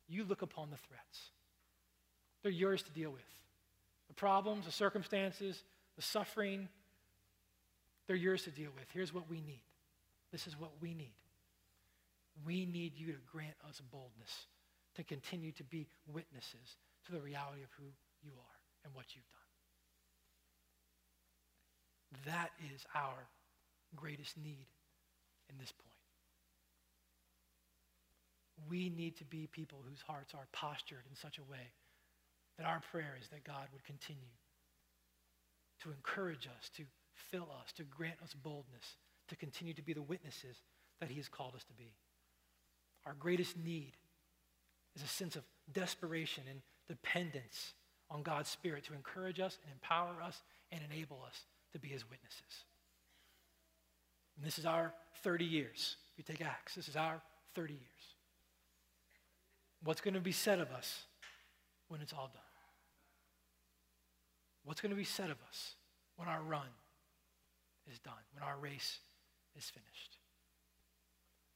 you 0.07 0.25
look 0.25 0.41
upon 0.41 0.71
the 0.71 0.77
threats. 0.77 1.29
They're 2.41 2.51
yours 2.51 2.81
to 2.81 2.91
deal 2.91 3.11
with. 3.11 3.21
The 4.07 4.15
problems, 4.15 4.65
the 4.65 4.71
circumstances, 4.71 5.63
the 5.95 6.01
suffering, 6.01 6.67
they're 8.07 8.15
yours 8.15 8.43
to 8.43 8.49
deal 8.49 8.71
with. 8.75 8.85
Here's 8.91 9.13
what 9.13 9.29
we 9.29 9.39
need. 9.41 9.61
This 10.31 10.47
is 10.47 10.59
what 10.59 10.71
we 10.81 10.95
need. 10.95 11.13
We 12.43 12.65
need 12.65 12.93
you 12.95 13.07
to 13.07 13.19
grant 13.31 13.55
us 13.67 13.81
boldness 13.91 14.47
to 14.95 15.03
continue 15.03 15.51
to 15.51 15.63
be 15.63 15.85
witnesses 16.11 16.77
to 17.05 17.11
the 17.11 17.19
reality 17.19 17.61
of 17.61 17.69
who 17.77 17.85
you 18.23 18.31
are 18.31 18.59
and 18.89 18.95
what 18.95 19.13
you've 19.13 19.29
done. 22.25 22.33
That 22.33 22.49
is 22.73 22.85
our 22.95 23.29
greatest 23.95 24.35
need 24.35 24.65
in 25.49 25.57
this 25.59 25.71
point. 25.71 25.85
We 28.67 28.89
need 28.89 29.15
to 29.17 29.25
be 29.25 29.47
people 29.51 29.83
whose 29.87 30.01
hearts 30.01 30.33
are 30.33 30.47
postured 30.51 31.05
in 31.07 31.15
such 31.15 31.37
a 31.37 31.43
way 31.43 31.71
that 32.57 32.65
our 32.65 32.81
prayer 32.91 33.15
is 33.21 33.27
that 33.29 33.43
God 33.43 33.67
would 33.71 33.83
continue 33.85 34.33
to 35.83 35.91
encourage 35.91 36.47
us, 36.47 36.69
to 36.75 36.83
fill 37.13 37.47
us, 37.61 37.71
to 37.73 37.83
grant 37.83 38.17
us 38.23 38.33
boldness, 38.33 38.97
to 39.29 39.35
continue 39.35 39.73
to 39.75 39.81
be 39.81 39.93
the 39.93 40.01
witnesses 40.01 40.57
that 40.99 41.09
he 41.09 41.17
has 41.17 41.29
called 41.29 41.55
us 41.55 41.63
to 41.65 41.73
be. 41.73 41.93
Our 43.05 43.13
greatest 43.13 43.55
need 43.55 43.93
is 44.95 45.03
a 45.03 45.07
sense 45.07 45.35
of 45.35 45.43
desperation 45.71 46.43
and 46.49 46.61
dependence 46.87 47.75
on 48.12 48.24
God's 48.24 48.49
Spirit 48.49 48.84
to 48.86 48.93
encourage 48.93 49.39
us 49.39 49.57
and 49.64 49.72
empower 49.74 50.22
us 50.22 50.41
and 50.72 50.82
enable 50.91 51.22
us 51.26 51.41
to 51.74 51.80
be 51.80 51.88
his 51.88 52.10
witnesses. 52.10 52.64
And 54.38 54.45
this 54.45 54.57
is 54.57 54.66
our 54.66 54.93
30 55.24 55.45
years. 55.45 55.97
If 56.14 56.18
you 56.18 56.24
take 56.24 56.45
Acts, 56.45 56.76
this 56.76 56.88
is 56.88 56.95
our 56.95 57.22
30 57.55 57.74
years. 57.74 57.84
What's 59.84 60.01
going 60.01 60.14
to 60.14 60.20
be 60.20 60.32
said 60.32 60.60
of 60.60 60.72
us 60.72 61.03
when 61.88 62.01
it's 62.01 62.14
all 62.14 62.30
done? 62.34 62.41
What's 64.64 64.82
going 64.82 64.91
to 64.91 64.95
be 64.95 65.03
said 65.03 65.30
of 65.30 65.38
us 65.47 65.74
when 66.16 66.28
our 66.28 66.41
run 66.41 66.68
is 67.91 67.99
done, 67.99 68.14
when 68.34 68.43
our 68.43 68.57
race 68.57 68.99
is 69.57 69.70
finished? 69.70 70.18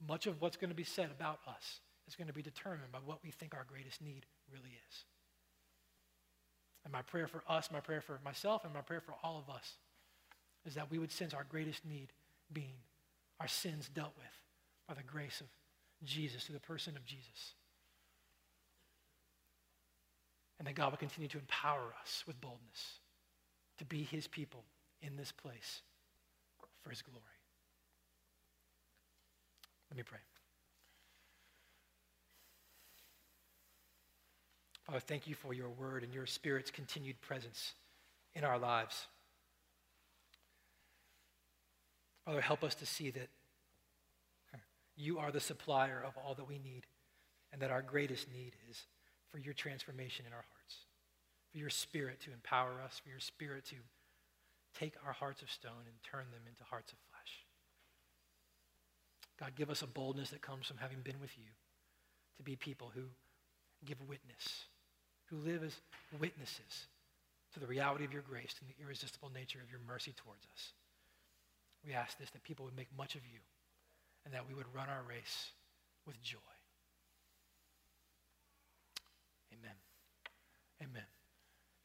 Much 0.08 0.28
of 0.28 0.42
what's 0.42 0.58
going 0.58 0.70
to 0.70 0.76
be 0.76 0.84
said 0.84 1.10
about 1.12 1.40
us 1.48 1.80
is 2.08 2.16
going 2.16 2.28
to 2.28 2.34
be 2.34 2.42
determined 2.42 2.92
by 2.92 3.00
what 3.06 3.20
we 3.24 3.32
think 3.32 3.54
our 3.54 3.66
greatest 3.68 4.02
need 4.02 4.26
really 4.52 4.78
is. 4.90 5.06
And 6.84 6.92
my 6.92 7.02
prayer 7.02 7.28
for 7.28 7.44
us, 7.48 7.70
my 7.72 7.80
prayer 7.80 8.02
for 8.02 8.20
myself, 8.24 8.66
and 8.66 8.74
my 8.74 8.82
prayer 8.82 9.02
for 9.02 9.16
all 9.24 9.38
of 9.38 9.54
us 9.54 9.78
is 10.66 10.76
that 10.76 10.92
we 10.92 10.98
would 10.98 11.12
sense 11.12 11.34
our 11.34 11.46
greatest 11.50 11.86
need 11.86 12.12
being 12.52 12.76
our 13.40 13.48
sins 13.48 13.90
dealt 13.94 14.14
with 14.18 14.26
by 14.88 14.94
the 14.94 15.04
grace 15.04 15.42
of 15.42 15.48
Jesus, 16.06 16.44
through 16.44 16.56
the 16.56 16.60
person 16.60 16.96
of 16.98 17.06
Jesus. 17.06 17.56
And 20.60 20.68
that 20.68 20.76
God 20.76 20.92
would 20.92 21.00
continue 21.00 21.30
to 21.30 21.40
empower 21.40 21.94
us 22.02 22.24
with 22.28 22.40
boldness 22.40 23.00
to 23.78 23.86
be 23.86 24.04
his 24.04 24.28
people 24.28 24.64
in 25.02 25.16
this 25.16 25.32
place 25.32 25.82
for 26.82 26.90
his 26.90 27.02
glory. 27.02 27.22
Let 29.90 29.98
me 29.98 30.04
pray. 30.04 30.20
Father, 34.86 35.00
thank 35.00 35.28
you 35.28 35.36
for 35.36 35.54
your 35.54 35.70
word 35.70 36.04
and 36.04 36.14
your 36.14 36.26
spirit's 36.26 36.70
continued 36.70 37.20
presence 37.22 37.74
in 38.36 38.44
our 38.44 38.60
lives. 38.60 39.08
Father, 42.26 42.42
help 42.42 42.64
us 42.64 42.76
to 42.76 42.86
see 42.86 43.12
that 43.12 43.30
you 44.96 45.20
are 45.20 45.32
the 45.32 45.40
supplier 45.40 46.04
of 46.06 46.14
all 46.18 46.36
that 46.36 46.48
we 46.48 46.60
need, 46.60 46.86
and 47.52 47.62
that 47.62 47.72
our 47.72 47.82
greatest 47.82 48.32
need 48.32 48.54
is 48.70 48.84
for 49.32 49.40
your 49.40 49.54
transformation 49.54 50.26
in 50.28 50.34
our 50.34 50.46
hearts, 50.52 50.76
for 51.52 51.58
your 51.58 51.70
spirit 51.70 52.20
to 52.22 52.32
empower 52.32 52.80
us, 52.84 53.02
for 53.04 53.10
your 53.10 53.20
spirit 53.20 53.66
to 53.66 53.76
take 54.78 54.94
our 55.06 55.14
hearts 55.14 55.42
of 55.42 55.50
stone 55.50 55.86
and 55.88 55.96
turn 56.04 56.26
them 56.32 56.42
into 56.48 56.64
hearts 56.64 56.92
of 56.92 56.98
flesh. 57.10 57.46
God, 59.40 59.56
give 59.56 59.70
us 59.70 59.82
a 59.82 59.88
boldness 59.88 60.30
that 60.30 60.42
comes 60.42 60.68
from 60.68 60.78
having 60.78 61.00
been 61.04 61.20
with 61.20 61.36
you 61.38 61.50
to 62.38 62.44
be 62.44 62.56
people 62.56 62.92
who 62.94 63.04
give 63.86 63.98
witness, 64.08 64.66
who 65.34 65.50
live 65.50 65.64
as 65.64 65.76
witnesses 66.20 66.88
to 67.54 67.60
the 67.60 67.66
reality 67.66 68.06
of 68.06 68.14
your 68.14 68.22
grace 68.22 68.54
and 68.62 68.70
the 68.70 68.84
irresistible 68.84 69.32
nature 69.34 69.60
of 69.64 69.70
your 69.72 69.80
mercy 69.88 70.14
towards 70.16 70.46
us. 70.54 70.74
We 71.86 71.94
ask 71.94 72.18
this 72.18 72.30
that 72.32 72.44
people 72.44 72.66
would 72.66 72.78
make 72.78 72.88
much 72.98 73.16
of 73.16 73.22
you 73.26 73.40
and 74.26 74.34
that 74.34 74.48
we 74.48 74.54
would 74.54 74.68
run 74.74 74.90
our 74.90 75.04
race 75.08 75.52
with 76.06 76.22
joy. 76.22 76.38
Amen. 79.54 79.76
Amen. 80.82 81.23